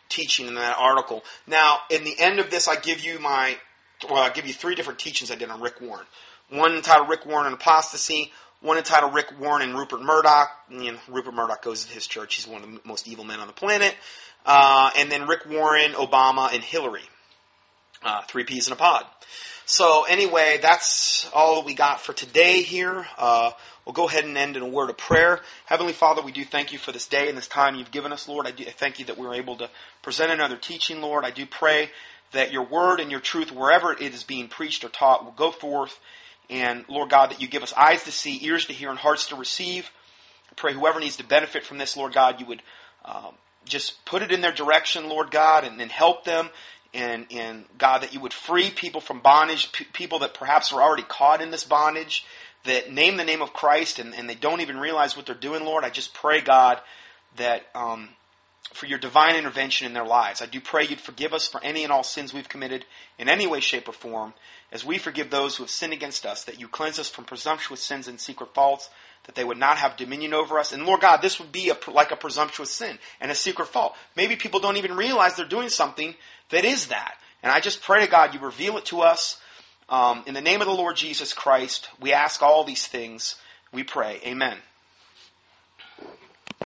teaching 0.08 0.46
in 0.46 0.54
that 0.54 0.76
article. 0.78 1.22
Now, 1.46 1.80
in 1.90 2.04
the 2.04 2.18
end 2.18 2.38
of 2.38 2.50
this, 2.50 2.66
I 2.66 2.76
give 2.76 3.04
you 3.04 3.18
my, 3.18 3.58
well, 4.08 4.22
I 4.22 4.30
give 4.30 4.46
you 4.46 4.54
three 4.54 4.74
different 4.74 4.98
teachings 4.98 5.30
I 5.30 5.34
did 5.34 5.50
on 5.50 5.60
Rick 5.60 5.82
Warren. 5.82 6.06
One 6.48 6.74
entitled 6.74 7.10
Rick 7.10 7.26
Warren 7.26 7.46
and 7.46 7.54
Apostasy, 7.54 8.32
one 8.62 8.78
entitled 8.78 9.14
Rick 9.14 9.38
Warren 9.38 9.62
and 9.62 9.76
Rupert 9.76 10.00
Murdoch. 10.02 10.50
You 10.70 10.92
know, 10.92 10.98
Rupert 11.08 11.34
Murdoch 11.34 11.62
goes 11.62 11.84
to 11.84 11.92
his 11.92 12.06
church. 12.06 12.36
He's 12.36 12.46
one 12.46 12.62
of 12.62 12.70
the 12.70 12.80
most 12.84 13.06
evil 13.08 13.24
men 13.24 13.40
on 13.40 13.48
the 13.48 13.52
planet. 13.52 13.94
Uh, 14.46 14.90
and 14.96 15.10
then 15.10 15.26
Rick 15.26 15.46
Warren, 15.48 15.92
Obama, 15.92 16.52
and 16.52 16.62
Hillary. 16.62 17.02
Uh, 18.02 18.22
three 18.22 18.44
peas 18.44 18.66
in 18.66 18.72
a 18.72 18.76
pod. 18.76 19.04
So 19.64 20.04
anyway, 20.08 20.58
that's 20.60 21.30
all 21.32 21.56
that 21.56 21.64
we 21.64 21.74
got 21.74 22.00
for 22.00 22.12
today 22.12 22.62
here. 22.62 23.06
Uh, 23.16 23.52
we'll 23.84 23.92
go 23.92 24.08
ahead 24.08 24.24
and 24.24 24.36
end 24.36 24.56
in 24.56 24.62
a 24.62 24.68
word 24.68 24.90
of 24.90 24.96
prayer. 24.96 25.40
Heavenly 25.66 25.92
Father, 25.92 26.20
we 26.20 26.32
do 26.32 26.44
thank 26.44 26.72
you 26.72 26.78
for 26.78 26.90
this 26.90 27.06
day 27.06 27.28
and 27.28 27.38
this 27.38 27.46
time 27.46 27.76
you've 27.76 27.92
given 27.92 28.12
us, 28.12 28.28
Lord. 28.28 28.46
I 28.46 28.50
do 28.50 28.64
thank 28.64 28.98
you 28.98 29.04
that 29.06 29.18
we 29.18 29.26
are 29.26 29.34
able 29.34 29.56
to 29.58 29.70
present 30.02 30.32
another 30.32 30.56
teaching, 30.56 31.00
Lord. 31.00 31.24
I 31.24 31.30
do 31.30 31.46
pray 31.46 31.90
that 32.32 32.52
your 32.52 32.64
word 32.64 32.98
and 32.98 33.10
your 33.10 33.20
truth, 33.20 33.52
wherever 33.52 33.92
it 33.92 34.00
is 34.00 34.24
being 34.24 34.48
preached 34.48 34.84
or 34.84 34.88
taught, 34.88 35.24
will 35.24 35.32
go 35.32 35.52
forth. 35.52 35.98
And 36.50 36.84
Lord 36.88 37.10
God, 37.10 37.30
that 37.30 37.40
you 37.40 37.48
give 37.48 37.62
us 37.62 37.72
eyes 37.74 38.04
to 38.04 38.12
see, 38.12 38.44
ears 38.44 38.66
to 38.66 38.72
hear, 38.72 38.90
and 38.90 38.98
hearts 38.98 39.26
to 39.28 39.36
receive. 39.36 39.90
I 40.50 40.54
pray 40.54 40.72
whoever 40.74 41.00
needs 41.00 41.16
to 41.16 41.24
benefit 41.24 41.64
from 41.64 41.78
this, 41.78 41.96
Lord 41.96 42.12
God, 42.12 42.40
you 42.40 42.46
would 42.46 42.62
um, 43.04 43.34
just 43.64 44.04
put 44.04 44.22
it 44.22 44.32
in 44.32 44.40
their 44.40 44.52
direction, 44.52 45.08
Lord 45.08 45.30
God, 45.30 45.64
and, 45.64 45.80
and 45.80 45.90
help 45.90 46.24
them. 46.24 46.50
And, 46.94 47.26
and 47.30 47.64
God, 47.78 48.02
that 48.02 48.12
you 48.12 48.20
would 48.20 48.34
free 48.34 48.70
people 48.70 49.00
from 49.00 49.20
bondage, 49.20 49.72
p- 49.72 49.86
people 49.92 50.18
that 50.18 50.34
perhaps 50.34 50.72
are 50.72 50.82
already 50.82 51.04
caught 51.04 51.40
in 51.40 51.50
this 51.50 51.64
bondage, 51.64 52.26
that 52.64 52.92
name 52.92 53.16
the 53.16 53.24
name 53.24 53.40
of 53.40 53.54
Christ 53.54 53.98
and, 53.98 54.14
and 54.14 54.28
they 54.28 54.34
don't 54.34 54.60
even 54.60 54.76
realize 54.76 55.16
what 55.16 55.24
they're 55.24 55.34
doing, 55.34 55.64
Lord. 55.64 55.84
I 55.84 55.90
just 55.90 56.12
pray, 56.12 56.42
God, 56.42 56.80
that 57.36 57.62
um, 57.74 58.10
for 58.74 58.86
your 58.86 58.98
divine 58.98 59.36
intervention 59.36 59.86
in 59.86 59.94
their 59.94 60.04
lives. 60.04 60.42
I 60.42 60.46
do 60.46 60.60
pray 60.60 60.86
you'd 60.86 61.00
forgive 61.00 61.32
us 61.32 61.48
for 61.48 61.62
any 61.62 61.84
and 61.84 61.92
all 61.92 62.02
sins 62.02 62.32
we've 62.32 62.48
committed 62.48 62.84
in 63.18 63.28
any 63.28 63.46
way, 63.46 63.60
shape, 63.60 63.88
or 63.88 63.92
form, 63.92 64.34
as 64.72 64.84
we 64.84 64.98
forgive 64.98 65.30
those 65.30 65.56
who 65.56 65.62
have 65.62 65.70
sinned 65.70 65.92
against 65.92 66.24
us, 66.24 66.44
that 66.44 66.58
you 66.58 66.66
cleanse 66.66 66.98
us 66.98 67.08
from 67.08 67.24
presumptuous 67.24 67.82
sins 67.82 68.08
and 68.08 68.18
secret 68.18 68.54
faults, 68.54 68.88
that 69.24 69.34
they 69.34 69.44
would 69.44 69.58
not 69.58 69.76
have 69.76 69.96
dominion 69.96 70.32
over 70.32 70.58
us. 70.58 70.72
And 70.72 70.86
Lord 70.86 71.02
God, 71.02 71.18
this 71.18 71.38
would 71.38 71.52
be 71.52 71.70
a, 71.70 71.90
like 71.90 72.10
a 72.10 72.16
presumptuous 72.16 72.70
sin 72.70 72.98
and 73.20 73.30
a 73.30 73.34
secret 73.34 73.68
fault. 73.68 73.94
Maybe 74.16 74.34
people 74.34 74.60
don't 74.60 74.78
even 74.78 74.96
realize 74.96 75.36
they're 75.36 75.46
doing 75.46 75.68
something 75.68 76.14
that 76.50 76.64
is 76.64 76.86
that. 76.86 77.14
And 77.42 77.52
I 77.52 77.60
just 77.60 77.82
pray 77.82 78.04
to 78.04 78.10
God, 78.10 78.34
you 78.34 78.40
reveal 78.40 78.78
it 78.78 78.86
to 78.86 79.02
us. 79.02 79.38
Um, 79.88 80.24
in 80.26 80.32
the 80.32 80.40
name 80.40 80.62
of 80.62 80.66
the 80.66 80.72
Lord 80.72 80.96
Jesus 80.96 81.34
Christ, 81.34 81.88
we 82.00 82.12
ask 82.12 82.42
all 82.42 82.64
these 82.64 82.86
things. 82.86 83.36
We 83.72 83.84
pray. 83.84 84.20
Amen. 84.24 84.56